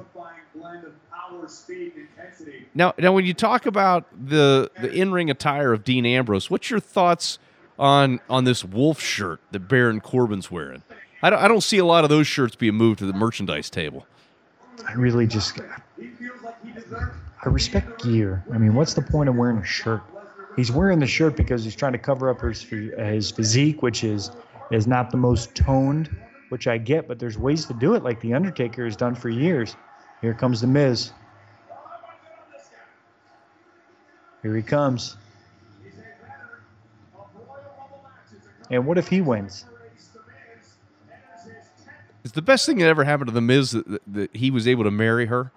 Now, 2.73 2.93
now, 2.97 3.13
when 3.13 3.25
you 3.25 3.33
talk 3.33 3.65
about 3.65 4.05
the 4.11 4.69
the 4.81 4.91
in 4.91 5.11
ring 5.11 5.29
attire 5.29 5.71
of 5.71 5.83
Dean 5.83 6.05
Ambrose, 6.05 6.49
what's 6.49 6.69
your 6.69 6.79
thoughts 6.81 7.39
on 7.79 8.19
on 8.29 8.43
this 8.43 8.65
wolf 8.65 8.99
shirt 8.99 9.39
that 9.51 9.61
Baron 9.61 10.01
Corbin's 10.01 10.51
wearing? 10.51 10.83
I 11.21 11.29
don't, 11.29 11.39
I 11.39 11.47
don't 11.47 11.61
see 11.61 11.77
a 11.79 11.85
lot 11.85 12.03
of 12.03 12.09
those 12.09 12.27
shirts 12.27 12.55
being 12.55 12.75
moved 12.75 12.99
to 12.99 13.05
the 13.05 13.13
merchandise 13.13 13.69
table. 13.69 14.05
I 14.87 14.93
really 14.93 15.27
just. 15.27 15.59
I 15.99 17.49
respect 17.49 18.03
gear. 18.03 18.43
I 18.53 18.57
mean, 18.57 18.73
what's 18.75 18.93
the 18.93 19.01
point 19.01 19.29
of 19.29 19.35
wearing 19.35 19.57
a 19.57 19.65
shirt? 19.65 20.01
He's 20.55 20.71
wearing 20.71 20.99
the 20.99 21.07
shirt 21.07 21.35
because 21.35 21.63
he's 21.63 21.75
trying 21.75 21.93
to 21.93 21.97
cover 21.97 22.29
up 22.29 22.41
his 22.41 22.61
his 22.61 23.31
physique, 23.31 23.81
which 23.81 24.03
is 24.03 24.31
is 24.71 24.87
not 24.87 25.11
the 25.11 25.17
most 25.17 25.55
toned, 25.55 26.15
which 26.49 26.67
I 26.67 26.77
get. 26.77 27.07
But 27.07 27.19
there's 27.19 27.37
ways 27.37 27.65
to 27.65 27.73
do 27.73 27.95
it, 27.95 28.03
like 28.03 28.19
the 28.21 28.33
Undertaker 28.33 28.85
has 28.85 28.95
done 28.95 29.15
for 29.15 29.29
years. 29.29 29.75
Here 30.21 30.33
comes 30.33 30.61
the 30.61 30.67
Miz. 30.67 31.11
Here 34.43 34.55
he 34.55 34.61
comes. 34.61 35.17
And 38.69 38.85
what 38.85 38.97
if 38.97 39.07
he 39.07 39.21
wins? 39.21 39.65
It's 42.27 42.35
the 42.35 42.41
best 42.41 42.65
thing 42.65 42.79
that 42.79 42.89
ever 42.89 43.05
happened 43.05 43.29
to 43.29 43.33
the 43.33 43.39
Miz 43.39 43.71
that, 43.71 43.87
that, 43.87 44.01
that 44.07 44.35
he 44.35 44.51
was 44.51 44.67
able 44.67 44.83
to 44.83 44.91
marry 44.91 45.27
her. 45.27 45.49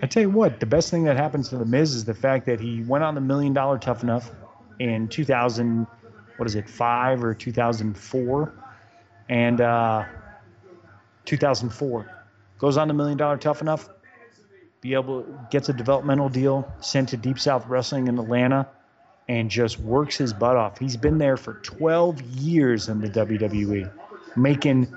I 0.00 0.06
tell 0.06 0.22
you 0.22 0.30
what, 0.30 0.60
the 0.60 0.66
best 0.66 0.90
thing 0.90 1.04
that 1.04 1.18
happens 1.18 1.50
to 1.50 1.58
the 1.58 1.66
Miz 1.66 1.94
is 1.94 2.06
the 2.06 2.14
fact 2.14 2.46
that 2.46 2.58
he 2.58 2.80
went 2.84 3.04
on 3.04 3.14
the 3.14 3.20
million 3.20 3.52
dollar 3.52 3.76
tough 3.76 4.02
enough 4.02 4.30
in 4.78 5.08
2000, 5.08 5.86
what 6.38 6.48
is 6.48 6.54
it, 6.54 6.70
five 6.70 7.22
or 7.22 7.34
2004, 7.34 8.54
and 9.28 9.60
uh, 9.60 10.04
2004 11.26 12.24
goes 12.56 12.78
on 12.78 12.88
the 12.88 12.94
million 12.94 13.18
dollar 13.18 13.36
tough 13.36 13.60
enough, 13.60 13.90
be 14.80 14.94
able 14.94 15.24
gets 15.50 15.68
a 15.68 15.74
developmental 15.74 16.30
deal 16.30 16.72
sent 16.80 17.10
to 17.10 17.18
Deep 17.18 17.38
South 17.38 17.66
Wrestling 17.66 18.08
in 18.08 18.18
Atlanta, 18.18 18.66
and 19.28 19.50
just 19.50 19.78
works 19.80 20.16
his 20.16 20.32
butt 20.32 20.56
off. 20.56 20.78
He's 20.78 20.96
been 20.96 21.18
there 21.18 21.36
for 21.36 21.60
12 21.62 22.22
years 22.22 22.88
in 22.88 23.02
the 23.02 23.08
WWE, 23.08 23.90
making 24.36 24.94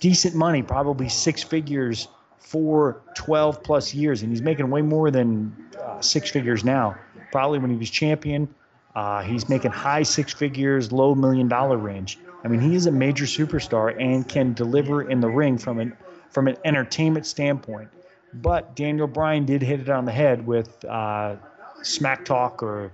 decent 0.00 0.34
money, 0.34 0.62
probably 0.62 1.08
six 1.08 1.42
figures 1.42 2.08
for 2.38 3.00
12 3.14 3.62
plus 3.62 3.94
years, 3.94 4.22
and 4.22 4.30
he's 4.30 4.42
making 4.42 4.68
way 4.68 4.82
more 4.82 5.10
than 5.10 5.54
uh, 5.80 6.00
six 6.00 6.30
figures 6.30 6.64
now. 6.64 6.94
Probably 7.30 7.58
when 7.58 7.70
he 7.70 7.76
was 7.76 7.88
champion, 7.88 8.48
uh, 8.94 9.22
he's 9.22 9.48
making 9.48 9.70
high 9.70 10.02
six 10.02 10.32
figures, 10.32 10.92
low 10.92 11.14
million 11.14 11.48
dollar 11.48 11.78
range. 11.78 12.18
I 12.44 12.48
mean, 12.48 12.60
he 12.60 12.74
is 12.74 12.86
a 12.86 12.90
major 12.90 13.24
superstar 13.24 13.98
and 13.98 14.28
can 14.28 14.52
deliver 14.52 15.08
in 15.08 15.20
the 15.20 15.28
ring 15.28 15.56
from 15.56 15.78
an 15.78 15.96
from 16.30 16.48
an 16.48 16.56
entertainment 16.64 17.26
standpoint. 17.26 17.88
But 18.34 18.74
Daniel 18.74 19.06
Bryan 19.06 19.44
did 19.44 19.62
hit 19.62 19.80
it 19.80 19.88
on 19.88 20.04
the 20.04 20.12
head 20.12 20.46
with 20.46 20.84
uh, 20.84 21.36
Smack 21.82 22.24
Talk 22.24 22.62
or 22.62 22.90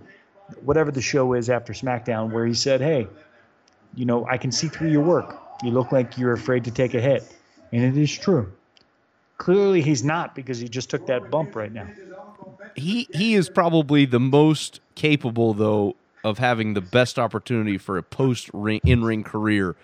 whatever 0.64 0.90
the 0.90 1.00
show 1.00 1.32
is 1.32 1.48
after 1.48 1.72
SmackDown, 1.72 2.30
where 2.30 2.46
he 2.46 2.54
said, 2.54 2.80
"Hey, 2.80 3.08
you 3.94 4.04
know, 4.04 4.26
I 4.26 4.36
can 4.36 4.52
see 4.52 4.68
through 4.68 4.90
your 4.90 5.02
work. 5.02 5.36
You 5.62 5.72
look 5.72 5.92
like 5.92 6.16
you're 6.16 6.32
afraid 6.32 6.64
to 6.64 6.70
take 6.70 6.94
a 6.94 7.00
hit," 7.00 7.24
and 7.72 7.82
it 7.84 8.00
is 8.00 8.16
true. 8.16 8.52
Clearly, 9.38 9.82
he's 9.82 10.04
not 10.04 10.34
because 10.34 10.58
he 10.58 10.68
just 10.68 10.90
took 10.90 11.06
that 11.06 11.30
bump 11.30 11.54
right 11.54 11.72
now. 11.72 11.88
He 12.74 13.08
he 13.12 13.34
is 13.34 13.48
probably 13.48 14.04
the 14.04 14.20
most 14.20 14.80
capable 14.94 15.54
though 15.54 15.96
of 16.24 16.38
having 16.38 16.74
the 16.74 16.80
best 16.80 17.18
opportunity 17.18 17.78
for 17.78 17.96
a 17.96 18.02
post 18.02 18.50
in 18.84 19.04
ring 19.04 19.22
career 19.22 19.76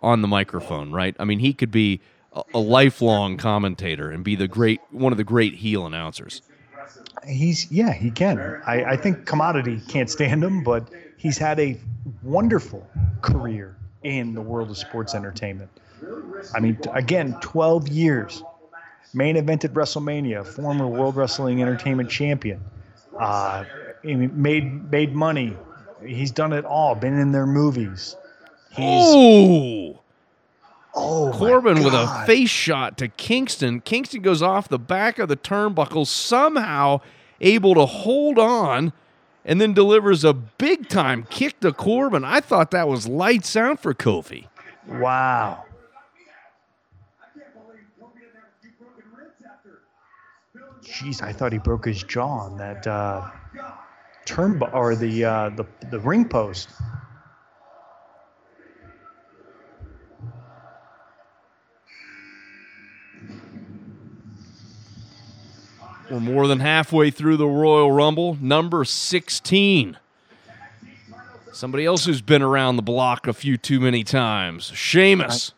on 0.00 0.22
the 0.22 0.28
microphone. 0.28 0.92
Right? 0.92 1.14
I 1.18 1.24
mean, 1.24 1.40
he 1.40 1.52
could 1.52 1.70
be 1.70 2.00
a, 2.32 2.42
a 2.54 2.58
lifelong 2.58 3.36
commentator 3.36 4.10
and 4.10 4.24
be 4.24 4.36
the 4.36 4.48
great 4.48 4.80
one 4.90 5.12
of 5.12 5.18
the 5.18 5.24
great 5.24 5.54
heel 5.54 5.86
announcers. 5.86 6.42
He's 7.26 7.70
yeah, 7.70 7.92
he 7.92 8.10
can. 8.10 8.38
I, 8.66 8.84
I 8.92 8.96
think 8.96 9.26
commodity 9.26 9.80
can't 9.88 10.10
stand 10.10 10.42
him, 10.42 10.62
but 10.62 10.88
he's 11.16 11.38
had 11.38 11.60
a 11.60 11.78
wonderful 12.22 12.88
career 13.20 13.76
in 14.02 14.34
the 14.34 14.40
world 14.40 14.70
of 14.70 14.76
sports 14.76 15.14
entertainment. 15.14 15.70
I 16.54 16.60
mean, 16.60 16.78
again, 16.92 17.36
12 17.40 17.88
years, 17.88 18.42
main 19.14 19.36
evented 19.36 19.72
WrestleMania, 19.72 20.46
former 20.46 20.86
World 20.86 21.16
Wrestling 21.16 21.62
Entertainment 21.62 22.10
champion, 22.10 22.60
uh, 23.18 23.64
made 24.02 24.90
made 24.90 25.14
money. 25.14 25.56
He's 26.04 26.32
done 26.32 26.52
it 26.52 26.64
all. 26.64 26.94
Been 26.94 27.18
in 27.18 27.32
their 27.32 27.46
movies. 27.46 28.16
He's 28.70 28.78
Oh, 28.88 30.00
oh 30.94 31.30
Corbin 31.34 31.84
with 31.84 31.94
a 31.94 32.24
face 32.26 32.50
shot 32.50 32.98
to 32.98 33.08
Kingston. 33.08 33.80
Kingston 33.80 34.22
goes 34.22 34.42
off 34.42 34.68
the 34.68 34.78
back 34.78 35.18
of 35.18 35.28
the 35.28 35.36
turnbuckle, 35.36 36.06
somehow 36.06 37.00
able 37.40 37.74
to 37.74 37.86
hold 37.86 38.38
on, 38.38 38.92
and 39.44 39.60
then 39.60 39.72
delivers 39.72 40.24
a 40.24 40.32
big 40.32 40.88
time 40.88 41.26
kick 41.30 41.60
to 41.60 41.72
Corbin. 41.72 42.24
I 42.24 42.40
thought 42.40 42.70
that 42.70 42.88
was 42.88 43.06
light 43.08 43.44
sound 43.44 43.80
for 43.80 43.94
Kofi. 43.94 44.46
Wow. 44.88 45.64
Jeez, 50.82 51.22
I 51.22 51.32
thought 51.32 51.52
he 51.52 51.58
broke 51.58 51.86
his 51.86 52.02
jaw 52.02 52.26
on 52.26 52.58
that 52.58 52.86
uh, 52.86 53.30
or 54.72 54.94
the, 54.94 55.24
uh, 55.24 55.48
the 55.50 55.64
the 55.90 55.98
ring 56.00 56.28
post. 56.28 56.70
We're 66.12 66.20
more 66.20 66.46
than 66.46 66.60
halfway 66.60 67.10
through 67.10 67.38
the 67.38 67.46
Royal 67.46 67.90
Rumble, 67.90 68.36
number 68.38 68.84
16. 68.84 69.96
Somebody 71.54 71.86
else 71.86 72.04
who's 72.04 72.20
been 72.20 72.42
around 72.42 72.76
the 72.76 72.82
block 72.82 73.26
a 73.26 73.32
few 73.32 73.56
too 73.56 73.80
many 73.80 74.04
times. 74.04 74.70
Sheamus. 74.74 75.54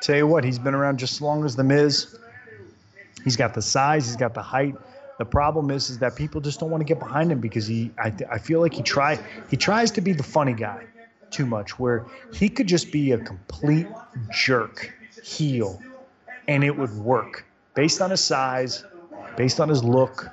Tell 0.00 0.16
you 0.16 0.26
what, 0.26 0.44
he's 0.44 0.58
been 0.58 0.74
around 0.74 0.98
just 0.98 1.16
as 1.16 1.20
long 1.20 1.44
as 1.44 1.56
the 1.56 1.64
Miz. 1.64 2.18
He's 3.22 3.36
got 3.36 3.52
the 3.52 3.60
size, 3.60 4.06
he's 4.06 4.16
got 4.16 4.32
the 4.32 4.40
height. 4.40 4.76
The 5.18 5.26
problem 5.26 5.70
is, 5.70 5.90
is 5.90 5.98
that 5.98 6.16
people 6.16 6.40
just 6.40 6.58
don't 6.58 6.70
want 6.70 6.80
to 6.80 6.86
get 6.86 6.98
behind 6.98 7.30
him 7.30 7.40
because 7.40 7.66
he. 7.66 7.90
I, 7.98 8.14
I 8.30 8.38
feel 8.38 8.60
like 8.60 8.72
he 8.72 8.82
try 8.82 9.18
he 9.50 9.58
tries 9.58 9.90
to 9.90 10.00
be 10.00 10.14
the 10.14 10.22
funny 10.22 10.54
guy 10.54 10.86
too 11.30 11.44
much, 11.44 11.78
where 11.78 12.06
he 12.32 12.48
could 12.48 12.66
just 12.66 12.92
be 12.92 13.12
a 13.12 13.18
complete 13.18 13.88
jerk 14.30 14.90
heel, 15.22 15.82
and 16.48 16.64
it 16.64 16.74
would 16.74 16.94
work 16.94 17.44
based 17.74 18.00
on 18.00 18.10
his 18.10 18.24
size, 18.24 18.84
based 19.36 19.60
on 19.60 19.68
his 19.68 19.82
look, 19.82 20.30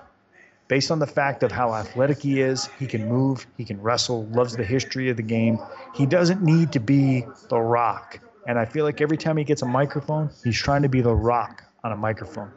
based 0.68 0.92
on 0.92 1.00
the 1.00 1.08
fact 1.08 1.44
of 1.44 1.52
how 1.52 1.74
athletic 1.74 2.22
he 2.22 2.42
is. 2.42 2.70
He 2.80 2.86
can 2.86 3.08
move, 3.08 3.46
he 3.58 3.66
can 3.66 3.82
wrestle, 3.82 4.26
loves 4.28 4.56
the 4.56 4.64
history 4.64 5.10
of 5.10 5.18
the 5.18 5.24
game. 5.24 5.60
He 5.96 6.06
doesn't 6.06 6.42
need 6.42 6.72
to 6.72 6.80
be 6.80 7.26
The 7.50 7.60
Rock. 7.60 8.20
And 8.48 8.58
I 8.58 8.66
feel 8.66 8.86
like 8.86 9.02
every 9.02 9.18
time 9.18 9.38
he 9.38 9.44
gets 9.44 9.62
a 9.62 9.66
microphone, 9.66 10.30
he's 10.44 10.58
trying 10.58 10.84
to 10.84 10.90
be 10.90 11.02
The 11.02 11.14
Rock 11.14 11.64
on 11.84 11.92
a 11.92 11.98
microphone. 11.98 12.52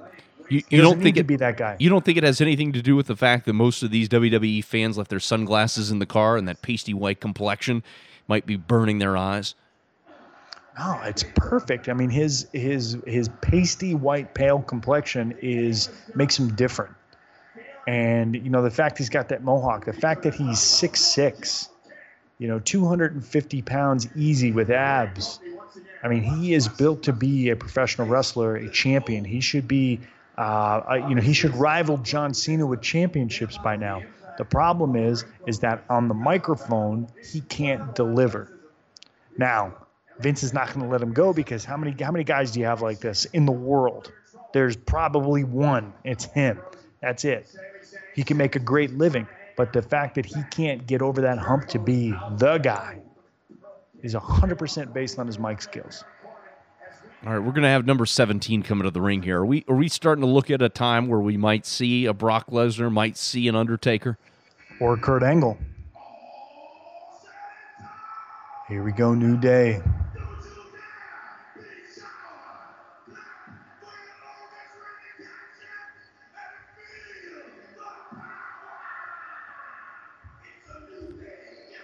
You, 0.49 0.63
you 0.69 0.83
don't 0.83 1.01
think 1.03 1.17
it 1.17 1.27
be 1.27 1.37
that 1.37 1.57
guy. 1.57 1.77
You 1.79 1.89
don't 1.89 2.05
think 2.05 2.19
it 2.19 2.25
has 2.25 2.41
anything 2.41 2.73
to 2.75 2.83
do 2.83 2.95
with 2.95 3.07
the 3.07 3.17
fact 3.17 3.47
that 3.47 3.55
most 3.55 3.83
of 3.83 3.91
these 3.91 4.09
WWE 4.09 4.63
fans 4.63 4.99
left 4.99 5.09
their 5.09 5.21
sunglasses 5.21 5.91
in 5.91 5.99
the 5.99 6.07
car 6.07 6.37
and 6.37 6.47
that 6.47 6.61
pasty 6.61 6.93
white 6.93 7.21
complexion 7.21 7.83
might 8.29 8.45
be 8.45 8.57
burning 8.57 8.99
their 8.99 9.17
eyes? 9.17 9.55
No, 10.79 11.01
it's 11.05 11.25
perfect. 11.35 11.89
I 11.89 11.93
mean, 11.93 12.11
his 12.11 12.49
his 12.53 12.97
his 13.07 13.29
pasty 13.41 13.95
white 13.95 14.35
pale 14.35 14.61
complexion 14.61 15.37
is 15.43 15.91
makes 16.15 16.39
him 16.39 16.55
different. 16.55 16.95
And 17.87 18.35
you 18.35 18.49
know 18.49 18.63
the 18.63 18.71
fact 18.71 18.99
he's 18.99 19.11
got 19.11 19.29
that 19.29 19.43
mohawk, 19.43 19.85
the 19.85 19.93
fact 19.93 20.23
that 20.23 20.35
he's 20.35 20.61
six 20.61 21.01
six, 21.01 21.69
you 22.39 22.49
know, 22.49 22.59
250 22.59 23.63
pounds 23.63 24.09
easy 24.17 24.53
with 24.53 24.71
abs. 24.71 25.41
I 26.03 26.09
mean, 26.09 26.23
he 26.23 26.55
is 26.55 26.69
built 26.69 27.05
to 27.05 27.13
be 27.13 27.51
a 27.51 27.57
professional 27.57 28.09
wrestler, 28.09 28.57
a 28.57 28.69
champion. 28.69 29.25
He 29.25 29.41
should 29.41 29.69
be, 29.69 30.01
uh, 30.37 30.41
uh, 30.41 31.07
you 31.09 31.15
know, 31.15 31.23
he 31.23 31.35
should 31.35 31.55
rival 31.55 31.99
John 31.99 32.35
Cena 32.35 32.67
with 32.67 32.81
championships 32.83 33.59
by 33.59 33.77
now. 33.77 34.03
The 34.39 34.45
problem 34.45 34.97
is, 34.97 35.25
is 35.47 35.61
that 35.61 35.85
on 35.89 36.09
the 36.09 36.15
microphone 36.15 37.09
he 37.31 37.43
can't 37.43 37.95
deliver. 37.95 38.51
Now, 39.39 39.75
Vince 40.23 40.43
is 40.43 40.53
not 40.53 40.69
going 40.69 40.81
to 40.81 40.87
let 40.87 41.03
him 41.03 41.13
go 41.13 41.33
because 41.33 41.65
how 41.65 41.77
many 41.77 41.95
how 42.03 42.13
many 42.13 42.25
guys 42.25 42.53
do 42.53 42.61
you 42.61 42.67
have 42.67 42.83
like 42.83 43.01
this 43.01 43.25
in 43.27 43.47
the 43.47 43.53
world? 43.53 44.13
There's 44.53 44.77
probably 44.77 45.45
one. 45.45 45.93
It's 46.05 46.25
him. 46.25 46.61
That's 47.01 47.25
it. 47.25 47.49
He 48.15 48.23
can 48.23 48.37
make 48.37 48.55
a 48.55 48.59
great 48.59 48.93
living, 48.93 49.27
but 49.57 49.73
the 49.73 49.83
fact 49.83 50.15
that 50.17 50.27
he 50.27 50.43
can't 50.51 50.87
get 50.87 51.03
over 51.03 51.23
that 51.23 51.39
hump 51.39 51.69
to 51.69 51.79
be 51.79 52.11
the 52.37 52.59
guy 52.59 52.99
is 54.03 54.15
100% 54.15 54.93
based 54.93 55.19
on 55.19 55.27
his 55.27 55.39
mic 55.39 55.63
skills. 55.63 56.05
All 57.25 57.33
right, 57.33 57.39
we're 57.39 57.53
going 57.53 57.63
to 57.63 57.69
have 57.69 57.87
number 57.87 58.05
17 58.05 58.65
coming 58.65 58.85
to 58.85 58.91
the 58.91 59.01
ring 59.01 59.23
here. 59.23 59.39
Are 59.39 59.47
we 59.47 59.65
are 59.69 59.77
we 59.77 59.89
starting 59.89 60.23
to 60.23 60.29
look 60.29 60.51
at 60.51 60.61
a 60.61 60.69
time 60.69 61.07
where 61.07 61.21
we 61.21 61.37
might 61.37 61.65
see 61.65 62.07
a 62.07 62.13
Brock 62.13 62.49
Lesnar, 62.51 62.91
might 62.91 63.17
see 63.17 63.47
an 63.47 63.55
Undertaker? 63.55 64.19
Or 64.81 64.97
Kurt 64.97 65.23
Angle. 65.23 65.57
Here 68.69 68.83
we 68.83 68.91
go, 68.91 69.15
new 69.15 69.37
day. 69.37 69.81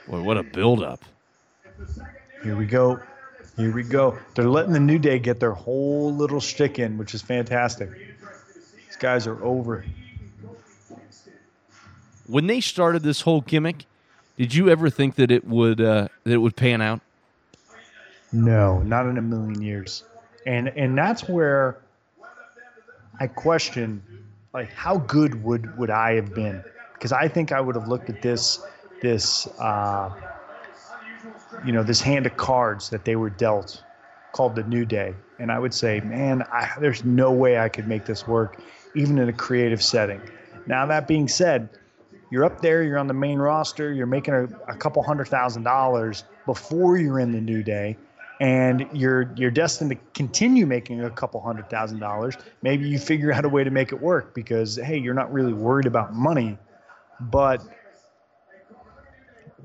Boy, 0.08 0.22
what 0.22 0.38
a 0.38 0.42
build-up. 0.42 1.00
Here 2.42 2.56
we 2.56 2.64
go. 2.66 3.00
Here 3.56 3.72
we 3.72 3.82
go. 3.82 4.18
They're 4.34 4.48
letting 4.48 4.72
the 4.72 4.80
New 4.80 4.98
Day 4.98 5.18
get 5.18 5.38
their 5.38 5.52
whole 5.52 6.14
little 6.14 6.40
shtick 6.40 6.78
in, 6.78 6.96
which 6.96 7.14
is 7.14 7.20
fantastic. 7.20 7.90
These 7.92 8.96
guys 8.98 9.26
are 9.26 9.42
over. 9.44 9.84
When 12.26 12.46
they 12.46 12.60
started 12.60 13.02
this 13.02 13.20
whole 13.20 13.42
gimmick, 13.42 13.84
did 14.36 14.54
you 14.54 14.70
ever 14.70 14.88
think 14.88 15.16
that 15.16 15.30
it 15.30 15.44
would 15.44 15.80
uh, 15.80 16.08
that 16.24 16.32
it 16.32 16.38
would 16.38 16.56
pan 16.56 16.80
out? 16.80 17.00
No, 18.32 18.80
not 18.82 19.06
in 19.06 19.18
a 19.18 19.22
million 19.22 19.60
years. 19.60 20.04
And 20.46 20.68
and 20.68 20.96
that's 20.96 21.28
where 21.28 21.78
I 23.18 23.26
question 23.26 24.02
like 24.54 24.72
how 24.72 24.98
good 24.98 25.42
would 25.42 25.76
would 25.76 25.90
I 25.90 26.14
have 26.14 26.34
been? 26.34 26.62
Because 26.94 27.12
I 27.12 27.28
think 27.28 27.50
I 27.50 27.60
would 27.60 27.74
have 27.74 27.88
looked 27.88 28.08
at 28.10 28.22
this 28.22 28.60
this 29.00 29.46
uh, 29.58 30.10
you 31.64 31.72
know 31.72 31.82
this 31.82 32.00
hand 32.00 32.26
of 32.26 32.36
cards 32.36 32.90
that 32.90 33.04
they 33.04 33.16
were 33.16 33.30
dealt 33.30 33.82
called 34.32 34.54
the 34.54 34.64
New 34.64 34.84
Day, 34.84 35.14
and 35.38 35.50
I 35.50 35.58
would 35.58 35.74
say, 35.74 36.00
man, 36.00 36.42
I, 36.52 36.70
there's 36.80 37.04
no 37.04 37.32
way 37.32 37.58
I 37.58 37.68
could 37.68 37.88
make 37.88 38.04
this 38.04 38.26
work, 38.26 38.60
even 38.94 39.18
in 39.18 39.28
a 39.28 39.32
creative 39.32 39.82
setting. 39.82 40.20
Now 40.66 40.84
that 40.86 41.08
being 41.08 41.28
said, 41.28 41.70
you're 42.30 42.44
up 42.44 42.60
there, 42.60 42.82
you're 42.82 42.98
on 42.98 43.06
the 43.06 43.14
main 43.14 43.38
roster, 43.38 43.92
you're 43.92 44.06
making 44.06 44.34
a, 44.34 44.44
a 44.68 44.76
couple 44.76 45.02
hundred 45.02 45.28
thousand 45.28 45.62
dollars 45.62 46.24
before 46.46 46.98
you're 46.98 47.20
in 47.20 47.32
the 47.32 47.40
New 47.40 47.62
Day, 47.62 47.96
and 48.40 48.86
you're 48.92 49.32
you're 49.36 49.50
destined 49.50 49.90
to 49.90 49.96
continue 50.14 50.66
making 50.66 51.02
a 51.02 51.10
couple 51.10 51.40
hundred 51.40 51.70
thousand 51.70 52.00
dollars. 52.00 52.36
Maybe 52.62 52.86
you 52.86 52.98
figure 52.98 53.32
out 53.32 53.44
a 53.44 53.48
way 53.48 53.64
to 53.64 53.70
make 53.70 53.92
it 53.92 54.00
work 54.00 54.34
because 54.34 54.76
hey, 54.76 54.98
you're 54.98 55.14
not 55.14 55.32
really 55.32 55.54
worried 55.54 55.86
about 55.86 56.14
money, 56.14 56.58
but 57.20 57.62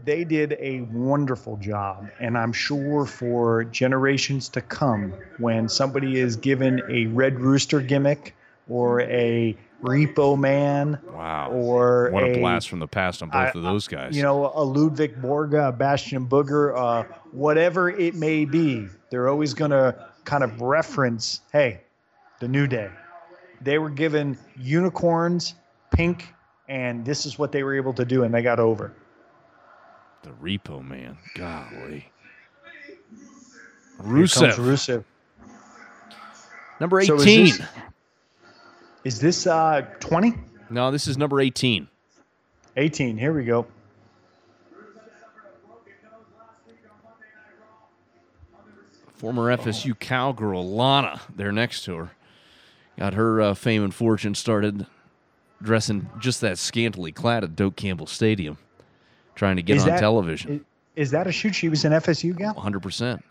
they 0.06 0.24
did 0.24 0.58
a 0.60 0.82
wonderful 0.92 1.58
job, 1.58 2.10
and 2.20 2.38
I'm 2.38 2.52
sure 2.54 3.06
for 3.06 3.64
generations 3.66 4.50
to 4.50 4.62
come, 4.62 5.14
when 5.38 5.70
somebody 5.70 6.20
is 6.20 6.36
given 6.36 6.82
a 6.90 7.06
Red 7.08 7.40
Rooster 7.40 7.80
gimmick 7.80 8.36
or 8.68 9.02
a 9.02 9.56
Repo 9.82 10.38
Man, 10.40 10.98
Wow. 11.14 11.52
or 11.52 12.10
What 12.12 12.24
a 12.24 12.28
a- 12.32 12.40
blast 12.40 12.70
from 12.70 12.80
the 12.80 12.88
past 12.88 13.22
on 13.22 13.30
both 13.30 13.38
I- 13.38 13.52
of 13.56 13.64
those 13.64 13.88
guys. 13.88 14.16
you 14.16 14.24
know, 14.24 14.52
a 14.56 14.64
Ludwig 14.64 15.22
Borga, 15.22 15.70
a 15.70 15.72
Bastion 15.72 16.26
Booger, 16.28 16.74
uh, 16.78 17.04
whatever 17.32 17.90
it 17.90 18.16
may 18.16 18.46
be, 18.46 18.88
they're 19.10 19.28
always 19.28 19.54
going 19.54 19.72
to 19.72 19.96
kind 20.24 20.44
of 20.44 20.62
reference, 20.62 21.42
hey, 21.52 21.82
the 22.40 22.48
New 22.48 22.66
Day. 22.68 22.90
They 23.62 23.78
were 23.78 23.90
given 23.90 24.38
unicorns, 24.58 25.56
pink, 25.92 26.34
and 26.70 27.06
this 27.06 27.26
is 27.26 27.38
what 27.38 27.52
they 27.52 27.64
were 27.64 27.76
able 27.76 27.94
to 27.94 28.06
do, 28.06 28.24
and 28.24 28.34
they 28.34 28.42
got 28.42 28.60
over. 28.60 28.94
The 30.24 30.30
Repo 30.32 30.86
Man. 30.86 31.18
Golly. 31.36 32.10
Rusev. 34.02 34.54
Rusev. 34.56 35.04
Number 36.80 37.04
So 37.06 37.16
is 37.16 37.22
18. 37.22 37.46
this- 37.46 37.62
Is 39.04 39.20
this 39.20 39.48
uh, 39.48 39.82
20? 40.00 40.34
no, 40.70 40.90
this 40.92 41.08
is 41.08 41.18
number 41.18 41.40
18. 41.40 41.88
18. 42.76 43.18
Here 43.18 43.34
we 43.34 43.46
go. 43.46 43.68
Former 49.16 49.56
FSU 49.56 49.98
cowgirl 49.98 50.70
Lana 50.76 51.22
there 51.34 51.52
next 51.52 51.84
to 51.86 51.96
her. 51.96 52.12
Got 52.98 53.14
her 53.14 53.42
uh, 53.42 53.54
fame 53.54 53.84
and 53.84 53.94
fortune 53.94 54.36
started 54.36 54.86
dressing 55.62 56.10
just 56.20 56.42
that 56.42 56.58
scantily 56.58 57.12
clad 57.12 57.44
at 57.44 57.56
Doak 57.56 57.76
Campbell 57.76 58.06
Stadium, 58.08 58.58
trying 59.36 59.56
to 59.58 59.62
get 59.62 59.78
Is 59.78 59.84
on 59.84 59.90
that- 59.90 60.00
television. 60.00 60.66
Is 60.96 61.12
that 61.12 61.26
a 61.26 61.32
shoot? 61.32 61.56
She 61.56 61.70
was 61.70 61.86
an 61.86 61.92
FSU 61.94 62.36
gal? 62.38 62.54
100%. 62.54 63.22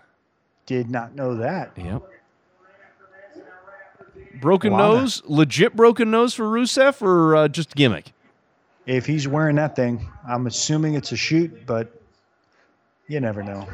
Did 0.66 0.90
not 0.90 1.14
know 1.14 1.36
that. 1.36 1.70
Yep. 1.76 2.02
Broken 4.40 4.72
Lana. 4.72 4.82
nose? 5.00 5.22
Legit 5.26 5.76
broken 5.76 6.10
nose 6.10 6.34
for 6.34 6.44
Rusev 6.44 7.00
or 7.02 7.36
uh, 7.36 7.48
just 7.48 7.74
gimmick? 7.74 8.12
If 8.86 9.06
he's 9.06 9.28
wearing 9.28 9.56
that 9.56 9.76
thing, 9.76 10.08
I'm 10.28 10.46
assuming 10.46 10.94
it's 10.94 11.12
a 11.12 11.16
shoot, 11.16 11.66
but 11.66 11.92
you 13.06 13.20
never 13.20 13.42
know. 13.42 13.68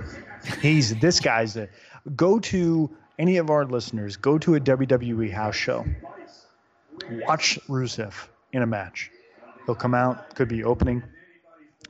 He's 0.60 0.94
this 1.00 1.20
guy's 1.20 1.56
a 1.56 1.68
go 2.14 2.38
to 2.40 2.90
any 3.18 3.38
of 3.38 3.48
our 3.50 3.64
listeners, 3.64 4.16
go 4.16 4.36
to 4.38 4.56
a 4.56 4.60
WWE 4.60 5.32
house 5.32 5.56
show. 5.56 5.86
Watch 7.26 7.58
Rusev 7.68 8.12
in 8.52 8.62
a 8.62 8.66
match. 8.66 9.10
He'll 9.64 9.74
come 9.74 9.94
out, 9.94 10.34
could 10.34 10.48
be 10.48 10.64
opening, 10.64 11.02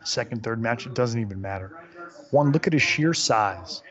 second, 0.04 0.42
third 0.42 0.60
match, 0.60 0.86
it 0.86 0.94
doesn't 0.94 1.20
even 1.20 1.40
matter. 1.40 1.72
One, 2.30 2.52
look 2.52 2.66
at 2.66 2.72
his 2.72 2.82
sheer 2.82 3.14
size. 3.14 3.82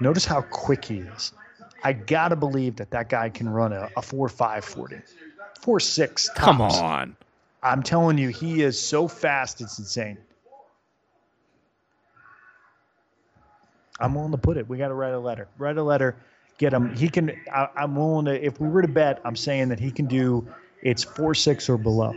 Notice 0.00 0.24
how 0.24 0.42
quick 0.42 0.84
he 0.84 0.98
is. 0.98 1.32
I 1.82 1.92
gotta 1.92 2.36
believe 2.36 2.76
that 2.76 2.90
that 2.90 3.08
guy 3.08 3.28
can 3.28 3.48
run 3.48 3.72
a, 3.72 3.90
a 3.96 4.02
4 4.02 4.28
5 4.28 4.64
40. 4.64 4.96
four 5.60 5.80
six. 5.80 6.28
Come 6.30 6.60
on. 6.60 7.16
I'm 7.62 7.82
telling 7.82 8.18
you, 8.18 8.28
he 8.28 8.62
is 8.62 8.78
so 8.80 9.08
fast, 9.08 9.60
it's 9.60 9.78
insane. 9.78 10.18
I'm 14.00 14.14
willing 14.14 14.32
to 14.32 14.38
put 14.38 14.56
it. 14.56 14.68
We 14.68 14.76
got 14.76 14.88
to 14.88 14.94
write 14.94 15.14
a 15.14 15.18
letter. 15.18 15.48
Write 15.56 15.76
a 15.78 15.82
letter. 15.82 16.16
Get 16.58 16.72
him. 16.72 16.94
He 16.94 17.08
can. 17.08 17.32
I, 17.52 17.68
I'm 17.76 17.96
willing 17.96 18.26
to. 18.26 18.44
If 18.44 18.60
we 18.60 18.68
were 18.68 18.82
to 18.82 18.88
bet, 18.88 19.20
I'm 19.24 19.36
saying 19.36 19.68
that 19.68 19.80
he 19.80 19.90
can 19.90 20.06
do. 20.06 20.46
It's 20.82 21.02
four 21.02 21.34
six 21.34 21.68
or 21.68 21.78
below. 21.78 22.14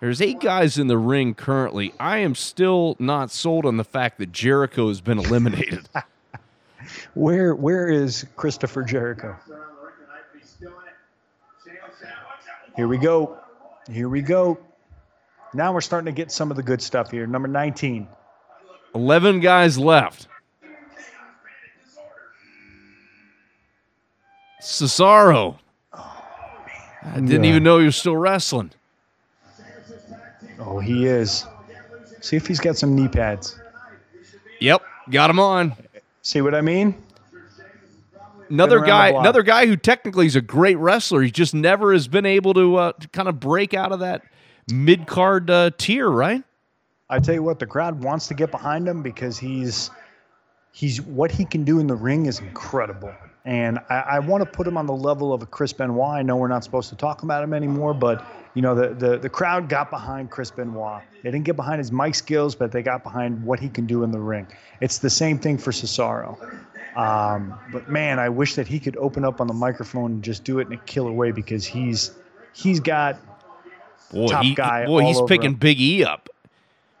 There's 0.00 0.22
eight 0.22 0.40
guys 0.40 0.78
in 0.78 0.86
the 0.86 0.96
ring 0.96 1.34
currently. 1.34 1.92
I 2.00 2.18
am 2.18 2.34
still 2.34 2.96
not 2.98 3.30
sold 3.30 3.66
on 3.66 3.76
the 3.76 3.84
fact 3.84 4.18
that 4.18 4.32
Jericho 4.32 4.88
has 4.88 5.00
been 5.00 5.18
eliminated. 5.18 5.88
Where 7.14 7.54
Where 7.54 7.88
is 7.88 8.26
Christopher 8.36 8.82
Jericho? 8.82 9.36
Here 12.76 12.88
we 12.88 12.96
go. 12.98 13.36
Here 13.90 14.08
we 14.08 14.22
go. 14.22 14.58
Now 15.52 15.72
we're 15.72 15.80
starting 15.82 16.06
to 16.06 16.16
get 16.16 16.30
some 16.32 16.50
of 16.50 16.56
the 16.56 16.62
good 16.62 16.80
stuff 16.80 17.10
here. 17.10 17.26
Number 17.26 17.48
19. 17.48 18.08
11 18.94 19.40
guys 19.40 19.76
left. 19.78 20.28
Cesaro. 24.62 25.58
Oh, 25.92 26.24
I 27.02 27.14
didn't 27.14 27.44
Yeah. 27.44 27.50
even 27.50 27.62
know 27.62 27.78
he 27.78 27.86
was 27.86 27.96
still 27.96 28.16
wrestling. 28.16 28.70
Oh, 30.60 30.78
he 30.78 31.06
is. 31.06 31.46
See 32.20 32.36
if 32.36 32.46
he's 32.46 32.60
got 32.60 32.76
some 32.76 32.94
knee 32.94 33.08
pads. 33.08 33.58
Yep, 34.60 34.82
got 35.10 35.30
him 35.30 35.40
on. 35.40 35.74
See 36.22 36.42
what 36.42 36.54
I 36.54 36.60
mean? 36.60 36.94
Another 38.50 38.80
guy, 38.80 39.08
another 39.08 39.42
guy 39.42 39.66
who 39.66 39.76
technically 39.76 40.26
is 40.26 40.36
a 40.36 40.40
great 40.40 40.76
wrestler. 40.76 41.22
He 41.22 41.30
just 41.30 41.54
never 41.54 41.92
has 41.92 42.08
been 42.08 42.26
able 42.26 42.52
to, 42.54 42.76
uh, 42.76 42.92
to 42.92 43.08
kind 43.08 43.28
of 43.28 43.38
break 43.38 43.74
out 43.74 43.92
of 43.92 44.00
that 44.00 44.22
mid 44.70 45.06
card 45.06 45.50
uh, 45.50 45.70
tier, 45.78 46.08
right? 46.08 46.42
I 47.08 47.20
tell 47.20 47.34
you 47.34 47.42
what, 47.42 47.58
the 47.58 47.66
crowd 47.66 48.02
wants 48.02 48.28
to 48.28 48.34
get 48.34 48.50
behind 48.50 48.86
him 48.88 49.02
because 49.02 49.38
he's 49.38 49.90
he's 50.72 51.00
what 51.00 51.30
he 51.30 51.44
can 51.44 51.64
do 51.64 51.80
in 51.80 51.86
the 51.86 51.94
ring 51.94 52.26
is 52.26 52.38
incredible. 52.40 53.14
And 53.44 53.78
I, 53.88 53.94
I 53.94 54.18
want 54.18 54.42
to 54.42 54.46
put 54.46 54.66
him 54.66 54.76
on 54.76 54.86
the 54.86 54.94
level 54.94 55.32
of 55.32 55.42
a 55.42 55.46
Chris 55.46 55.72
Benoit. 55.72 56.08
I 56.18 56.22
know 56.22 56.36
we're 56.36 56.48
not 56.48 56.62
supposed 56.64 56.90
to 56.90 56.96
talk 56.96 57.22
about 57.22 57.42
him 57.42 57.54
anymore, 57.54 57.94
but 57.94 58.26
you 58.54 58.62
know 58.62 58.74
the, 58.74 58.88
the 58.94 59.18
the 59.18 59.28
crowd 59.30 59.68
got 59.68 59.90
behind 59.90 60.30
Chris 60.30 60.50
Benoit. 60.50 61.02
They 61.22 61.30
didn't 61.30 61.44
get 61.44 61.56
behind 61.56 61.78
his 61.78 61.90
mic 61.90 62.14
skills, 62.14 62.54
but 62.54 62.70
they 62.72 62.82
got 62.82 63.02
behind 63.02 63.42
what 63.44 63.58
he 63.60 63.68
can 63.68 63.86
do 63.86 64.02
in 64.02 64.10
the 64.10 64.18
ring. 64.18 64.46
It's 64.80 64.98
the 64.98 65.10
same 65.10 65.38
thing 65.38 65.56
for 65.58 65.70
Cesaro. 65.70 66.36
Um, 66.96 67.58
but 67.72 67.88
man, 67.88 68.18
I 68.18 68.28
wish 68.28 68.56
that 68.56 68.66
he 68.66 68.80
could 68.80 68.96
open 68.96 69.24
up 69.24 69.40
on 69.40 69.46
the 69.46 69.54
microphone 69.54 70.12
and 70.12 70.24
just 70.24 70.44
do 70.44 70.58
it 70.58 70.66
in 70.66 70.72
a 70.72 70.76
killer 70.78 71.12
way 71.12 71.30
because 71.30 71.64
he's 71.64 72.10
he's 72.52 72.80
got 72.80 73.18
Boy, 74.12 74.26
Top 74.26 74.42
he, 74.42 74.54
guy 74.56 74.86
boy, 74.86 75.04
he's 75.04 75.20
picking 75.22 75.52
him. 75.52 75.54
Big 75.54 75.80
E 75.80 76.04
up, 76.04 76.28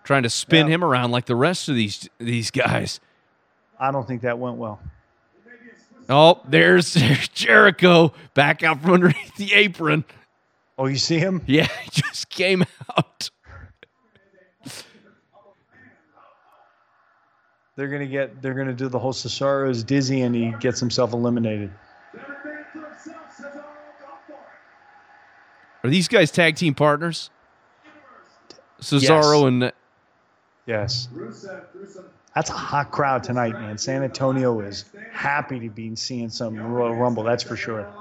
trying 0.04 0.22
to 0.22 0.30
spin 0.30 0.68
Yeah. 0.68 0.74
him 0.74 0.84
around 0.84 1.10
like 1.10 1.24
the 1.26 1.34
rest 1.34 1.68
of 1.68 1.74
these 1.74 2.08
these 2.18 2.50
guys. 2.52 3.00
I 3.80 3.90
don't 3.90 4.06
think 4.06 4.22
that 4.22 4.38
went 4.38 4.56
well. 4.58 4.78
Oh, 6.10 6.40
there's, 6.46 6.94
there's 6.94 7.28
Jericho 7.34 8.12
back 8.34 8.62
out 8.62 8.82
from 8.82 8.92
underneath 8.94 9.36
the 9.36 9.54
apron. 9.54 10.04
Oh, 10.76 10.86
you 10.86 10.96
see 10.96 11.18
him? 11.18 11.40
Yeah, 11.46 11.68
he 11.84 11.90
just 11.90 12.28
came 12.28 12.64
out. 12.96 13.30
They're 17.76 17.88
gonna 17.88 18.06
get. 18.06 18.42
They're 18.42 18.52
gonna 18.54 18.74
do 18.74 18.88
the 18.88 18.98
whole 18.98 19.12
Cesaro's 19.14 19.82
dizzy, 19.82 20.20
and 20.20 20.34
he 20.34 20.52
gets 20.60 20.80
himself 20.80 21.14
eliminated. 21.14 21.70
Are 25.82 25.88
these 25.88 26.08
guys 26.08 26.30
tag 26.30 26.56
team 26.56 26.74
partners? 26.74 27.30
Cesaro 28.82 29.02
Yes. 29.06 29.42
and 29.44 29.72
Yes. 30.66 31.08
That's 32.34 32.48
a 32.50 32.54
hot 32.54 32.90
crowd 32.92 33.24
tonight, 33.24 33.52
man. 33.54 33.76
San 33.76 34.02
Antonio 34.04 34.60
is 34.60 34.84
happy 35.12 35.58
to 35.60 35.68
be 35.68 35.94
seeing 35.96 36.28
some 36.28 36.56
Royal 36.56 36.94
Rumble. 36.94 37.24
That's 37.24 37.42
for 37.42 37.56
sure. 37.56 37.92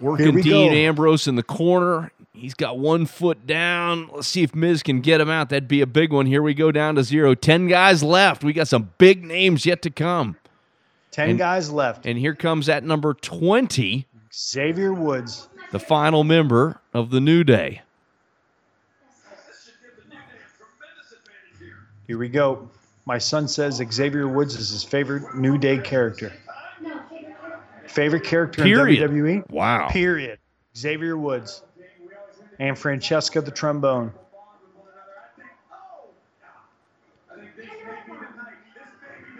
working 0.00 0.40
Dean 0.40 0.70
go. 0.70 0.76
Ambrose 0.76 1.26
in 1.26 1.36
the 1.36 1.42
corner. 1.42 2.10
He's 2.32 2.54
got 2.54 2.78
one 2.78 3.06
foot 3.06 3.46
down. 3.46 4.08
Let's 4.12 4.28
see 4.28 4.42
if 4.42 4.54
Miz 4.54 4.82
can 4.82 5.00
get 5.00 5.20
him 5.20 5.30
out. 5.30 5.50
That'd 5.50 5.68
be 5.68 5.80
a 5.80 5.86
big 5.86 6.12
one. 6.12 6.26
Here 6.26 6.42
we 6.42 6.52
go 6.52 6.72
down 6.72 6.96
to 6.96 7.02
zero. 7.04 7.34
Ten 7.34 7.68
guys 7.68 8.02
left. 8.02 8.42
We 8.42 8.52
got 8.52 8.68
some 8.68 8.90
big 8.98 9.24
names 9.24 9.64
yet 9.64 9.82
to 9.82 9.90
come. 9.90 10.36
Ten 11.10 11.30
And- 11.30 11.38
guys 11.38 11.70
left. 11.70 12.06
And 12.06 12.18
here 12.18 12.34
comes 12.34 12.68
at 12.68 12.82
number 12.84 13.14
20, 13.14 14.06
Xavier 14.32 14.92
Woods. 14.92 15.48
The 15.74 15.80
final 15.80 16.22
member 16.22 16.80
of 16.92 17.10
the 17.10 17.18
New 17.18 17.42
Day. 17.42 17.82
Here 22.06 22.16
we 22.16 22.28
go. 22.28 22.70
My 23.06 23.18
son 23.18 23.48
says 23.48 23.82
Xavier 23.90 24.28
Woods 24.28 24.54
is 24.54 24.68
his 24.68 24.84
favorite 24.84 25.34
New 25.34 25.58
Day 25.58 25.78
character. 25.78 26.32
Favorite 27.88 28.22
character 28.22 28.62
Period. 28.62 29.02
in 29.02 29.10
WWE? 29.10 29.50
Wow. 29.50 29.88
Period. 29.88 30.38
Xavier 30.76 31.18
Woods. 31.18 31.64
And 32.60 32.78
Francesca 32.78 33.40
the 33.40 33.50
trombone. 33.50 34.12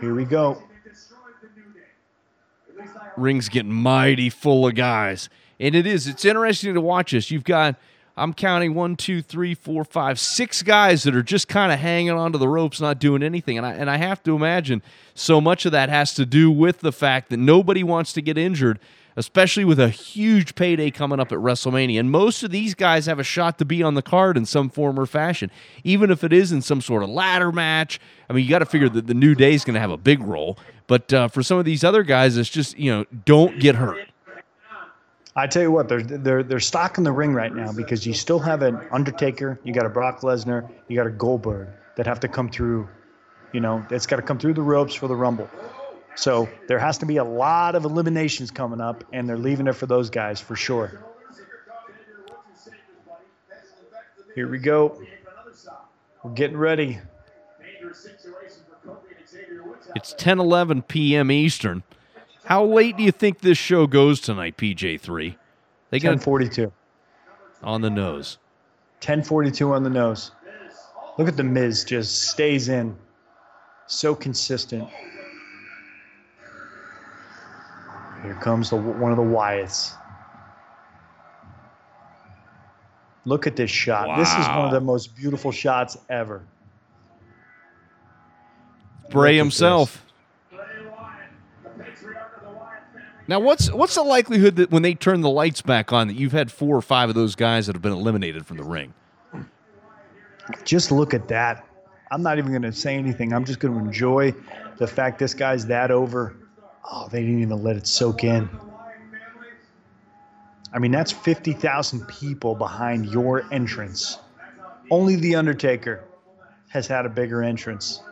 Here 0.00 0.12
we 0.16 0.24
go. 0.24 0.60
Ring's 3.16 3.48
getting 3.48 3.72
mighty 3.72 4.30
full 4.30 4.66
of 4.66 4.74
guys. 4.74 5.28
And 5.60 5.74
it 5.74 5.86
is. 5.86 6.06
It's 6.06 6.24
interesting 6.24 6.74
to 6.74 6.80
watch 6.80 7.12
this. 7.12 7.30
You've 7.30 7.44
got, 7.44 7.76
I'm 8.16 8.34
counting 8.34 8.74
one, 8.74 8.96
two, 8.96 9.22
three, 9.22 9.54
four, 9.54 9.84
five, 9.84 10.18
six 10.18 10.62
guys 10.62 11.02
that 11.04 11.14
are 11.14 11.22
just 11.22 11.48
kind 11.48 11.72
of 11.72 11.78
hanging 11.78 12.12
onto 12.12 12.38
the 12.38 12.48
ropes, 12.48 12.80
not 12.80 12.98
doing 12.98 13.22
anything. 13.22 13.58
And 13.58 13.66
I, 13.66 13.72
and 13.72 13.90
I 13.90 13.96
have 13.96 14.22
to 14.24 14.34
imagine 14.34 14.82
so 15.14 15.40
much 15.40 15.64
of 15.66 15.72
that 15.72 15.88
has 15.88 16.14
to 16.14 16.26
do 16.26 16.50
with 16.50 16.80
the 16.80 16.92
fact 16.92 17.30
that 17.30 17.38
nobody 17.38 17.82
wants 17.82 18.12
to 18.14 18.22
get 18.22 18.36
injured, 18.36 18.78
especially 19.16 19.64
with 19.64 19.78
a 19.78 19.90
huge 19.90 20.56
payday 20.56 20.90
coming 20.90 21.20
up 21.20 21.30
at 21.30 21.38
WrestleMania. 21.38 22.00
And 22.00 22.10
most 22.10 22.42
of 22.42 22.50
these 22.50 22.74
guys 22.74 23.06
have 23.06 23.20
a 23.20 23.24
shot 23.24 23.58
to 23.58 23.64
be 23.64 23.82
on 23.82 23.94
the 23.94 24.02
card 24.02 24.36
in 24.36 24.46
some 24.46 24.70
form 24.70 24.98
or 24.98 25.06
fashion, 25.06 25.52
even 25.84 26.10
if 26.10 26.24
it 26.24 26.32
is 26.32 26.50
in 26.50 26.62
some 26.62 26.80
sort 26.80 27.04
of 27.04 27.10
ladder 27.10 27.52
match. 27.52 28.00
I 28.28 28.32
mean, 28.32 28.44
you 28.44 28.50
got 28.50 28.58
to 28.58 28.66
figure 28.66 28.88
that 28.88 29.06
the 29.06 29.14
New 29.14 29.36
Day 29.36 29.54
is 29.54 29.64
going 29.64 29.74
to 29.74 29.80
have 29.80 29.92
a 29.92 29.96
big 29.96 30.20
role. 30.20 30.58
But 30.86 31.12
uh, 31.12 31.28
for 31.28 31.42
some 31.42 31.58
of 31.58 31.64
these 31.64 31.84
other 31.84 32.02
guys, 32.02 32.36
it's 32.36 32.50
just, 32.50 32.76
you 32.76 32.90
know, 32.90 33.04
don't 33.24 33.58
get 33.60 33.76
hurt. 33.76 34.08
I 35.36 35.48
tell 35.48 35.62
you 35.62 35.72
what, 35.72 35.88
they're 35.88 36.02
they're 36.02 36.42
they're 36.44 36.60
stocking 36.60 37.02
the 37.02 37.12
ring 37.12 37.34
right 37.34 37.52
now 37.52 37.72
because 37.72 38.06
you 38.06 38.14
still 38.14 38.38
have 38.38 38.62
an 38.62 38.78
Undertaker, 38.92 39.58
you 39.64 39.72
got 39.72 39.84
a 39.84 39.88
Brock 39.88 40.20
Lesnar, 40.20 40.70
you 40.86 40.96
got 40.96 41.08
a 41.08 41.10
Goldberg 41.10 41.68
that 41.96 42.06
have 42.06 42.20
to 42.20 42.28
come 42.28 42.48
through. 42.48 42.88
You 43.52 43.60
know, 43.60 43.84
it's 43.90 44.06
got 44.06 44.16
to 44.16 44.22
come 44.22 44.38
through 44.38 44.54
the 44.54 44.62
ropes 44.62 44.94
for 44.94 45.08
the 45.08 45.16
Rumble. 45.16 45.48
So 46.16 46.48
there 46.68 46.78
has 46.78 46.98
to 46.98 47.06
be 47.06 47.16
a 47.16 47.24
lot 47.24 47.74
of 47.74 47.84
eliminations 47.84 48.50
coming 48.50 48.80
up, 48.80 49.04
and 49.12 49.28
they're 49.28 49.38
leaving 49.38 49.66
it 49.66 49.74
for 49.74 49.86
those 49.86 50.10
guys 50.10 50.40
for 50.40 50.54
sure. 50.54 51.04
Here 54.34 54.48
we 54.48 54.58
go. 54.58 55.00
We're 56.22 56.32
getting 56.32 56.56
ready. 56.56 56.98
It's 59.94 60.12
10 60.14 60.40
11 60.40 60.82
p.m. 60.82 61.30
Eastern. 61.30 61.82
How 62.44 62.64
late 62.64 62.96
do 62.96 63.02
you 63.02 63.12
think 63.12 63.40
this 63.40 63.58
show 63.58 63.86
goes 63.86 64.20
tonight, 64.20 64.56
PJ3? 64.56 65.36
They 65.90 65.98
got 65.98 66.10
1042. 66.10 66.72
on 67.62 67.80
the 67.80 67.90
nose. 67.90 68.38
1042 68.98 69.72
on 69.72 69.82
the 69.82 69.90
nose. 69.90 70.30
Look 71.18 71.28
at 71.28 71.36
the 71.36 71.44
Miz 71.44 71.84
just 71.84 72.30
stays 72.30 72.68
in. 72.68 72.96
So 73.86 74.14
consistent. 74.14 74.88
Here 78.22 78.34
comes 78.36 78.70
the 78.70 78.76
one 78.76 79.10
of 79.10 79.18
the 79.18 79.22
Wyatts. 79.22 79.94
Look 83.26 83.46
at 83.46 83.56
this 83.56 83.70
shot. 83.70 84.18
This 84.18 84.30
is 84.30 84.46
one 84.48 84.66
of 84.66 84.70
the 84.70 84.80
most 84.80 85.14
beautiful 85.16 85.52
shots 85.52 85.96
ever. 86.10 86.42
Bray 89.10 89.36
himself. 89.36 89.96
at 89.96 90.13
Now, 93.26 93.40
what's 93.40 93.72
what's 93.72 93.94
the 93.94 94.02
likelihood 94.02 94.56
that 94.56 94.70
when 94.70 94.82
they 94.82 94.94
turn 94.94 95.22
the 95.22 95.30
lights 95.30 95.62
back 95.62 95.92
on, 95.92 96.08
that 96.08 96.14
you've 96.14 96.32
had 96.32 96.52
four 96.52 96.76
or 96.76 96.82
five 96.82 97.08
of 97.08 97.14
those 97.14 97.34
guys 97.34 97.66
that 97.66 97.74
have 97.74 97.82
been 97.82 97.92
eliminated 97.92 98.46
from 98.46 98.58
the 98.58 98.64
ring? 98.64 98.92
Just 100.64 100.92
look 100.92 101.14
at 101.14 101.28
that. 101.28 101.66
I'm 102.10 102.22
not 102.22 102.36
even 102.36 102.50
going 102.50 102.62
to 102.62 102.72
say 102.72 102.96
anything. 102.96 103.32
I'm 103.32 103.44
just 103.44 103.60
going 103.60 103.72
to 103.74 103.80
enjoy 103.80 104.34
the 104.76 104.86
fact 104.86 105.18
this 105.18 105.32
guy's 105.32 105.66
that 105.66 105.90
over. 105.90 106.36
Oh, 106.90 107.08
they 107.10 107.20
didn't 107.22 107.40
even 107.40 107.62
let 107.62 107.76
it 107.76 107.86
soak 107.86 108.24
in. 108.24 108.48
I 110.74 110.78
mean, 110.78 110.90
that's 110.90 111.12
50,000 111.12 112.06
people 112.08 112.54
behind 112.54 113.06
your 113.06 113.44
entrance. 113.52 114.18
Only 114.90 115.16
The 115.16 115.36
Undertaker 115.36 116.04
has 116.68 116.86
had 116.86 117.06
a 117.06 117.08
bigger 117.08 117.42
entrance. 117.42 118.02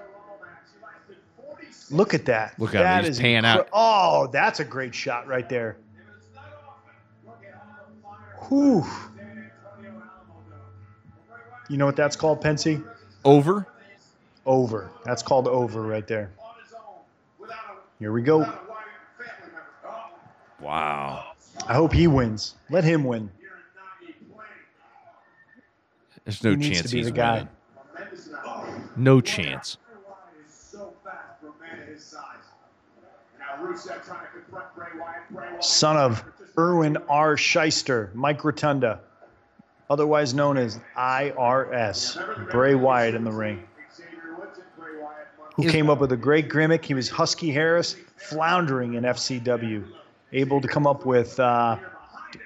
Look 1.93 2.15
at 2.15 2.25
that. 2.25 2.59
Look 2.59 2.71
at 2.71 2.77
him. 2.77 2.83
That 2.83 3.05
He's 3.05 3.17
is 3.17 3.21
paying 3.21 3.43
incre- 3.43 3.47
out. 3.47 3.69
Oh, 3.73 4.29
that's 4.33 4.61
a 4.61 4.65
great 4.65 4.95
shot 4.95 5.27
right 5.27 5.49
there. 5.49 5.77
Whew. 8.49 8.85
You 11.69 11.77
know 11.77 11.87
what 11.87 11.97
that's 11.97 12.17
called, 12.17 12.43
Pensy? 12.43 12.85
Over. 13.25 13.67
Over. 14.45 14.91
That's 15.05 15.23
called 15.23 15.49
over 15.49 15.83
right 15.83 16.07
there. 16.07 16.31
Here 17.99 18.13
we 18.13 18.23
go. 18.23 18.53
Wow. 20.61 21.33
I 21.69 21.75
hope 21.75 21.93
he 21.93 22.07
wins. 22.09 22.57
Let 22.71 22.85
him 22.85 23.05
win. 23.05 23.31
There's 26.25 26.43
no 26.43 26.57
he 26.57 26.71
chance 26.71 26.91
he's 26.91 27.07
the 27.07 27.13
guy. 27.13 27.33
winning. 27.35 27.49
No 28.97 29.21
chance. 29.21 29.77
Son 35.61 35.97
of 35.97 36.25
Irwin 36.59 36.97
R. 37.09 37.37
Schyster, 37.37 38.15
Mike 38.15 38.45
Rotunda, 38.45 39.01
otherwise 39.89 40.35
known 40.35 40.57
as 40.57 40.81
IRS, 40.97 42.51
Bray 42.51 42.75
Wyatt 42.75 43.15
in 43.15 43.25
the 43.25 43.33
ring. 43.33 43.63
Who 45.57 45.69
came 45.71 45.91
up 45.91 46.01
with 46.01 46.13
a 46.13 46.17
great 46.17 46.51
gimmick? 46.51 46.85
He 46.85 46.95
was 46.95 47.09
Husky 47.11 47.51
Harris, 47.51 47.97
floundering 48.17 48.95
in 48.95 49.05
FCW, 49.05 49.85
able 50.33 50.61
to 50.61 50.69
come 50.69 50.87
up 50.87 51.05
with. 51.05 51.39
Uh, 51.39 51.77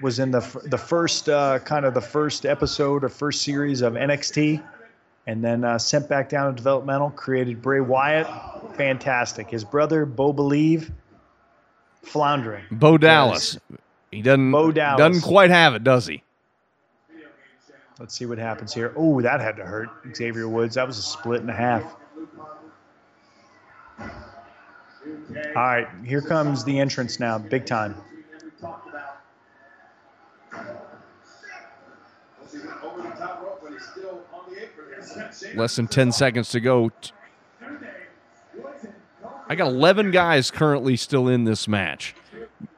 was 0.02 0.18
in 0.18 0.32
the 0.32 0.40
the 0.64 0.78
first 0.78 1.28
uh, 1.28 1.60
kind 1.60 1.84
of 1.84 1.94
the 1.94 2.00
first 2.00 2.44
episode 2.44 3.04
or 3.04 3.08
first 3.08 3.42
series 3.42 3.82
of 3.82 3.94
NXT, 3.94 4.62
and 5.26 5.44
then 5.44 5.64
uh, 5.64 5.78
sent 5.78 6.08
back 6.08 6.28
down 6.28 6.50
to 6.50 6.56
developmental. 6.56 7.10
Created 7.10 7.62
Bray 7.62 7.80
Wyatt, 7.80 8.26
fantastic. 8.76 9.48
His 9.50 9.62
brother 9.62 10.04
Bo 10.04 10.32
Believe, 10.32 10.90
floundering. 12.06 12.64
Bo 12.70 12.96
Dallas. 12.96 13.58
He 14.10 14.22
doesn't. 14.22 14.50
Bo 14.50 14.72
Dallas. 14.72 14.98
Doesn't 14.98 15.22
quite 15.22 15.50
have 15.50 15.74
it, 15.74 15.84
does 15.84 16.06
he? 16.06 16.22
Let's 17.98 18.14
see 18.14 18.26
what 18.26 18.38
happens 18.38 18.74
here. 18.74 18.92
Oh, 18.94 19.20
that 19.22 19.40
had 19.40 19.56
to 19.56 19.64
hurt 19.64 19.88
Xavier 20.14 20.48
Woods. 20.48 20.74
That 20.74 20.86
was 20.86 20.98
a 20.98 21.02
split 21.02 21.40
and 21.40 21.50
a 21.50 21.54
half. 21.54 21.96
All 23.98 25.62
right, 25.62 25.88
here 26.04 26.20
comes 26.20 26.62
the 26.64 26.78
entrance 26.78 27.18
now, 27.18 27.38
big 27.38 27.64
time. 27.64 27.94
Less 35.54 35.76
than 35.76 35.86
10 35.86 36.12
seconds 36.12 36.50
to 36.50 36.60
go. 36.60 36.90
I 39.48 39.54
got 39.54 39.68
11 39.68 40.10
guys 40.10 40.50
currently 40.50 40.96
still 40.96 41.28
in 41.28 41.44
this 41.44 41.68
match. 41.68 42.14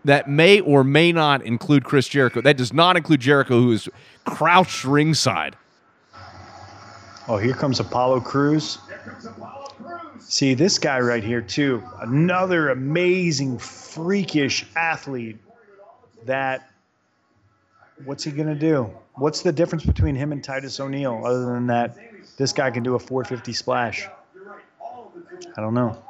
That 0.04 0.28
may 0.28 0.60
or 0.60 0.84
may 0.84 1.12
not 1.12 1.42
include 1.42 1.84
Chris 1.84 2.08
Jericho. 2.08 2.40
That 2.40 2.56
does 2.56 2.72
not 2.72 2.96
include 2.96 3.20
Jericho, 3.20 3.60
who 3.60 3.72
is 3.72 3.88
crouched 4.24 4.84
ringside. 4.84 5.56
Oh, 7.26 7.36
here 7.36 7.54
comes 7.54 7.80
Apollo 7.80 8.20
Crews. 8.20 8.78
See 10.18 10.54
this 10.54 10.78
guy 10.78 11.00
right 11.00 11.22
here 11.22 11.40
too. 11.40 11.82
Another 12.00 12.70
amazing, 12.70 13.58
freakish 13.58 14.66
athlete. 14.76 15.38
That. 16.24 16.70
What's 18.04 18.24
he 18.24 18.30
gonna 18.30 18.54
do? 18.54 18.90
What's 19.14 19.42
the 19.42 19.52
difference 19.52 19.84
between 19.84 20.14
him 20.14 20.32
and 20.32 20.42
Titus 20.42 20.78
O'Neil, 20.80 21.22
other 21.24 21.46
than 21.46 21.66
that 21.66 21.96
this 22.36 22.52
guy 22.52 22.70
can 22.70 22.82
do 22.82 22.94
a 22.94 22.98
450 22.98 23.52
splash? 23.52 24.06
I 25.56 25.60
don't 25.60 25.74
know. 25.74 26.00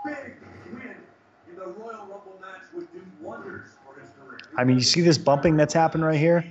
I 4.59 4.65
mean, 4.65 4.77
you 4.77 4.83
see 4.83 5.01
this 5.03 5.17
bumping 5.17 5.57
that's 5.57 5.73
happened 5.73 6.05
right 6.05 6.19
here? 6.19 6.45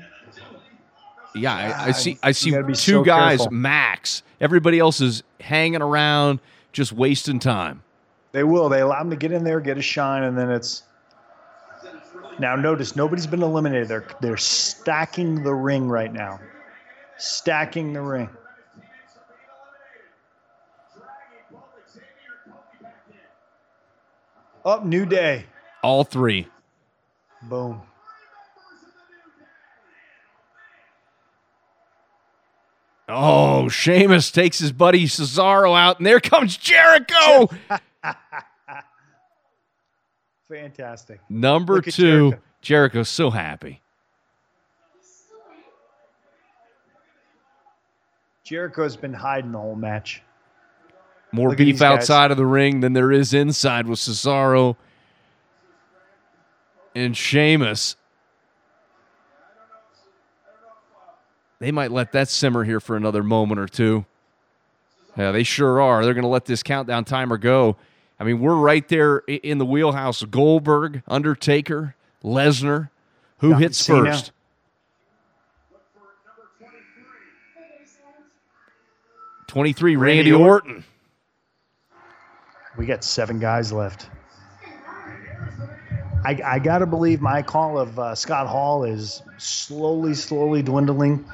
Yeah, 1.36 1.54
I, 1.54 1.90
I 1.90 1.92
see. 1.92 2.18
Ah, 2.24 2.28
I 2.28 2.32
see 2.32 2.52
two 2.52 2.74
so 2.76 3.04
guys 3.04 3.40
careful. 3.40 3.54
max. 3.54 4.24
Everybody 4.40 4.80
else 4.80 5.02
is 5.02 5.24
hanging 5.42 5.82
around, 5.82 6.40
just 6.72 6.94
wasting 6.94 7.38
time. 7.38 7.84
They 8.32 8.46
will. 8.46 8.70
They 8.70 8.80
allow 8.80 9.00
them 9.00 9.10
to 9.10 9.18
get 9.18 9.34
in 9.34 9.44
there, 9.44 9.60
get 9.60 9.78
a 9.78 9.82
shine, 9.82 10.24
and 10.24 10.38
then 10.38 10.50
it's. 10.50 10.84
Now 12.40 12.56
notice 12.56 12.96
nobody's 12.96 13.28
been 13.28 13.44
eliminated. 13.44 13.90
They're 13.90 14.08
they're 14.22 14.38
stacking 14.38 15.44
the 15.44 15.54
ring 15.54 15.90
right 15.90 16.14
now. 16.14 16.40
Stacking 17.18 17.92
the 17.92 18.02
ring. 18.02 18.30
Up, 24.64 24.86
new 24.86 25.06
day. 25.06 25.46
All 25.84 26.04
three. 26.04 26.48
Boom. 27.44 27.82
Oh, 33.10 33.70
Sheamus 33.70 34.32
takes 34.32 34.60
his 34.60 34.72
buddy 34.74 35.06
Cesaro 35.06 35.78
out, 35.80 35.98
and 36.00 36.06
there 36.06 36.20
comes 36.20 36.58
Jericho. 36.58 37.50
Fantastic. 40.50 41.22
Number 41.30 41.76
Look 41.76 41.86
two, 41.86 41.92
Jericho. 42.32 42.40
Jericho's 42.62 43.10
so 43.10 43.30
happy. 43.30 43.82
Jericho's 48.44 48.96
been 48.96 49.14
hiding 49.14 49.52
the 49.52 49.58
whole 49.60 49.76
match. 49.76 50.22
More 51.34 51.50
Look 51.50 51.58
beef 51.58 51.80
guys. 51.80 52.00
outside 52.00 52.32
of 52.32 52.38
the 52.38 52.46
ring 52.46 52.80
than 52.80 52.94
there 52.94 53.12
is 53.12 53.34
inside 53.34 53.88
with 53.88 54.00
Cesaro 54.00 54.78
and 56.96 57.16
Sheamus. 57.16 57.98
They 61.60 61.72
might 61.72 61.92
let 61.92 62.12
that 62.12 62.28
simmer 62.30 62.64
here 62.64 62.80
for 62.80 62.96
another 62.96 63.24
moment 63.24 63.60
or 63.60 63.68
two. 63.68 64.06
Yeah, 65.18 65.32
they 65.32 65.44
sure 65.44 65.82
are. 65.82 66.04
They're 66.06 66.14
going 66.14 66.22
to 66.24 66.30
let 66.30 66.46
this 66.46 66.62
countdown 66.62 67.04
timer 67.06 67.38
go. 67.38 67.78
I 68.20 68.24
mean, 68.24 68.40
we're 68.40 68.56
right 68.56 68.88
there 68.88 69.20
in 69.28 69.58
the 69.58 69.66
wheelhouse. 69.66 70.24
Goldberg, 70.24 71.02
Undertaker, 71.08 71.96
Lesnar. 72.24 72.90
Who 73.40 73.50
Yeah, 73.50 73.60
hits 73.60 73.78
Cena. 73.80 74.06
first? 74.12 74.32
Twenty-three, 79.48 79.96
Randy, 79.96 80.32
Randy 80.32 80.44
Orton. 80.44 80.84
We 82.78 82.86
got 82.86 83.04
seven 83.04 83.40
guys 83.40 83.72
left. 83.72 84.10
I, 86.26 86.40
I 86.44 86.60
got 86.60 86.80
to 86.80 86.86
believe 86.86 87.22
my 87.22 87.42
call 87.42 87.80
of 87.80 87.98
uh, 87.98 88.14
Scott 88.14 88.48
Hall 88.48 88.84
is 88.84 89.22
slowly, 89.38 90.14
slowly 90.14 90.62
dwindling. 90.62 91.26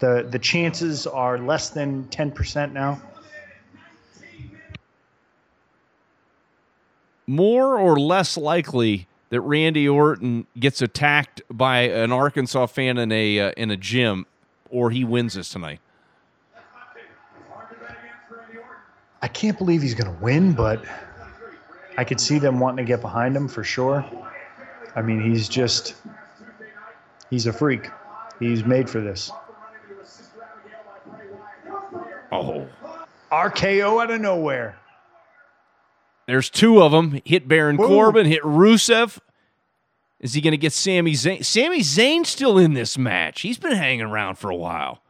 The 0.00 0.26
the 0.28 0.38
chances 0.38 1.06
are 1.06 1.38
less 1.38 1.70
than 1.70 2.08
ten 2.08 2.32
percent 2.32 2.72
now. 2.72 3.00
more 7.30 7.78
or 7.78 7.98
less 7.98 8.36
likely 8.36 9.06
that 9.28 9.40
Randy 9.40 9.88
Orton 9.88 10.48
gets 10.58 10.82
attacked 10.82 11.40
by 11.48 11.82
an 11.82 12.10
Arkansas 12.10 12.66
fan 12.66 12.98
in 12.98 13.12
a 13.12 13.38
uh, 13.38 13.52
in 13.56 13.70
a 13.70 13.76
gym, 13.76 14.26
or 14.68 14.90
he 14.90 15.04
wins 15.04 15.34
this 15.34 15.48
tonight. 15.48 15.78
I 19.22 19.28
can't 19.28 19.56
believe 19.56 19.80
he's 19.80 19.94
going 19.94 20.12
to 20.12 20.22
win, 20.22 20.54
but 20.54 20.84
I 21.96 22.02
could 22.02 22.18
see 22.20 22.40
them 22.40 22.58
wanting 22.58 22.84
to 22.84 22.88
get 22.88 23.00
behind 23.00 23.36
him 23.36 23.46
for 23.46 23.62
sure. 23.62 24.04
I 24.96 25.02
mean, 25.02 25.22
he's 25.22 25.48
just 25.48 25.94
he's 27.30 27.46
a 27.46 27.52
freak. 27.52 27.88
He's 28.40 28.64
made 28.64 28.90
for 28.90 29.00
this. 29.00 29.30
Oh, 32.32 32.66
RKO 33.32 34.02
out 34.02 34.10
of 34.10 34.20
nowhere. 34.20 34.76
there's 36.26 36.50
two 36.50 36.82
of 36.82 36.92
them. 36.92 37.20
Hit 37.24 37.48
Baron. 37.48 37.76
Corbin. 37.76 38.26
Hit 38.26 38.42
Rusev. 38.42 39.18
Is 40.20 40.34
he 40.34 40.40
going 40.40 40.52
to 40.52 40.58
get 40.58 40.72
Sami 40.72 41.12
Zayn? 41.12 41.44
Sami 41.44 41.80
Zayn's 41.80 42.28
still 42.28 42.58
in 42.58 42.74
this 42.74 42.98
match. 42.98 43.40
He's 43.40 43.58
been 43.58 43.72
hanging 43.72 44.02
around 44.02 44.36
for 44.36 44.50
a 44.50 44.56
while. 44.56 45.02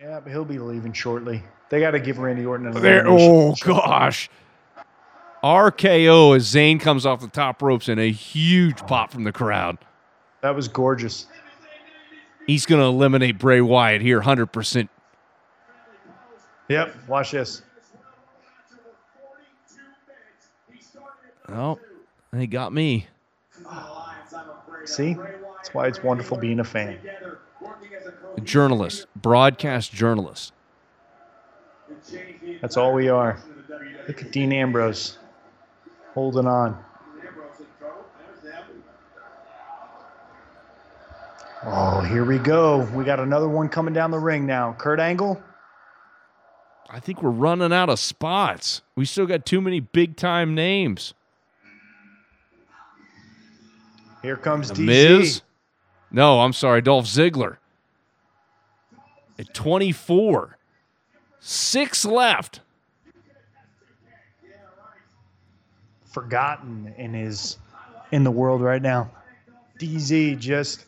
Yeah, 0.00 0.20
but 0.20 0.30
he'll 0.30 0.44
be 0.44 0.58
leaving 0.58 0.92
shortly. 0.92 1.42
They 1.68 1.80
got 1.80 1.92
to 1.92 2.00
give 2.00 2.18
Randy 2.18 2.44
Orton 2.44 2.68
an 2.68 2.80
There, 2.80 3.04
oh 3.08 3.54
gosh. 3.60 4.30
RKO 5.42 6.36
as 6.36 6.46
Zayn 6.52 6.80
comes 6.80 7.04
off 7.04 7.20
the 7.20 7.28
top 7.28 7.60
ropes 7.62 7.88
and 7.88 7.98
a 7.98 8.10
huge 8.10 8.78
pop 8.86 9.10
from 9.10 9.24
the 9.24 9.32
crowd. 9.32 9.78
That 10.42 10.54
was 10.54 10.68
gorgeous. 10.68 11.26
He's 12.46 12.66
going 12.66 12.80
to 12.80 12.86
eliminate 12.86 13.38
Bray 13.38 13.60
Wyatt 13.60 14.02
here, 14.02 14.20
hundred 14.20 14.46
percent. 14.46 14.90
Yep. 16.72 16.94
Watch 17.06 17.32
this. 17.32 17.60
Oh, 21.50 21.78
they 22.32 22.46
got 22.46 22.72
me. 22.72 23.06
See? 24.86 25.12
That's 25.12 25.74
why 25.74 25.88
it's 25.88 26.02
wonderful 26.02 26.38
being 26.38 26.60
a 26.60 26.64
fan. 26.64 26.98
A 28.38 28.40
journalist, 28.40 29.06
broadcast 29.14 29.92
journalist. 29.92 30.54
That's 32.62 32.78
all 32.78 32.94
we 32.94 33.10
are. 33.10 33.38
Look 34.08 34.22
at 34.22 34.32
Dean 34.32 34.50
Ambrose. 34.50 35.18
holding 36.14 36.46
on. 36.46 36.82
Oh, 41.66 42.00
here 42.00 42.24
we 42.24 42.38
go. 42.38 42.88
We 42.94 43.04
got 43.04 43.20
another 43.20 43.46
one 43.48 43.68
coming 43.68 43.92
down 43.92 44.10
the 44.10 44.18
ring 44.18 44.46
now. 44.46 44.74
Kurt 44.78 45.00
Angle. 45.00 45.38
I 46.94 47.00
think 47.00 47.22
we're 47.22 47.30
running 47.30 47.72
out 47.72 47.88
of 47.88 47.98
spots. 47.98 48.82
We 48.94 49.06
still 49.06 49.24
got 49.24 49.46
too 49.46 49.62
many 49.62 49.80
big 49.80 50.14
time 50.14 50.54
names. 50.54 51.14
Here 54.20 54.36
comes 54.36 54.68
The 54.68 54.74
DZ. 54.74 54.84
Miz. 54.84 55.42
No, 56.10 56.40
I'm 56.40 56.52
sorry, 56.52 56.82
Dolph 56.82 57.06
Ziggler. 57.06 57.56
At 59.38 59.54
24. 59.54 60.58
Six 61.40 62.04
left. 62.04 62.60
Forgotten 66.04 66.94
in 66.98 67.14
his 67.14 67.56
in 68.12 68.22
the 68.22 68.30
world 68.30 68.60
right 68.60 68.82
now. 68.82 69.10
DZ 69.80 70.38
just 70.38 70.84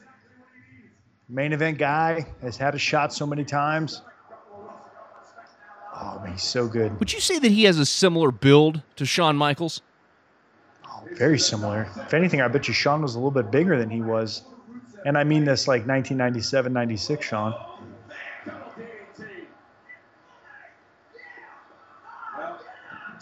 main 1.31 1.55
event 1.55 1.79
guy 1.79 2.27
has 2.43 2.59
had 2.59 2.75
a 2.75 2.79
shot 2.79 3.15
so 3.15 3.27
many 3.27 3.43
times. 3.43 4.03
Oh, 6.07 6.21
man, 6.23 6.33
he's 6.33 6.43
so 6.43 6.69
good. 6.69 6.99
Would 6.99 7.13
you 7.13 7.21
say 7.21 7.39
that 7.39 7.51
he 7.51 7.65
has 7.65 7.79
a 7.79 7.87
similar 7.87 8.31
build 8.31 8.83
to 8.97 9.07
Shawn 9.07 9.37
Michaels? 9.37 9.81
Oh, 10.87 11.03
Very 11.15 11.39
similar. 11.39 11.89
If 11.97 12.13
anything, 12.13 12.43
I 12.43 12.49
bet 12.49 12.69
you 12.69 12.75
Shawn 12.75 13.01
was 13.01 13.15
a 13.15 13.19
little 13.19 13.31
bit 13.31 13.51
bigger 13.51 13.79
than 13.79 13.89
he 13.89 14.03
was. 14.03 14.43
And 15.07 15.17
I 15.17 15.25
mean 15.25 15.45
this 15.45 15.67
like 15.67 15.87
1997, 15.87 16.73
96 16.73 17.27
Shawn. 17.27 17.55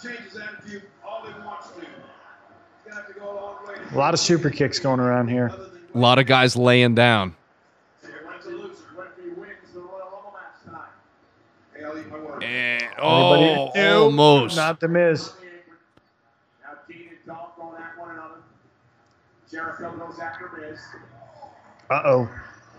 changes 0.02 0.36
attitude 0.36 0.82
all 1.06 1.24
he 1.24 1.32
wants 1.44 1.68
to. 1.70 1.80
He's 1.80 1.86
gonna 2.84 2.96
have 2.96 3.06
to 3.06 3.14
go 3.20 3.30
a 3.30 3.34
long 3.34 3.66
way. 3.66 3.74
A 3.92 3.96
lot 3.98 4.14
of 4.14 4.20
super 4.20 4.50
kicks 4.50 4.78
going 4.78 5.00
around 5.00 5.28
here. 5.28 5.52
A 5.94 5.98
lot 5.98 6.18
of 6.18 6.26
guys 6.26 6.56
laying 6.56 6.94
down. 6.94 7.36
Wins 8.02 8.46
or 8.46 8.50
loses, 8.50 8.82
referee 8.96 9.32
wins 9.36 9.52
the 9.72 9.80
Royal 9.80 10.10
Rumble 10.12 10.34
match 10.34 10.64
tonight. 10.64 10.88
Hey, 11.74 11.84
I'll 11.84 11.98
eat 11.98 12.10
my 12.10 12.18
words. 12.18 12.44
And, 13.02 13.42
Anybody- 13.42 13.72
oh, 13.80 14.04
almost. 14.04 14.56
Not 14.56 14.80
the 14.80 14.88
Miz. 14.88 15.32
Now 16.62 16.68
Dean 16.88 17.08
and 17.10 17.18
Dolph 17.26 17.56
going 17.56 17.82
at 17.82 17.98
one 17.98 18.10
another. 18.10 18.40
Jericho 19.50 19.96
goes 19.96 20.18
after 20.18 20.50
Miz. 20.58 20.78
Uh 21.90 22.02
oh. 22.04 22.28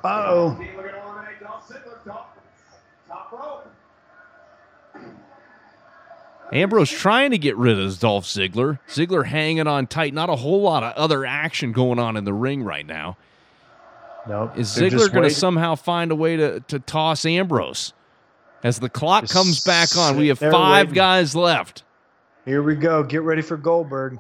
Uh 0.04 0.26
oh. 0.28 0.58
Dean 0.58 0.76
looking 0.76 0.92
to 0.92 1.04
eliminate 1.04 1.40
Dolph 1.42 1.68
Ziggler. 1.68 2.06
Dolph, 2.06 2.26
top 3.08 3.32
rope. 3.32 3.68
Ambrose 6.52 6.92
trying 6.92 7.32
to 7.32 7.38
get 7.38 7.58
rid 7.58 7.80
of 7.80 8.00
Dolph 8.00 8.26
Ziggler. 8.26 8.80
Ziggler 8.88 9.26
hanging 9.26 9.66
on 9.68 9.88
tight. 9.88 10.14
Not 10.14 10.30
a 10.30 10.36
whole 10.36 10.62
lot 10.62 10.84
of 10.84 10.94
other 10.94 11.26
action 11.26 11.72
going 11.72 11.98
on 12.00 12.16
in 12.16 12.26
the 12.26 12.34
ring 12.34 12.64
right 12.64 12.86
now. 12.86 13.18
Nope. 14.28 14.58
Is 14.58 14.76
They're 14.76 14.90
Ziggler 14.90 15.12
going 15.12 15.24
to 15.24 15.30
somehow 15.34 15.76
find 15.76 16.12
a 16.12 16.16
way 16.16 16.38
to, 16.38 16.60
to 16.62 16.80
toss 16.80 17.26
Ambrose? 17.26 17.94
As 18.64 18.80
the 18.80 18.90
clock 18.90 19.24
Just 19.24 19.34
comes 19.34 19.64
back 19.64 19.98
on, 19.98 20.16
we 20.18 20.30
have 20.30 20.40
five 20.40 20.88
waiting. 20.88 20.94
guys 20.94 21.36
left. 21.36 21.84
Here 22.46 22.64
we 22.64 22.76
go. 22.76 23.04
Get 23.04 23.22
ready 23.24 23.42
for 23.42 23.58
Goldberg. 23.58 24.18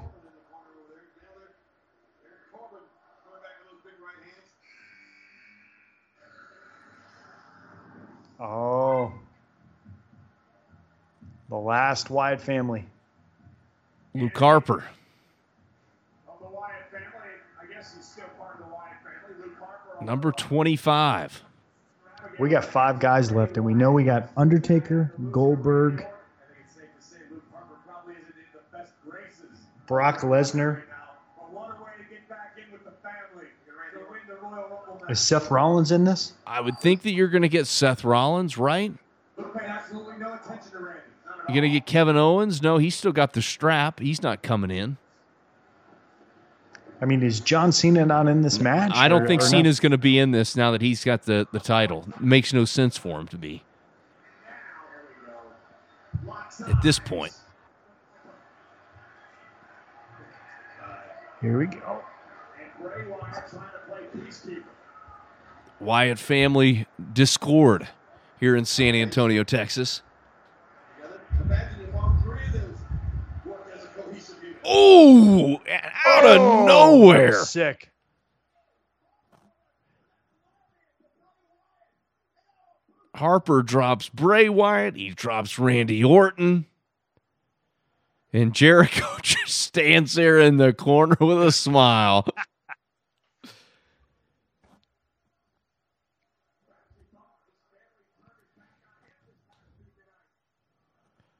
Corbin 2.52 2.80
coming 3.24 3.42
back 3.42 3.56
with 3.60 3.72
those 3.72 3.82
big 3.86 3.94
right 4.04 4.20
hands. 4.26 4.50
Oh. 8.40 9.14
The 11.50 11.56
last 11.58 12.10
Wyatt 12.10 12.42
family. 12.42 12.86
Luke 14.14 14.38
Harper. 14.38 14.84
Of 16.28 16.40
the 16.40 16.46
Wyatt 16.48 16.92
family, 16.92 17.08
I 17.62 17.74
guess 17.74 17.94
he's 17.96 18.06
still 18.06 18.26
part 18.38 18.60
of 18.60 18.66
the 18.68 18.74
Wyatt 18.74 18.98
family. 19.04 19.46
Luke 19.48 19.58
Harper. 19.60 20.04
Number 20.06 20.32
25. 20.32 21.44
We 22.40 22.50
got 22.50 22.66
five 22.66 23.00
guys 23.00 23.32
left, 23.32 23.58
and 23.58 23.66
we 23.66 23.74
know 23.74 23.92
we 23.92 24.04
got 24.04 24.32
Undertaker, 24.36 25.14
Goldberg, 25.32 26.06
Brock 29.86 30.22
Lesnar. 30.22 30.84
Is 35.10 35.20
Seth 35.20 35.52
Rollins 35.52 35.92
in 35.92 36.06
this? 36.06 36.34
I 36.48 36.62
would 36.62 36.80
think 36.80 37.02
that 37.02 37.12
you're 37.12 37.28
going 37.28 37.42
to 37.42 37.50
get 37.50 37.68
Seth 37.68 38.04
Rollins, 38.06 38.58
right? 38.58 38.94
You're 39.38 39.52
going 41.50 41.62
to 41.64 41.70
get 41.70 41.86
Kevin 41.86 42.16
Owens? 42.16 42.62
No, 42.62 42.78
he's 42.78 42.96
still 42.96 43.12
got 43.12 43.34
the 43.34 43.42
strap. 43.42 44.00
He's 44.00 44.24
not 44.24 44.42
coming 44.42 44.72
in. 44.72 44.98
I 47.02 47.06
mean, 47.06 47.22
is 47.22 47.40
John 47.40 47.72
Cena 47.72 48.06
not 48.06 48.28
in 48.28 48.42
this 48.42 48.60
match? 48.60 48.92
I 48.96 49.08
don't 49.08 49.24
or- 49.24 49.28
think 49.28 49.42
or? 49.42 49.46
Cena's 49.46 49.80
going 49.80 49.92
to 49.92 49.98
be 49.98 50.18
in 50.18 50.32
this 50.32 50.56
now 50.56 50.72
that 50.72 50.82
he's 50.82 51.04
got 51.04 51.24
the, 51.24 51.48
the 51.52 51.60
title. 51.60 52.08
makes 52.20 52.54
no 52.54 52.66
sense 52.66 52.98
for 52.98 53.20
him 53.20 53.28
to 53.28 53.38
be 53.38 53.64
at 56.68 56.82
this 56.82 57.00
point. 57.00 57.34
Here 61.42 61.58
we 61.58 61.66
go. 61.66 62.02
And 62.60 62.82
Bray 62.82 63.06
Wyatt 63.08 63.50
trying 63.50 63.64
to 63.64 63.80
play 63.88 64.02
peacekeeper. 64.16 64.64
Wyatt 65.80 66.20
family 66.20 66.88
discord 67.12 67.90
here 68.40 68.56
in 68.56 68.64
San 68.64 68.96
Antonio, 68.96 69.44
Texas. 69.44 70.02
Imagine 71.44 71.82
if 71.90 71.96
all 71.96 72.16
three 72.24 72.46
of 72.46 72.54
those 72.54 72.78
work 73.46 73.68
as 73.76 73.84
a 73.84 73.88
cohesive 73.88 74.42
unit. 74.42 74.58
Oh, 74.76 75.62
out 76.06 76.26
of 76.26 76.42
Oh, 76.42 76.66
nowhere. 76.66 77.44
Sick. 77.46 77.92
Harper 83.16 83.62
drops 83.62 84.10
Bray 84.10 84.50
Wyatt. 84.50 84.96
He 84.96 85.10
drops 85.12 85.60
Randy 85.60 86.04
Orton. 86.04 86.66
And 88.32 88.54
Jericho 88.56 89.06
just 89.22 89.56
stands 89.60 90.16
there 90.16 90.40
in 90.40 90.58
the 90.58 90.74
corner 90.74 91.16
with 91.20 91.44
a 91.44 91.52
smile. 91.52 92.26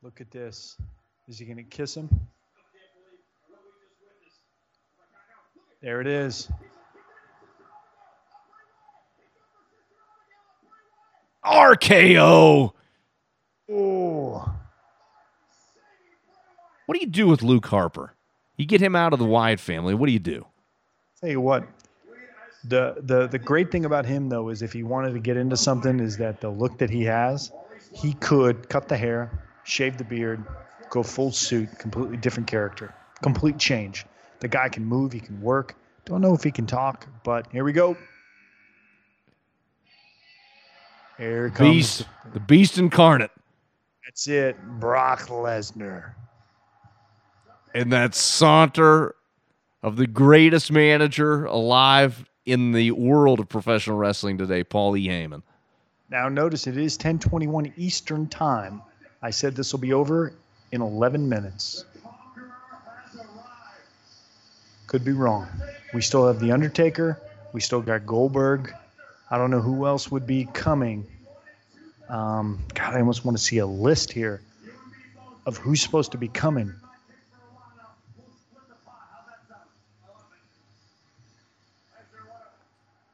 Look 0.04 0.22
at 0.22 0.30
this. 0.30 0.78
Is 1.28 1.40
he 1.40 1.46
going 1.46 1.58
to 1.58 1.64
kiss 1.64 1.96
him? 1.96 2.10
There 5.84 6.00
it 6.00 6.08
is. 6.08 6.50
RKO. 11.46 12.72
Oh. 13.70 14.56
What 16.86 16.96
do 16.96 17.02
you 17.02 17.08
do 17.08 17.28
with 17.28 17.44
Luke 17.44 17.66
Harper? 17.66 18.16
You 18.56 18.66
get 18.66 18.80
him 18.80 18.96
out 18.96 19.12
of 19.12 19.20
the 19.20 19.26
Wyatt 19.26 19.60
family. 19.60 19.94
What 19.94 20.06
do 20.06 20.14
you 20.14 20.20
do? 20.20 20.46
Tell 21.20 21.30
you 21.30 21.42
what, 21.42 21.68
the 22.64 22.96
the 23.02 23.28
the 23.28 23.40
great 23.40 23.70
thing 23.70 23.84
about 23.84 24.06
him 24.06 24.30
though 24.30 24.50
is 24.50 24.62
if 24.62 24.72
he 24.72 24.84
wanted 24.84 25.14
to 25.14 25.20
get 25.20 25.36
into 25.36 25.58
something, 25.58 26.00
is 26.00 26.16
that 26.18 26.40
the 26.40 26.50
look 26.50 26.78
that 26.78 26.90
he 26.90 27.04
has, 27.04 27.52
he 27.94 28.14
could 28.14 28.70
cut 28.70 28.88
the 28.88 28.96
hair, 28.96 29.44
shave 29.66 29.98
the 29.98 30.06
beard, 30.06 30.46
go 30.90 31.04
full 31.04 31.32
suit, 31.32 31.78
completely 31.78 32.16
different 32.16 32.48
character, 32.48 32.94
complete 33.22 33.58
change. 33.58 34.06
The 34.44 34.50
guy 34.50 34.68
can 34.68 34.84
move, 34.84 35.14
he 35.14 35.22
can 35.22 35.42
work. 35.42 35.74
Don't 36.04 36.20
know 36.20 36.34
if 36.34 36.44
he 36.44 36.52
can 36.52 36.66
talk, 36.66 37.08
but 37.24 37.48
here 37.54 37.64
we 37.64 37.72
go. 37.72 37.96
Here 41.18 41.50
comes. 41.50 41.70
Beast, 41.70 42.08
the 42.34 42.42
beast 42.42 42.78
incarnate. 42.78 43.32
That's 44.04 44.28
it, 44.28 44.62
Brock 44.82 45.28
Lesnar. 45.28 46.16
And 47.74 47.90
that 47.94 48.16
saunter 48.16 49.16
of 49.82 49.96
the 49.96 50.08
greatest 50.08 50.74
manager 50.74 51.46
alive 51.46 52.26
in 52.46 52.74
the 52.74 52.92
world 52.92 53.40
of 53.40 53.48
professional 53.48 53.96
wrestling 53.96 54.38
today, 54.38 54.66
Paul 54.66 54.98
E. 54.98 55.08
Heyman. 55.08 55.42
Now 56.10 56.28
notice 56.28 56.68
it 56.68 56.76
is 56.76 56.98
10:21 56.98 57.72
Eastern 57.78 58.28
Time. 58.28 58.82
I 59.22 59.30
said 59.30 59.56
this 59.56 59.72
will 59.72 59.80
be 59.80 59.94
over 59.94 60.34
in 60.74 60.82
11 60.82 61.30
minutes. 61.30 61.86
Could 64.94 65.04
be 65.04 65.12
wrong. 65.12 65.48
We 65.96 66.04
still 66.04 66.28
have 66.28 66.40
the 66.40 66.52
Undertaker. 66.52 67.20
We 67.52 67.62
still 67.62 67.82
got 67.82 68.06
Goldberg. 68.06 68.72
I 69.32 69.40
don't 69.40 69.50
know 69.50 69.60
who 69.60 69.88
else 69.88 70.12
would 70.12 70.28
be 70.28 70.46
coming. 70.54 71.08
Um, 72.10 72.60
God, 72.76 72.94
I 72.94 73.00
almost 73.00 73.26
want 73.26 73.36
to 73.36 73.44
see 73.44 73.58
a 73.58 73.66
list 73.66 74.12
here 74.12 74.44
of 75.48 75.58
who's 75.58 75.82
supposed 75.82 76.12
to 76.12 76.20
be 76.20 76.28
coming. 76.28 76.76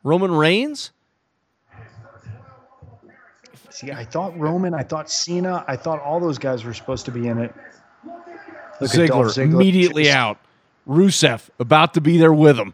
Roman 0.03 0.31
Reigns? 0.31 0.91
See, 3.69 3.93
I 3.93 4.03
thought 4.03 4.37
Roman, 4.37 4.73
I 4.73 4.83
thought 4.83 5.09
Cena, 5.09 5.63
I 5.65 5.77
thought 5.77 6.01
all 6.01 6.19
those 6.19 6.39
guys 6.39 6.65
were 6.65 6.73
supposed 6.73 7.05
to 7.05 7.11
be 7.11 7.29
in 7.29 7.37
it. 7.37 7.55
Look 8.81 8.93
at 8.93 8.99
Ziggler 8.99 9.37
immediately 9.37 10.11
out. 10.11 10.39
Rusev 10.89 11.49
about 11.59 11.93
to 11.93 12.01
be 12.01 12.17
there 12.17 12.33
with 12.33 12.57
him. 12.57 12.73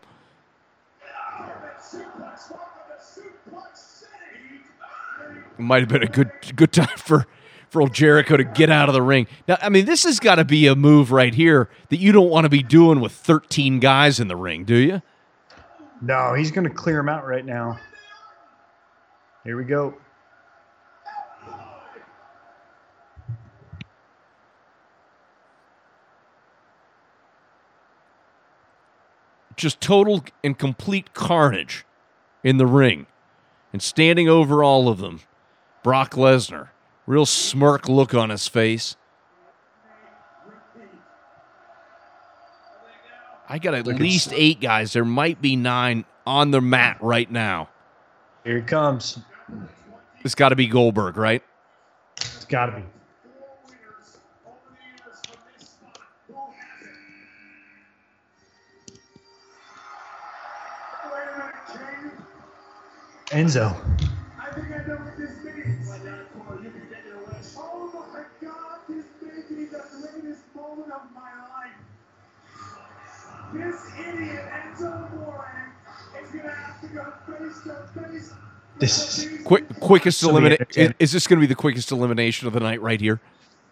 It 5.57 5.61
might 5.61 5.81
have 5.81 5.89
been 5.89 6.03
a 6.03 6.07
good 6.07 6.31
good 6.55 6.71
time 6.71 6.97
for 6.97 7.27
for 7.69 7.81
old 7.81 7.93
Jericho 7.93 8.37
to 8.37 8.43
get 8.45 8.69
out 8.69 8.87
of 8.87 8.93
the 8.93 9.01
ring. 9.01 9.27
Now, 9.49 9.57
I 9.61 9.67
mean, 9.67 9.85
this 9.85 10.05
has 10.05 10.19
got 10.19 10.35
to 10.35 10.45
be 10.45 10.65
a 10.67 10.75
move 10.75 11.11
right 11.11 11.33
here 11.33 11.69
that 11.89 11.97
you 11.97 12.13
don't 12.13 12.29
want 12.29 12.45
to 12.45 12.49
be 12.49 12.63
doing 12.63 13.01
with 13.01 13.11
13 13.11 13.79
guys 13.79 14.19
in 14.19 14.29
the 14.29 14.35
ring, 14.35 14.63
do 14.63 14.75
you? 14.75 15.01
No, 16.01 16.33
he's 16.33 16.51
going 16.51 16.67
to 16.67 16.73
clear 16.73 16.99
him 16.99 17.09
out 17.09 17.25
right 17.25 17.45
now. 17.45 17.79
Here 19.43 19.57
we 19.57 19.65
go. 19.65 19.95
Just 29.55 29.81
total 29.81 30.23
and 30.43 30.57
complete 30.57 31.13
carnage 31.13 31.85
in 32.43 32.57
the 32.57 32.65
ring. 32.65 33.07
And 33.73 33.81
standing 33.81 34.29
over 34.29 34.63
all 34.63 34.87
of 34.87 34.99
them, 34.99 35.21
Brock 35.83 36.11
Lesnar, 36.13 36.69
real 37.05 37.25
smirk 37.25 37.89
look 37.89 38.13
on 38.13 38.29
his 38.29 38.47
face. 38.47 38.95
I 43.47 43.59
got 43.59 43.73
at 43.75 43.85
Look 43.85 43.99
least 43.99 44.29
eight 44.33 44.59
guys. 44.59 44.93
There 44.93 45.05
might 45.05 45.41
be 45.41 45.55
nine 45.55 46.05
on 46.25 46.51
the 46.51 46.61
mat 46.61 46.97
right 46.99 47.29
now. 47.29 47.69
Here 48.43 48.57
he 48.57 48.63
comes. 48.63 49.19
It's 50.23 50.35
got 50.35 50.49
to 50.49 50.55
be 50.55 50.67
Goldberg, 50.67 51.17
right? 51.17 51.43
It's 52.17 52.45
got 52.45 52.67
to 52.67 52.77
be. 52.77 52.83
This 78.77 79.19
is, 79.19 79.41
Quick, 79.43 79.79
quickest 79.79 80.21
elimination. 80.23 80.93
Is 80.99 81.11
this 81.11 81.27
going 81.27 81.39
to 81.39 81.41
be 81.41 81.47
the 81.47 81.55
quickest 81.55 81.91
elimination 81.91 82.47
of 82.47 82.53
the 82.53 82.59
night 82.59 82.81
right 82.81 82.99
here? 82.99 83.21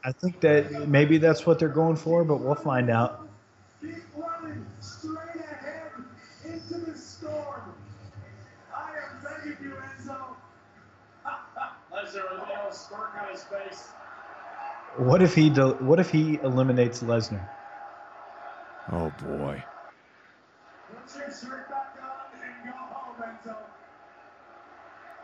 I 0.05 0.11
think 0.11 0.39
that 0.41 0.87
maybe 0.87 1.17
that's 1.17 1.45
what 1.45 1.59
they're 1.59 1.67
going 1.69 1.95
for, 1.97 2.23
but 2.23 2.37
we'll 2.37 2.55
find 2.55 2.89
out. 2.89 3.27
Keep 3.81 3.95
running 4.15 4.65
straight 4.79 5.35
ahead 5.35 5.91
into 6.45 6.79
the 6.85 6.97
storm. 6.97 7.73
I 8.73 8.91
am 8.91 9.23
begging 9.23 9.57
you, 9.61 9.75
Enzo. 9.75 10.15
Lesnar 11.91 12.31
with 12.31 12.39
a 12.39 12.43
little 12.43 12.43
smirk 12.43 12.51
on 12.51 12.51
his 12.51 12.51
face. 12.53 12.62
What 14.97 15.21
if 15.21 15.33
he 15.33 15.49
del- 15.49 15.73
what 15.75 15.99
if 15.99 16.09
he 16.11 16.39
eliminates 16.43 17.01
Lesnar? 17.01 17.47
Oh 18.91 19.11
boy. 19.21 19.63
Put 20.91 21.15
your 21.19 21.31
shirt 21.31 21.69
back 21.69 21.95
on 22.01 22.39
and 22.63 22.71
go 22.73 22.77
home, 22.77 23.23
Enzo. 23.45 23.55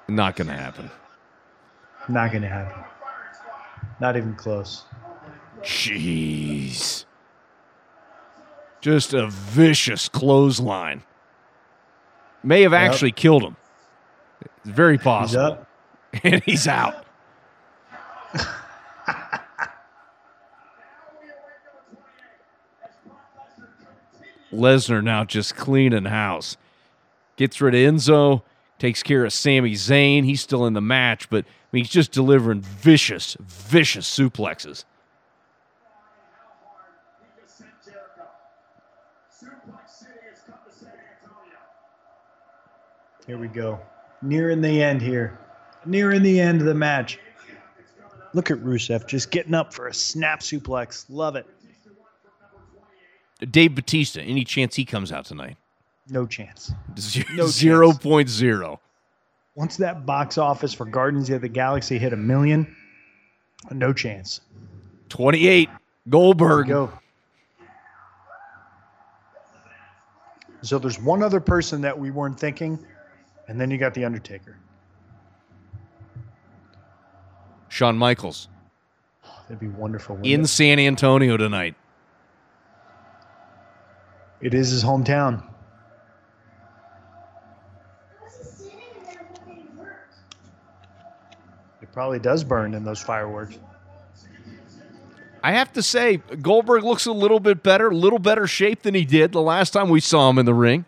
Not 0.08 0.36
going 0.36 0.48
to 0.48 0.54
happen. 0.54 0.90
Not 2.08 2.32
going 2.32 2.42
to 2.42 2.50
happen. 2.50 2.84
Not 4.00 4.18
even 4.18 4.34
close. 4.36 4.84
Jeez. 5.62 7.06
Just 8.82 9.14
a 9.14 9.28
vicious 9.28 10.10
clothesline. 10.10 11.04
May 12.44 12.62
have 12.62 12.74
actually 12.74 13.12
killed 13.12 13.44
him. 13.44 13.58
It's 14.42 14.70
very 14.70 14.96
He's 14.98 15.04
possible. 15.04 15.44
up. 15.44 15.66
And 16.24 16.42
he's 16.44 16.68
out. 16.68 17.06
Lesnar 24.52 25.04
now 25.04 25.24
just 25.24 25.56
cleaning 25.56 26.06
house. 26.06 26.58
Gets 27.36 27.62
rid 27.62 27.76
of 27.76 27.80
Enzo, 27.80 28.42
takes 28.80 29.04
care 29.04 29.24
of 29.26 29.34
Sami 29.34 29.74
Zayn. 29.74 30.26
He's 30.26 30.42
still 30.42 30.66
in 30.66 30.74
the 30.74 30.82
match, 30.82 31.30
but 31.30 31.46
I 31.46 31.48
mean, 31.72 31.84
he's 31.84 31.92
just 31.92 32.12
delivering 32.12 32.62
vicious, 32.62 33.38
vicious 33.40 34.10
suplexes. 34.10 34.86
Here 43.28 43.38
we 43.38 43.48
go. 43.48 43.80
Nearing 44.24 44.60
the 44.60 44.82
end 44.82 45.04
here. 45.04 45.38
Nearing 45.86 46.24
the 46.24 46.40
end 46.40 46.62
of 46.62 46.66
the 46.66 46.74
match. 46.74 47.20
Look 48.34 48.52
at 48.52 48.58
Rusev 48.60 49.08
just 49.08 49.32
getting 49.32 49.54
up 49.54 49.74
for 49.74 49.88
a 49.88 49.94
snap 49.94 50.42
suplex. 50.42 51.06
Love 51.10 51.36
it. 51.36 51.48
Dave 53.52 53.74
Batista, 53.74 54.20
any 54.22 54.44
chance 54.44 54.76
he 54.76 54.84
comes 54.86 55.12
out 55.12 55.26
tonight? 55.26 55.56
No 56.10 56.26
chance. 56.26 56.74
Z- 56.98 57.24
No 57.34 57.46
0.0. 57.46 58.80
Once 59.56 59.78
that 59.78 60.06
box 60.06 60.38
office 60.38 60.74
for 60.74 60.86
Guardians 60.86 61.30
of 61.30 61.42
the 61.42 61.48
Galaxy 61.50 61.98
hit 61.98 62.12
a 62.14 62.18
million, 62.18 62.76
no 63.72 63.94
chance. 63.94 64.42
28. 65.10 65.70
Goldberg. 66.10 66.68
Go. 66.68 66.92
So 70.62 70.78
there's 70.78 71.00
one 71.00 71.24
other 71.24 71.40
person 71.40 71.82
that 71.82 71.98
we 71.98 72.12
weren't 72.12 72.40
thinking, 72.40 72.78
and 73.48 73.60
then 73.60 73.72
you 73.72 73.78
got 73.78 73.94
the 73.94 74.04
Undertaker. 74.06 74.58
Shawn 77.70 77.98
Michaels 77.98 78.48
That'd 79.48 79.60
be 79.60 79.68
wonderful. 79.68 80.20
in 80.24 80.42
it? 80.42 80.48
San 80.48 80.78
Antonio 80.80 81.38
tonight. 81.38 81.76
it 84.42 84.54
is 84.54 84.70
his 84.70 84.84
hometown. 84.84 85.44
It 91.82 91.92
probably 91.94 92.20
does 92.20 92.44
burn 92.44 92.74
in 92.74 92.84
those 92.84 93.02
fireworks. 93.02 93.58
I 95.42 95.54
have 95.54 95.72
to 95.74 95.82
say, 95.82 96.18
Goldberg 96.42 96.84
looks 96.84 97.06
a 97.06 97.14
little 97.14 97.40
bit 97.40 97.64
better, 97.64 97.88
a 97.90 97.96
little 97.96 98.20
better 98.20 98.46
shape 98.46 98.82
than 98.82 98.94
he 98.94 99.06
did 99.06 99.32
the 99.32 99.42
last 99.42 99.72
time 99.72 99.88
we 99.90 100.02
saw 100.02 100.30
him 100.30 100.38
in 100.38 100.46
the 100.46 100.54
ring. 100.54 100.84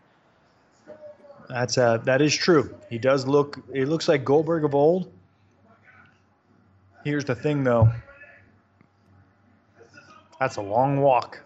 That's 1.48 1.78
uh, 1.78 1.98
that 2.00 2.22
is 2.22 2.36
true. 2.36 2.74
He 2.90 2.98
does 2.98 3.26
look. 3.28 3.60
He 3.74 3.84
looks 3.86 4.08
like 4.08 4.24
Goldberg 4.24 4.64
of 4.64 4.74
old. 4.76 5.12
Here's 7.04 7.26
the 7.26 7.36
thing, 7.36 7.64
though. 7.64 7.90
That's 10.40 10.56
a 10.58 10.62
long 10.62 11.02
walk. 11.02 11.42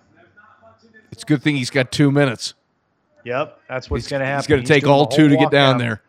It's 1.11 1.23
a 1.23 1.25
good 1.25 1.41
thing 1.41 1.55
he's 1.55 1.69
got 1.69 1.91
two 1.91 2.11
minutes. 2.11 2.53
Yep, 3.23 3.59
that's 3.67 3.89
what's 3.89 4.07
going 4.07 4.19
to 4.19 4.25
happen. 4.25 4.41
he's 4.41 4.47
going 4.47 4.61
to 4.61 4.67
take 4.67 4.85
all 4.85 5.07
two 5.07 5.27
to 5.29 5.37
get 5.37 5.49
down 5.51 5.77
there. 5.77 6.01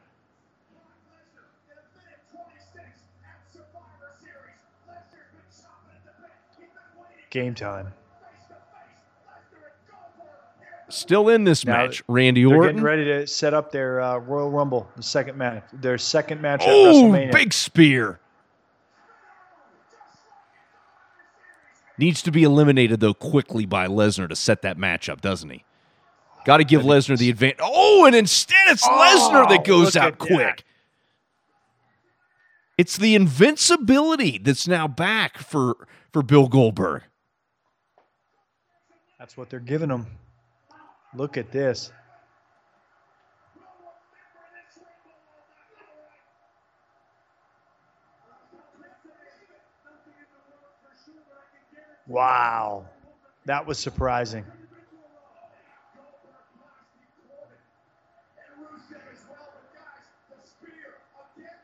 Game 7.31 7.55
time. 7.55 7.93
Still 10.89 11.29
in 11.31 11.43
this 11.45 11.65
Now, 11.65 11.79
match, 11.87 12.03
Randy 12.07 12.45
They're 12.45 12.55
Orton. 12.57 12.77
getting 12.77 12.85
ready 12.85 13.05
to 13.05 13.27
set 13.27 13.53
up 13.53 13.73
their 13.73 14.01
uh, 14.01 14.19
Royal 14.19 14.51
Rumble, 14.51 14.89
the 14.97 15.03
second 15.03 15.37
match, 15.37 15.65
their 15.73 15.99
second 15.99 16.41
match 16.41 16.63
at 16.63 16.69
Oh, 16.69 17.11
WrestleMania. 17.11 17.33
big 17.33 17.53
spear. 17.53 18.21
Needs 21.99 22.23
to 22.23 22.31
be 22.31 22.43
eliminated 22.43 23.01
though 23.01 23.15
quickly 23.15 23.67
by 23.67 23.87
Lesnar 23.87 24.29
to 24.29 24.37
set 24.37 24.63
that 24.63 24.77
match 24.77 25.09
up, 25.09 25.21
doesn't 25.21 25.51
he? 25.51 25.65
Got 26.45 26.59
to 26.59 26.65
give 26.65 26.83
Lesnar 26.83 27.19
the 27.19 27.31
advantage. 27.31 27.59
Oh, 27.61 28.05
and 28.07 28.15
instead 28.15 28.69
it's 28.69 28.87
oh, 28.87 28.91
Lesnar 29.33 29.49
that 29.49 29.65
goes 29.65 29.97
out 29.97 30.19
quick. 30.19 30.39
that. 30.39 30.63
It's 32.79 32.97
the 32.97 33.15
invincibility 33.15 34.39
that's 34.39 34.69
now 34.69 34.87
back 34.87 35.39
for 35.39 35.89
for 36.13 36.23
Bill 36.23 36.49
Goldberg. 36.49 37.03
That's 39.19 39.37
what 39.37 39.49
they're 39.49 39.61
giving 39.61 39.91
him. 39.91 40.07
Look 41.15 41.37
at 41.39 41.51
this. 41.51 41.91
Wow. 52.07 52.87
That 53.47 53.67
was 53.67 53.79
surprising. 53.79 54.45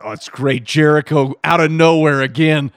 Oh, 0.05 0.11
it's 0.11 0.28
great. 0.28 0.64
Jericho 0.64 1.34
out 1.45 1.61
of 1.61 1.70
nowhere 1.70 2.22
again. 2.22 2.72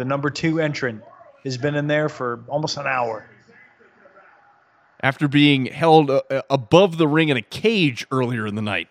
the 0.00 0.04
number 0.06 0.30
two 0.30 0.60
entrant, 0.60 1.02
has 1.44 1.58
been 1.58 1.74
in 1.74 1.86
there 1.86 2.08
for 2.08 2.40
almost 2.48 2.78
an 2.78 2.86
hour. 2.86 3.26
After 5.02 5.28
being 5.28 5.66
held 5.66 6.10
uh, 6.10 6.22
above 6.48 6.96
the 6.96 7.06
ring 7.06 7.28
in 7.28 7.36
a 7.36 7.42
cage 7.42 8.06
earlier 8.10 8.46
in 8.46 8.54
the 8.54 8.62
night. 8.62 8.88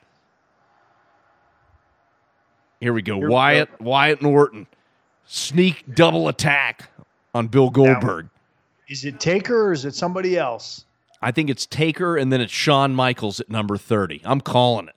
Here 2.80 2.94
we 2.94 3.02
go. 3.02 3.16
Here 3.16 3.28
we 3.28 3.34
Wyatt, 3.34 3.82
Wyatt 3.82 4.22
Norton. 4.22 4.68
Sneak 5.26 5.94
double 5.94 6.28
attack 6.28 6.90
on 7.34 7.48
Bill 7.48 7.70
Goldberg. 7.70 8.30
Is 8.88 9.06
it 9.06 9.20
Taker 9.20 9.68
or 9.68 9.72
is 9.72 9.86
it 9.86 9.94
somebody 9.94 10.38
else? 10.38 10.86
I 11.22 11.32
think 11.32 11.50
it's 11.50 11.66
Taker 11.66 12.18
and 12.18 12.32
then 12.32 12.42
it's 12.42 12.52
Shawn 12.52 12.96
Michaels 12.96 13.40
at 13.40 13.50
number 13.50 13.78
30. 13.78 14.22
I'm 14.24 14.42
calling 14.42 14.88
it. 14.88 14.96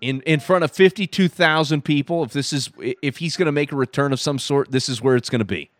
In 0.00 0.20
in 0.22 0.40
front 0.40 0.62
of 0.62 0.72
52,000 0.72 1.82
people, 1.82 2.22
if 2.22 2.32
this 2.32 2.52
is 2.52 2.70
if 2.78 3.16
he's 3.18 3.36
going 3.36 3.46
to 3.46 3.52
make 3.52 3.72
a 3.72 3.76
return 3.76 4.12
of 4.12 4.20
some 4.20 4.38
sort, 4.38 4.70
this 4.70 4.88
is 4.88 5.00
where 5.00 5.16
it's 5.16 5.30
going 5.30 5.38
to 5.38 5.44
be. 5.44 5.70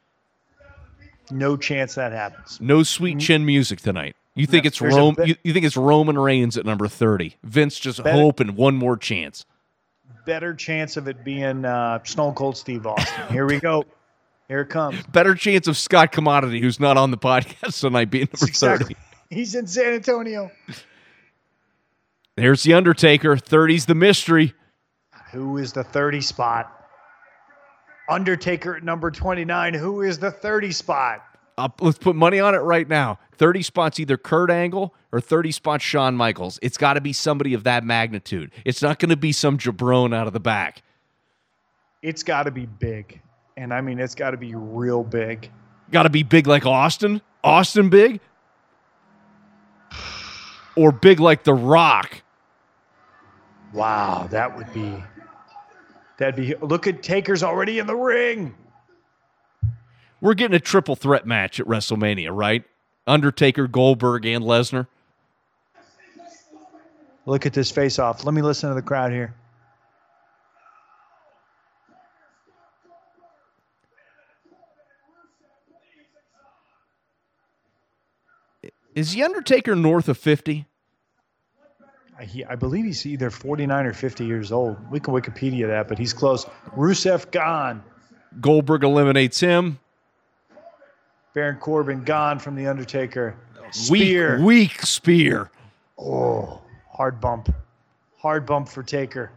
No 1.31 1.57
chance 1.57 1.97
that 1.97 2.13
happens. 2.13 2.59
No 2.61 2.83
sweet 2.83 3.13
mm-hmm. 3.13 3.19
chin 3.19 3.47
music 3.47 3.81
tonight. 3.81 4.17
You 4.37 4.47
think 4.47 4.65
No, 4.65 4.69
it's 4.69 4.81
Rome 4.81 5.15
bit- 5.17 5.29
you, 5.29 5.37
you 5.43 5.53
think 5.53 5.65
it's 5.67 5.77
Roman 5.77 6.19
Reigns 6.19 6.57
at 6.57 6.65
number 6.65 6.87
30. 6.87 7.37
Vince 7.43 7.79
just 7.79 8.03
Better- 8.05 8.17
hoping 8.17 8.55
one 8.55 8.77
more 8.77 8.97
chance. 8.97 9.45
Better 10.27 10.55
chance 10.55 10.97
of 10.97 11.09
it 11.09 11.25
being 11.25 11.65
uh, 11.65 12.01
Stone 12.05 12.35
Cold 12.35 12.57
Steve 12.57 12.87
Austin. 12.87 13.33
Here 13.33 13.47
we 13.47 13.59
go. 13.61 13.85
Here 14.49 14.61
it 14.61 14.69
comes. 14.69 15.03
Better 15.13 15.35
chance 15.35 15.67
of 15.69 15.77
Scott 15.77 16.13
Commodity 16.13 16.61
who's 16.61 16.79
not 16.79 16.97
on 16.97 17.11
the 17.11 17.17
podcast 17.19 17.81
tonight 17.81 18.11
being 18.11 18.29
number 18.33 18.53
30. 18.53 18.95
He's 19.31 19.55
in 19.55 19.67
San 19.67 19.95
Antonio. 19.95 20.51
There's 22.37 22.63
the 22.63 22.75
Undertaker. 22.75 23.37
30's 23.37 23.87
the 23.87 23.95
mystery. 23.95 24.53
Who 25.33 25.57
is 25.57 25.73
the 25.73 25.83
30 25.83 26.21
spot? 26.21 26.73
Undertaker 28.09 28.77
at 28.77 28.85
number 28.85 29.11
29. 29.11 29.75
Who 29.75 30.03
is 30.03 30.19
the 30.19 30.31
30 30.31 30.71
spot? 30.73 31.25
Uh, 31.59 31.69
let's 31.81 31.99
put 31.99 32.15
money 32.15 32.39
on 32.39 32.55
it 32.55 32.59
right 32.59 32.87
now. 32.87 33.19
30 33.37 33.63
spots 33.63 33.99
either 33.99 34.17
Kurt 34.17 34.51
Angle 34.51 34.95
or 35.11 35.21
30 35.21 35.53
spots 35.53 35.85
Shawn 35.85 36.15
Michaels. 36.15 36.59
It's 36.63 36.77
got 36.77 36.95
to 36.95 37.01
be 37.01 37.13
somebody 37.13 37.55
of 37.55 37.65
that 37.65 37.83
magnitude. 37.83 38.51
It's 38.65 38.83
not 38.83 38.99
going 38.99 39.11
to 39.11 39.17
be 39.17 39.33
some 39.33 39.57
jabron 39.57 40.15
out 40.15 40.27
of 40.27 40.33
the 40.33 40.41
back. 40.41 40.83
It's 42.03 42.23
got 42.23 42.43
to 42.43 42.51
be 42.51 42.67
big. 42.67 43.21
And 43.57 43.73
I 43.73 43.81
mean, 43.81 43.99
it's 43.99 44.15
got 44.15 44.33
to 44.33 44.37
be 44.37 44.55
real 44.55 45.03
big. 45.03 45.51
Got 45.91 46.03
to 46.03 46.11
be 46.11 46.23
big 46.23 46.47
like 46.47 46.67
Austin? 46.67 47.23
Austin 47.43 47.89
big? 47.89 48.21
Or 50.77 50.93
big 50.93 51.21
like 51.21 51.45
The 51.45 51.55
Rock? 51.55 52.23
Wow, 53.73 54.29
that 54.31 54.57
would 54.57 54.71
be. 54.75 55.03
That'd 56.19 56.37
be. 56.37 56.55
Look 56.57 56.87
at 56.87 57.03
Taker's 57.03 57.43
already 57.43 57.79
in 57.79 57.87
the 57.87 57.97
ring. 57.97 58.55
We're 60.21 60.35
getting 60.35 60.55
a 60.57 60.61
triple 60.61 60.97
threat 60.97 61.27
match 61.27 61.61
at 61.61 61.67
WrestleMania, 61.67 62.31
right? 62.35 62.65
Undertaker, 63.07 63.67
Goldberg, 63.69 64.25
and 64.27 64.45
Lesnar. 64.45 64.87
Look 67.27 67.45
at 67.47 67.53
this 67.53 67.71
face 67.71 67.99
off. 67.99 68.25
Let 68.25 68.35
me 68.35 68.43
listen 68.43 68.69
to 68.69 68.75
the 68.75 68.83
crowd 68.83 69.13
here. 69.13 69.35
Is 78.95 79.13
the 79.13 79.23
Undertaker 79.23 79.75
north 79.77 80.09
of 80.09 80.17
50? 80.19 80.67
I- 82.19 82.25
He, 82.25 82.45
I 82.45 82.55
believe 82.57 82.85
he's 82.87 83.05
either 83.05 83.31
49 83.31 83.87
or 83.87 83.93
50 83.93 84.25
years 84.25 84.51
old. 84.51 84.79
We 84.91 85.01
can 85.01 85.13
Wikipedia 85.13 85.67
that, 85.67 85.87
but 85.89 85.99
he's 85.99 86.15
close. 86.15 86.47
Rusev 86.75 87.31
gone. 87.31 87.83
Goldberg 88.41 88.85
eliminates 88.85 89.39
him. 89.41 89.79
Baron 91.37 91.59
Corbin 91.59 92.03
gone 92.03 92.39
from 92.39 92.55
The 92.55 92.67
Undertaker. 92.67 93.37
Spear. 93.71 94.39
Weak, 94.39 94.47
weak 94.47 94.83
spear. 94.83 95.51
Oh, 95.99 96.63
hard 96.91 97.21
bump. 97.21 97.55
Hard 98.17 98.47
bump 98.47 98.71
for 98.71 98.83
Taker. 98.83 99.31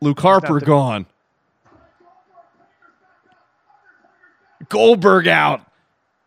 Luke 0.00 0.18
Harper 0.18 0.58
the- 0.58 0.66
gone. 0.66 1.06
Goldberg 4.68 5.28
out. 5.28 5.64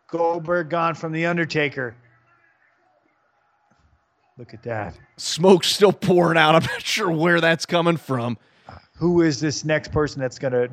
Goldberg 0.07 0.69
gone 0.69 0.95
from 0.95 1.11
The 1.11 1.25
Undertaker. 1.25 1.93
Look 4.37 4.53
at 4.53 4.63
that. 4.63 4.97
Smoke 5.17 5.65
still 5.65 5.91
pouring 5.91 6.37
out. 6.37 6.55
I'm 6.55 6.63
not 6.63 6.83
sure 6.83 7.11
where 7.11 7.41
that's 7.41 7.65
coming 7.65 7.97
from. 7.97 8.37
Who 8.95 9.23
is 9.23 9.41
this 9.41 9.65
next 9.65 9.91
person 9.91 10.21
that's 10.21 10.39
going 10.39 10.53
to 10.53 10.69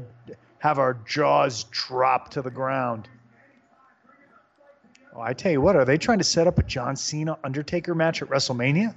have 0.58 0.78
our 0.78 0.94
jaws 1.08 1.64
drop 1.72 2.30
to 2.30 2.40
the 2.40 2.52
ground? 2.52 3.08
Oh, 5.16 5.22
I 5.22 5.32
tell 5.32 5.50
you 5.50 5.62
what, 5.62 5.76
are 5.76 5.86
they 5.86 5.96
trying 5.96 6.18
to 6.18 6.24
set 6.24 6.46
up 6.46 6.58
a 6.58 6.62
John 6.62 6.94
Cena 6.94 7.38
Undertaker 7.42 7.94
match 7.94 8.20
at 8.20 8.28
WrestleMania? 8.28 8.94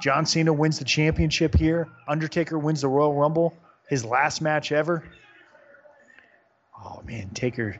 John 0.00 0.24
Cena 0.24 0.52
wins 0.52 0.78
the 0.78 0.84
championship 0.84 1.54
here. 1.54 1.88
Undertaker 2.08 2.58
wins 2.58 2.80
the 2.80 2.88
Royal 2.88 3.14
Rumble, 3.14 3.54
his 3.88 4.04
last 4.04 4.40
match 4.40 4.72
ever. 4.72 5.04
Oh 6.82 7.02
man, 7.04 7.28
Taker, 7.30 7.78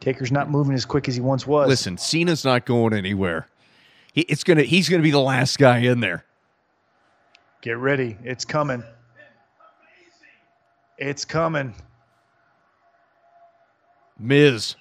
Taker's 0.00 0.32
not 0.32 0.50
moving 0.50 0.74
as 0.74 0.84
quick 0.84 1.08
as 1.08 1.14
he 1.14 1.20
once 1.22 1.46
was. 1.46 1.68
Listen, 1.68 1.96
Cena's 1.96 2.44
not 2.44 2.66
going 2.66 2.92
anywhere. 2.92 3.46
He, 4.12 4.22
it's 4.22 4.44
gonna. 4.44 4.62
He's 4.62 4.88
gonna 4.88 5.02
be 5.02 5.10
the 5.10 5.20
last 5.20 5.58
guy 5.58 5.78
in 5.78 6.00
there. 6.00 6.24
get 7.62 7.78
ready, 7.78 8.18
it's 8.24 8.44
coming. 8.44 8.82
It's 10.98 11.24
coming. 11.24 11.74
Miz. 14.18 14.76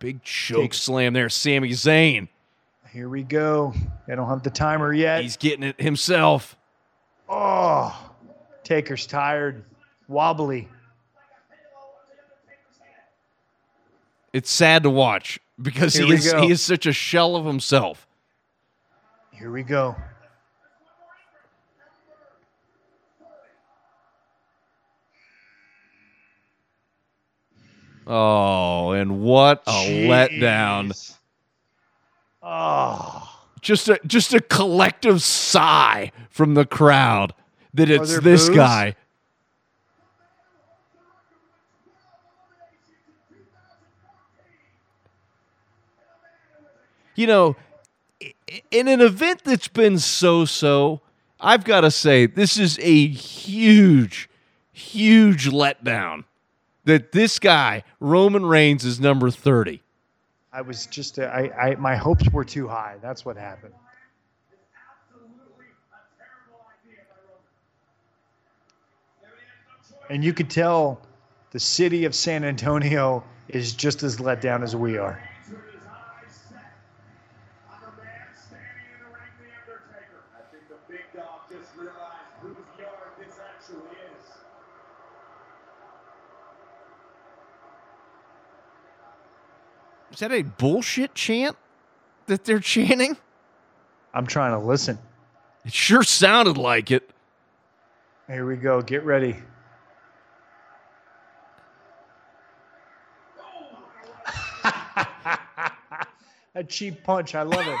Big 0.00 0.22
choke 0.24 0.74
slam 0.74 1.12
there. 1.12 1.28
Sami 1.28 1.70
Zayn. 1.70 2.26
Here 2.92 3.08
we 3.08 3.22
go. 3.22 3.72
They 4.08 4.16
don't 4.16 4.28
have 4.28 4.42
the 4.42 4.50
timer 4.50 4.92
yet. 4.92 5.22
He's 5.22 5.36
getting 5.36 5.62
it 5.62 5.80
himself. 5.80 6.56
Oh, 7.28 8.10
Taker's 8.64 9.06
tired, 9.06 9.62
wobbly. 10.08 10.68
It's 14.32 14.50
sad 14.50 14.82
to 14.84 14.90
watch 14.90 15.38
because 15.60 15.94
Here 15.94 16.06
he 16.06 16.14
is 16.14 16.32
go. 16.32 16.42
he 16.42 16.50
is 16.50 16.62
such 16.62 16.86
a 16.86 16.92
shell 16.92 17.36
of 17.36 17.44
himself. 17.44 18.06
Here 19.32 19.50
we 19.52 19.62
go. 19.62 19.94
Oh, 28.12 28.90
and 28.90 29.20
what 29.20 29.62
a 29.68 30.08
letdown. 30.08 31.16
Oh, 32.42 33.38
Just 33.60 33.88
a 33.88 34.00
just 34.04 34.34
a 34.34 34.40
collective 34.40 35.22
sigh 35.22 36.10
from 36.28 36.54
the 36.54 36.66
crowd 36.66 37.34
that 37.72 37.88
it's 37.88 38.18
this 38.18 38.48
boos? 38.48 38.56
guy. 38.56 38.96
You 47.14 47.28
know, 47.28 47.56
in 48.72 48.88
an 48.88 49.00
event 49.00 49.42
that's 49.44 49.68
been 49.68 50.00
so 50.00 50.44
so, 50.46 51.00
I've 51.38 51.62
got 51.62 51.82
to 51.82 51.92
say, 51.92 52.26
this 52.26 52.58
is 52.58 52.76
a 52.80 53.06
huge, 53.06 54.28
huge 54.72 55.48
letdown 55.48 56.24
that 56.84 57.12
this 57.12 57.38
guy, 57.38 57.84
Roman 58.00 58.44
Reigns, 58.44 58.84
is 58.84 59.00
number 59.00 59.30
30. 59.30 59.82
I 60.52 60.62
was 60.62 60.86
just, 60.86 61.18
uh, 61.18 61.22
I, 61.22 61.70
I, 61.70 61.74
my 61.76 61.94
hopes 61.94 62.28
were 62.30 62.44
too 62.44 62.66
high. 62.66 62.96
That's 63.00 63.24
what 63.24 63.36
happened. 63.36 63.74
And 70.08 70.24
you 70.24 70.32
could 70.32 70.50
tell 70.50 71.00
the 71.52 71.60
city 71.60 72.04
of 72.04 72.16
San 72.16 72.42
Antonio 72.42 73.22
is 73.48 73.72
just 73.72 74.02
as 74.02 74.18
let 74.18 74.40
down 74.40 74.64
as 74.64 74.74
we 74.74 74.98
are. 74.98 75.22
Is 90.20 90.28
that 90.28 90.32
a 90.32 90.42
bullshit 90.42 91.14
chant 91.14 91.56
that 92.26 92.44
they're 92.44 92.60
chanting? 92.60 93.16
I'm 94.12 94.26
trying 94.26 94.52
to 94.52 94.58
listen. 94.58 94.98
It 95.64 95.72
sure 95.72 96.02
sounded 96.02 96.58
like 96.58 96.90
it. 96.90 97.08
Here 98.26 98.44
we 98.44 98.56
go. 98.56 98.82
Get 98.82 99.02
ready. 99.02 99.36
A 106.54 106.64
cheap 106.68 107.02
punch. 107.02 107.34
I 107.34 107.44
love 107.44 107.66
it. 107.66 107.78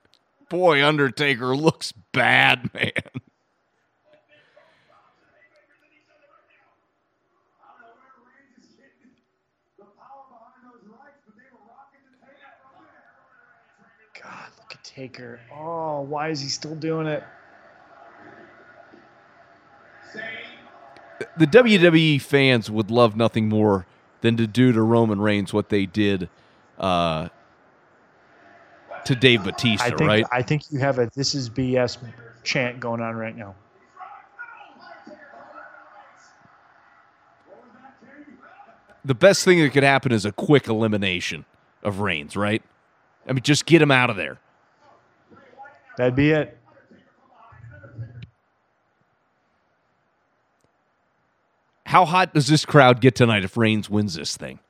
Boy, 0.50 0.84
Undertaker 0.84 1.56
looks 1.56 1.94
bad, 2.12 2.74
man. 2.74 2.92
Look 14.70 14.78
at 14.78 14.84
Taker. 14.84 15.40
Oh, 15.52 16.02
why 16.02 16.28
is 16.28 16.40
he 16.40 16.48
still 16.48 16.76
doing 16.76 17.08
it? 17.08 17.24
The 21.36 21.46
WWE 21.48 22.22
fans 22.22 22.70
would 22.70 22.88
love 22.88 23.16
nothing 23.16 23.48
more 23.48 23.86
than 24.20 24.36
to 24.36 24.46
do 24.46 24.70
to 24.70 24.80
Roman 24.80 25.20
Reigns 25.20 25.52
what 25.52 25.70
they 25.70 25.86
did 25.86 26.28
uh, 26.78 27.30
to 29.06 29.14
Dave 29.16 29.42
Batista, 29.42 29.86
I 29.86 29.88
think 29.88 30.00
right? 30.02 30.24
I 30.30 30.42
think 30.42 30.70
you 30.70 30.78
have 30.78 31.00
a 31.00 31.10
"This 31.16 31.34
is 31.34 31.50
BS" 31.50 31.98
chant 32.44 32.78
going 32.78 33.00
on 33.00 33.16
right 33.16 33.36
now. 33.36 33.56
the 39.04 39.14
best 39.14 39.44
thing 39.44 39.58
that 39.60 39.72
could 39.72 39.82
happen 39.82 40.12
is 40.12 40.24
a 40.24 40.30
quick 40.30 40.68
elimination 40.68 41.44
of 41.82 41.98
Reigns, 41.98 42.36
right? 42.36 42.62
I 43.26 43.32
mean, 43.32 43.42
just 43.42 43.66
get 43.66 43.82
him 43.82 43.90
out 43.90 44.10
of 44.10 44.16
there. 44.16 44.38
That'd 46.00 46.16
be 46.16 46.30
it. 46.30 46.56
How 51.84 52.06
hot 52.06 52.32
does 52.32 52.46
this 52.46 52.64
crowd 52.64 53.02
get 53.02 53.14
tonight 53.14 53.44
if 53.44 53.58
Reigns 53.58 53.90
wins 53.90 54.14
this 54.14 54.34
thing? 54.34 54.60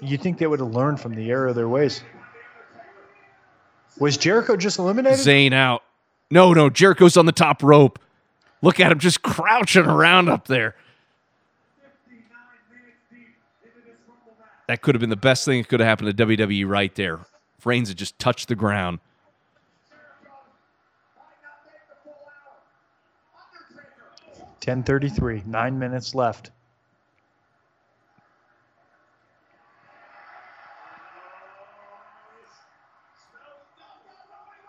You 0.00 0.16
think 0.16 0.38
they 0.38 0.46
would 0.46 0.60
have 0.60 0.72
learned 0.72 1.00
from 1.00 1.16
the 1.16 1.32
error 1.32 1.48
of 1.48 1.56
their 1.56 1.68
ways? 1.68 2.04
Was 3.98 4.16
Jericho 4.16 4.56
just 4.56 4.78
eliminated? 4.78 5.18
Zayn 5.18 5.52
out. 5.52 5.82
No, 6.30 6.52
no, 6.52 6.70
Jericho's 6.70 7.16
on 7.16 7.26
the 7.26 7.32
top 7.32 7.64
rope. 7.64 7.98
Look 8.60 8.78
at 8.78 8.92
him 8.92 9.00
just 9.00 9.22
crouching 9.22 9.86
around 9.86 10.28
up 10.28 10.46
there. 10.46 10.76
That 14.68 14.80
could 14.80 14.94
have 14.94 15.00
been 15.00 15.10
the 15.10 15.16
best 15.16 15.44
thing 15.44 15.60
that 15.60 15.68
could 15.68 15.80
have 15.80 15.88
happened 15.88 16.16
to 16.16 16.24
WWE 16.24 16.68
right 16.68 16.94
there. 16.94 17.18
Reigns 17.64 17.88
had 17.88 17.98
just 17.98 18.18
touched 18.18 18.48
the 18.48 18.54
ground. 18.54 18.98
Ten 24.60 24.82
thirty-three. 24.82 25.42
Nine 25.46 25.78
minutes 25.78 26.14
left. 26.14 26.50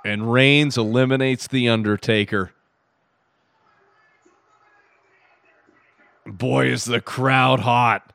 And 0.05 0.33
Reigns 0.33 0.77
eliminates 0.77 1.47
The 1.47 1.69
Undertaker. 1.69 2.51
Boy, 6.25 6.67
is 6.67 6.83
the 6.83 6.99
crowd 6.99 7.61
hot. 7.61 8.11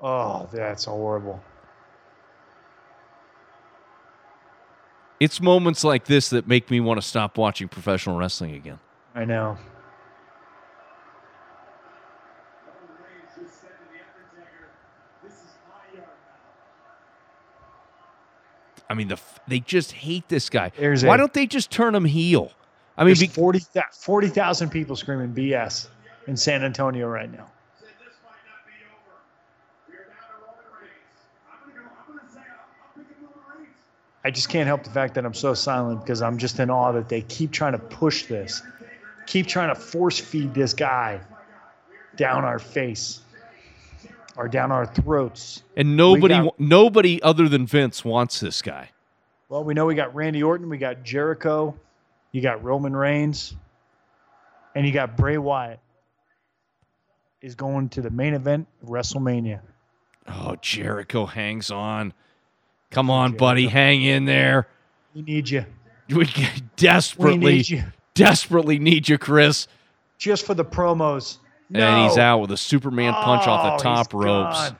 Oh, 0.00 0.48
that's 0.52 0.84
horrible. 0.84 1.42
It's 5.20 5.40
moments 5.40 5.84
like 5.84 6.04
this 6.06 6.30
that 6.30 6.46
make 6.48 6.70
me 6.70 6.80
want 6.80 7.00
to 7.00 7.06
stop 7.06 7.38
watching 7.38 7.68
professional 7.68 8.16
wrestling 8.16 8.54
again. 8.54 8.78
I 9.14 9.24
know. 9.24 9.56
I 18.88 18.94
mean, 18.94 19.08
the 19.08 19.18
they 19.48 19.60
just 19.60 19.92
hate 19.92 20.28
this 20.28 20.50
guy. 20.50 20.70
There's 20.76 21.04
Why 21.04 21.14
a- 21.14 21.18
don't 21.18 21.32
they 21.32 21.46
just 21.46 21.70
turn 21.70 21.94
him 21.94 22.04
heel? 22.04 22.52
I 22.96 23.04
mean, 23.04 23.14
be- 23.18 23.26
40 23.26 23.60
40,000 23.92 24.70
people 24.70 24.94
screaming 24.94 25.32
BS 25.34 25.88
in 26.26 26.36
San 26.36 26.62
Antonio 26.62 27.08
right 27.08 27.30
now. 27.30 27.50
I 34.24 34.30
just 34.30 34.48
can't 34.48 34.66
help 34.66 34.84
the 34.84 34.90
fact 34.90 35.14
that 35.14 35.26
I'm 35.26 35.34
so 35.34 35.52
silent 35.54 36.00
because 36.00 36.22
I'm 36.22 36.38
just 36.38 36.58
in 36.58 36.70
awe 36.70 36.92
that 36.92 37.08
they 37.08 37.20
keep 37.22 37.50
trying 37.52 37.72
to 37.72 37.78
push 37.78 38.24
this, 38.24 38.62
keep 39.26 39.46
trying 39.46 39.74
to 39.74 39.78
force 39.80 40.18
feed 40.18 40.54
this 40.54 40.72
guy 40.72 41.20
down 42.16 42.44
our 42.44 42.58
face 42.58 43.20
or 44.36 44.48
down 44.48 44.72
our 44.72 44.86
throats. 44.86 45.62
and 45.76 45.96
nobody, 45.96 46.34
got- 46.34 46.58
nobody 46.58 47.22
other 47.22 47.48
than 47.48 47.66
Vince 47.66 48.04
wants 48.04 48.40
this 48.40 48.62
guy. 48.62 48.90
Well, 49.48 49.62
we 49.62 49.74
know 49.74 49.84
we 49.86 49.94
got 49.94 50.14
Randy 50.14 50.42
Orton, 50.42 50.68
we 50.68 50.78
got 50.78 51.02
Jericho, 51.04 51.78
you 52.32 52.40
got 52.40 52.64
Roman 52.64 52.96
Reigns, 52.96 53.54
and 54.74 54.86
you 54.86 54.92
got 54.92 55.16
Bray 55.16 55.38
Wyatt 55.38 55.78
is 57.42 57.54
going 57.54 57.90
to 57.90 58.00
the 58.00 58.10
main 58.10 58.32
event 58.34 58.66
WrestleMania. 58.84 59.60
Oh, 60.26 60.56
Jericho 60.62 61.26
hangs 61.26 61.70
on. 61.70 62.14
Come 62.94 63.10
on, 63.10 63.32
buddy, 63.32 63.66
hang 63.66 64.02
in 64.02 64.24
there. 64.24 64.68
We 65.14 65.22
need 65.22 65.48
you. 65.48 65.64
We 66.08 66.16
We 66.36 66.50
desperately, 66.76 67.54
need 67.56 67.68
you. 67.68 67.84
desperately 68.14 68.78
need 68.78 69.08
you, 69.08 69.18
Chris. 69.18 69.66
Just 70.18 70.46
for 70.46 70.54
the 70.54 70.64
promos. 70.64 71.38
And 71.72 72.08
he's 72.08 72.18
out 72.18 72.38
with 72.38 72.52
a 72.52 72.56
Superman 72.56 73.14
punch 73.14 73.46
off 73.48 73.60
Oh, 73.64 73.76
the 73.76 73.82
top 73.82 74.12
he's 74.12 74.20
ropes. 74.20 74.68
gone. 74.70 74.78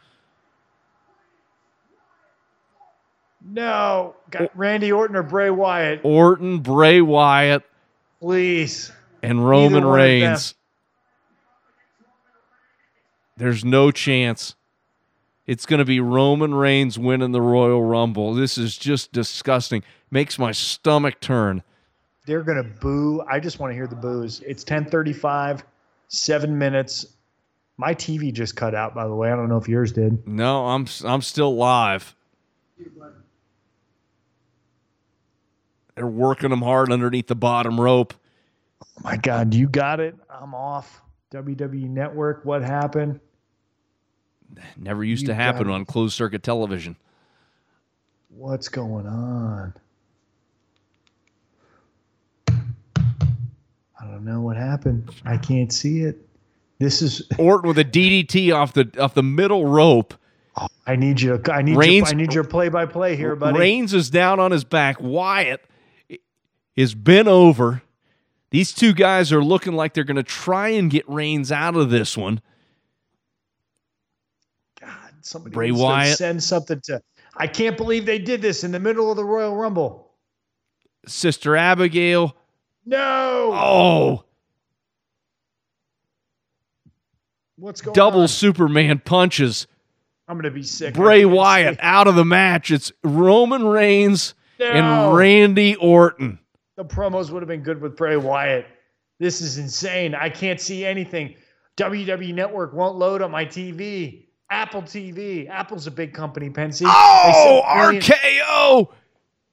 No. 3.47 4.15
Got 4.31 4.57
Randy 4.57 4.93
Orton 4.93 5.17
or 5.17 5.23
Bray 5.23 5.51
Wyatt. 5.51 6.01
Orton, 6.03 6.59
Bray 6.61 7.01
Wyatt, 7.01 7.63
Please. 8.21 8.91
and 9.23 9.47
Roman 9.47 9.73
one 9.73 9.83
of 9.83 9.83
them. 9.85 9.93
Reigns. 9.93 10.55
There's 13.37 13.65
no 13.65 13.91
chance. 13.91 14.55
It's 15.47 15.67
going 15.67 15.79
to 15.79 15.85
be 15.85 16.01
Roman 16.01 16.55
Reigns 16.55 16.99
winning 16.99 17.33
the 17.33 17.43
Royal 17.43 17.83
Rumble. 17.83 18.35
This 18.35 18.57
is 18.57 18.79
just 18.79 19.13
disgusting. 19.13 19.83
Makes 20.11 20.39
my 20.39 20.53
stomach 20.53 21.21
turn. 21.21 21.63
They're 22.27 22.43
gonna 22.43 22.65
boo. 22.65 23.23
I 23.29 23.39
just 23.39 23.59
want 23.59 23.71
to 23.73 23.75
hear 23.75 23.87
the 23.87 23.97
boos. 23.97 24.41
It's 24.47 24.65
10:35, 24.65 25.63
seven 26.09 26.57
minutes. 26.57 27.07
My 27.77 27.93
TV 27.93 28.33
just 28.33 28.57
cut 28.57 28.75
out. 28.75 28.95
By 28.95 29.07
the 29.07 29.15
way, 29.15 29.31
I 29.31 29.37
don't 29.37 29.49
know 29.49 29.59
if 29.59 29.69
yours 29.69 29.93
did. 29.93 30.27
No, 30.27 30.67
I'm 30.67 30.87
I'm 31.05 31.21
still 31.21 31.55
live. 31.55 32.15
They're 35.97 36.07
working 36.07 36.51
them 36.51 36.63
hard 36.63 36.91
underneath 36.91 37.27
the 37.27 37.37
bottom 37.37 37.81
rope. 37.81 38.15
Oh 38.83 38.87
my 39.03 39.17
God, 39.17 39.55
you 39.55 39.69
got 39.69 40.01
it. 40.01 40.17
I'm 40.29 40.55
off. 40.55 41.03
WWE 41.33 41.89
Network. 41.89 42.45
What 42.45 42.63
happened? 42.63 43.21
Never 44.77 45.05
used 45.05 45.23
You 45.23 45.29
to 45.29 45.35
happen 45.35 45.71
on 45.71 45.85
closed 45.85 46.15
circuit 46.15 46.43
television. 46.43 46.97
What's 48.29 48.69
going 48.69 49.07
on? 49.07 49.75
I 52.49 54.07
don't 54.07 54.25
know 54.25 54.41
what 54.41 54.57
happened. 54.57 55.11
I 55.25 55.37
can't 55.37 55.73
see 55.73 56.01
it. 56.01 56.19
This 56.79 57.01
is. 57.03 57.23
Orton 57.39 57.69
with 57.69 57.79
a 57.79 57.85
DDT 57.85 58.55
off 58.55 58.73
the 58.73 58.91
off 58.99 59.15
the 59.15 59.23
middle 59.23 59.67
rope. 59.67 60.15
Oh, 60.57 60.67
I 60.87 60.97
need 60.97 61.21
you. 61.21 61.41
I 61.51 61.63
need 61.63 61.77
Reigns- 61.77 62.11
you. 62.11 62.17
I 62.17 62.21
need 62.21 62.35
your 62.35 62.45
play-by-play 62.45 63.17
here, 63.17 63.35
buddy. 63.35 63.59
Reigns 63.59 63.95
is 63.95 64.11
down 64.11 64.39
on 64.39 64.51
his 64.51 64.65
back. 64.65 64.99
Wyatt 65.01 65.65
is 66.77 66.95
bent 66.95 67.29
over. 67.29 67.83
These 68.51 68.73
two 68.73 68.93
guys 68.93 69.33
are 69.33 69.43
looking 69.43 69.73
like 69.73 69.95
they're 69.95 70.05
going 70.05 70.17
to 70.17 70.23
try 70.23 70.69
and 70.69 70.91
get 70.91 71.09
Reigns 71.09 71.51
out 71.51 71.75
of 71.75 71.91
this 71.91 72.17
one. 72.17 72.41
Somebody 75.25 75.55
Bray 75.55 75.71
Wyatt. 75.71 76.17
send 76.19 76.43
something 76.43 76.81
to. 76.85 77.01
I 77.37 77.47
can't 77.47 77.77
believe 77.77 78.07
they 78.07 78.19
did 78.19 78.43
this 78.43 78.63
in 78.63 78.71
the 78.73 78.79
middle 78.79 79.11
of 79.11 79.17
the 79.17 79.25
Royal 79.25 79.57
Rumble. 79.57 80.13
Sister 81.07 81.57
Abigail. 81.57 82.37
No. 82.87 83.51
Oh, 83.55 84.25
What's 87.57 87.81
going 87.81 87.95
double 87.95 88.23
on? 88.23 88.29
Superman 88.29 89.01
punches. 89.05 89.67
I'm 90.29 90.37
gonna 90.37 90.51
be 90.51 90.63
sick. 90.63 90.95
Bray 90.95 91.25
Wyatt 91.25 91.77
see. 91.77 91.81
out 91.83 92.07
of 92.09 92.15
the 92.15 92.25
match. 92.25 92.71
It's 92.71 92.93
Roman 93.03 93.65
Reigns 93.65 94.35
No. 94.59 94.67
and 94.67 95.17
Randy 95.17 95.77
Orton. 95.77 96.39
The 96.77 96.85
promos 96.85 97.31
would 97.31 97.43
have 97.43 97.49
been 97.49 97.63
good 97.63 97.81
with 97.81 97.97
Bray 97.97 98.17
Wyatt. 98.17 98.67
This 99.21 99.41
is 99.41 99.59
insane. 99.59 100.15
I 100.15 100.29
can't 100.29 100.61
see 100.61 100.85
anything. 100.85 101.37
WWE 101.77 102.35
Network 102.35 102.73
won't 102.75 102.97
load 102.97 103.23
on 103.23 103.31
my 103.31 103.45
TV. 103.45 104.27
Apple 104.55 104.83
TV. 104.83 105.49
Apple's 105.49 105.87
a 105.87 105.91
big 105.91 106.15
company, 106.15 106.49
Pensy. 106.49 106.85
Oh, 106.87 107.23
They 107.27 107.33
sell 107.33 107.83
billions- 107.83 108.09
RKO. 108.09 108.89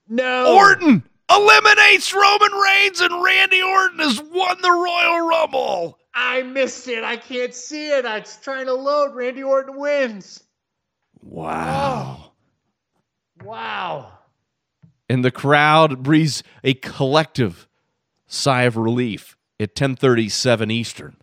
No. 0.07 0.55
Orton 0.55 1.03
eliminates 1.29 2.13
Roman 2.13 2.51
Reigns 2.51 3.01
and 3.01 3.23
Randy 3.23 3.61
Orton 3.61 3.99
has 3.99 4.21
won 4.21 4.61
the 4.61 4.69
Royal 4.71 5.27
Rumble. 5.27 5.97
I 6.13 6.43
missed 6.43 6.87
it. 6.87 7.03
I 7.03 7.15
can't 7.17 7.53
see 7.53 7.89
it. 7.89 8.05
I 8.05 8.19
was 8.19 8.37
trying 8.43 8.65
to 8.67 8.73
load. 8.73 9.15
Randy 9.15 9.41
Orton 9.43 9.77
wins. 9.79 10.43
Wow. 11.21 12.31
Oh. 13.41 13.45
Wow. 13.45 14.11
And 15.09 15.25
the 15.25 15.31
crowd 15.31 16.03
breathes 16.03 16.43
a 16.63 16.73
collective 16.75 17.67
sigh 18.27 18.63
of 18.63 18.77
relief 18.77 19.35
at 19.59 19.69
1037 19.69 20.69
Eastern. 20.69 21.15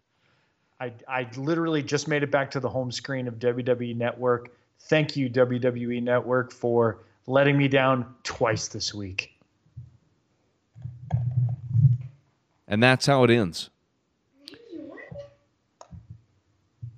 I, 0.80 0.92
I 1.09 1.28
literally 1.36 1.82
just 1.82 2.06
made 2.06 2.22
it 2.22 2.30
back 2.30 2.50
to 2.52 2.60
the 2.60 2.68
home 2.68 2.92
screen 2.92 3.26
of 3.26 3.38
WWE 3.38 3.96
Network. 3.96 4.52
Thank 4.82 5.16
you, 5.16 5.28
WWE 5.28 6.02
Network, 6.02 6.52
for 6.52 7.00
letting 7.26 7.59
me 7.59 7.66
down 7.66 8.14
twice 8.22 8.68
this 8.68 8.94
week. 8.94 9.34
And 12.68 12.82
that's 12.82 13.06
how 13.06 13.24
it 13.24 13.30
ends. 13.30 13.70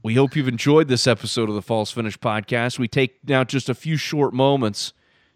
We 0.03 0.15
hope 0.15 0.35
you've 0.35 0.49
enjoyed 0.49 0.89
this 0.89 1.07
episode 1.07 1.49
of 1.49 1.55
the 1.55 1.63
False 1.63 1.91
Finish 1.91 2.19
podcast. 2.19 2.79
We 2.79 2.89
take 2.89 3.19
now 3.29 3.45
just 3.45 3.69
a 3.69 3.75
few 3.75 3.97
short 3.97 4.33
moments 4.33 4.93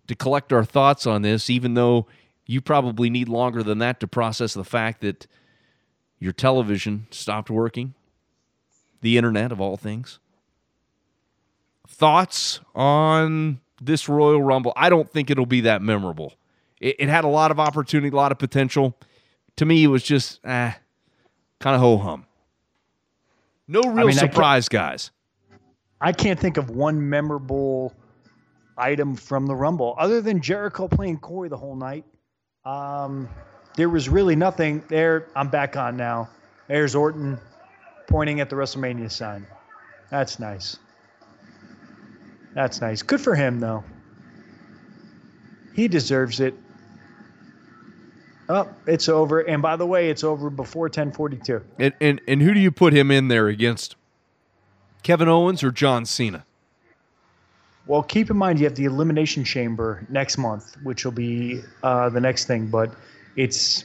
to 0.06 0.14
collect 0.14 0.52
our 0.52 0.64
thoughts 0.64 1.06
on 1.06 1.22
this, 1.22 1.48
even 1.48 1.74
though 1.74 2.06
you 2.46 2.60
probably 2.60 3.10
need 3.10 3.28
longer 3.28 3.62
than 3.62 3.78
that 3.78 4.00
to 4.00 4.06
process 4.06 4.54
the 4.54 4.64
fact 4.64 5.00
that 5.02 5.26
your 6.18 6.32
television 6.32 7.06
stopped 7.10 7.50
working, 7.50 7.94
the 9.04 9.18
internet 9.18 9.52
of 9.52 9.60
all 9.60 9.76
things. 9.76 10.18
Thoughts 11.86 12.60
on 12.74 13.60
this 13.80 14.08
Royal 14.08 14.42
Rumble? 14.42 14.72
I 14.76 14.88
don't 14.88 15.08
think 15.08 15.30
it'll 15.30 15.44
be 15.44 15.60
that 15.60 15.82
memorable. 15.82 16.32
It, 16.80 16.96
it 16.98 17.08
had 17.10 17.24
a 17.24 17.28
lot 17.28 17.50
of 17.50 17.60
opportunity, 17.60 18.08
a 18.08 18.16
lot 18.16 18.32
of 18.32 18.38
potential. 18.38 18.96
To 19.56 19.66
me, 19.66 19.84
it 19.84 19.88
was 19.88 20.02
just 20.02 20.40
eh, 20.44 20.72
kind 21.60 21.74
of 21.74 21.80
ho 21.80 21.98
hum. 21.98 22.24
No 23.68 23.82
real 23.82 24.06
mean, 24.06 24.18
I 24.18 24.20
surprise, 24.20 24.70
guys. 24.70 25.10
I 26.00 26.12
can't 26.12 26.40
think 26.40 26.56
of 26.56 26.70
one 26.70 27.08
memorable 27.08 27.92
item 28.78 29.16
from 29.16 29.46
the 29.46 29.54
Rumble 29.54 29.94
other 29.98 30.22
than 30.22 30.40
Jericho 30.40 30.88
playing 30.88 31.18
Corey 31.18 31.50
the 31.50 31.56
whole 31.58 31.76
night. 31.76 32.06
Um, 32.64 33.28
there 33.76 33.90
was 33.90 34.08
really 34.08 34.34
nothing 34.34 34.82
there. 34.88 35.28
I'm 35.36 35.48
back 35.48 35.76
on 35.76 35.94
now. 35.96 36.30
There's 36.68 36.94
Orton 36.94 37.38
pointing 38.08 38.40
at 38.40 38.50
the 38.50 38.56
WrestleMania 38.56 39.10
sign. 39.10 39.46
That's 40.10 40.38
nice. 40.38 40.76
That's 42.54 42.80
nice. 42.80 43.02
Good 43.02 43.20
for 43.20 43.34
him, 43.34 43.60
though. 43.60 43.84
He 45.74 45.88
deserves 45.88 46.40
it. 46.40 46.54
Oh, 48.48 48.68
it's 48.86 49.08
over. 49.08 49.40
And 49.40 49.62
by 49.62 49.76
the 49.76 49.86
way, 49.86 50.10
it's 50.10 50.22
over 50.22 50.50
before 50.50 50.84
1042. 50.84 51.62
And, 51.78 51.94
and 52.00 52.20
and 52.28 52.42
who 52.42 52.54
do 52.54 52.60
you 52.60 52.70
put 52.70 52.92
him 52.92 53.10
in 53.10 53.28
there 53.28 53.48
against? 53.48 53.96
Kevin 55.02 55.28
Owens 55.28 55.62
or 55.62 55.70
John 55.70 56.04
Cena? 56.04 56.44
Well, 57.86 58.02
keep 58.02 58.30
in 58.30 58.36
mind 58.36 58.58
you 58.58 58.64
have 58.64 58.76
the 58.76 58.84
Elimination 58.84 59.44
Chamber 59.44 60.06
next 60.08 60.38
month, 60.38 60.76
which 60.82 61.04
will 61.04 61.12
be 61.12 61.62
uh, 61.82 62.08
the 62.08 62.20
next 62.20 62.46
thing. 62.46 62.68
But 62.68 62.94
it's, 63.36 63.84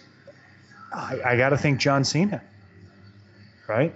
I, 0.94 1.20
I 1.26 1.38
got 1.38 1.50
to 1.50 1.58
think 1.58 1.80
John 1.80 2.06
Cena, 2.06 2.42
right? 3.68 3.94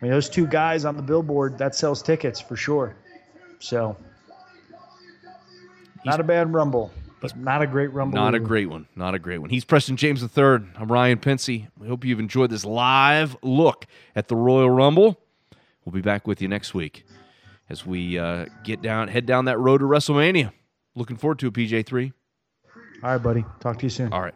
I 0.00 0.04
mean, 0.04 0.12
those 0.12 0.30
two 0.30 0.46
guys 0.46 0.84
on 0.84 0.96
the 0.96 1.02
billboard 1.02 1.58
that 1.58 1.74
sells 1.74 2.02
tickets 2.02 2.40
for 2.40 2.56
sure. 2.56 2.96
So, 3.58 3.96
not 6.06 6.20
a 6.20 6.24
bad 6.24 6.52
rumble, 6.52 6.90
but 7.20 7.36
not 7.36 7.60
a 7.60 7.66
great 7.66 7.92
rumble. 7.92 8.16
Not 8.16 8.34
a 8.34 8.40
great 8.40 8.70
one. 8.70 8.86
Not 8.96 9.14
a 9.14 9.18
great 9.18 9.38
one. 9.38 9.50
He's 9.50 9.64
Preston 9.64 9.96
James 9.96 10.22
III. 10.22 10.60
I'm 10.76 10.90
Ryan 10.90 11.18
Pensy. 11.18 11.68
We 11.78 11.86
hope 11.86 12.04
you've 12.04 12.20
enjoyed 12.20 12.50
this 12.50 12.64
live 12.64 13.36
look 13.42 13.86
at 14.16 14.28
the 14.28 14.36
Royal 14.36 14.70
Rumble. 14.70 15.20
We'll 15.84 15.92
be 15.92 16.00
back 16.00 16.26
with 16.26 16.40
you 16.40 16.48
next 16.48 16.72
week 16.72 17.04
as 17.68 17.84
we 17.84 18.18
uh, 18.18 18.46
get 18.64 18.80
down, 18.80 19.08
head 19.08 19.26
down 19.26 19.44
that 19.46 19.58
road 19.58 19.78
to 19.78 19.84
WrestleMania. 19.84 20.52
Looking 20.94 21.16
forward 21.16 21.38
to 21.40 21.48
it, 21.48 21.54
PJ3. 21.54 22.12
All 23.02 23.10
right, 23.10 23.18
buddy. 23.22 23.44
Talk 23.60 23.78
to 23.78 23.86
you 23.86 23.90
soon. 23.90 24.12
All 24.12 24.20
right. 24.22 24.34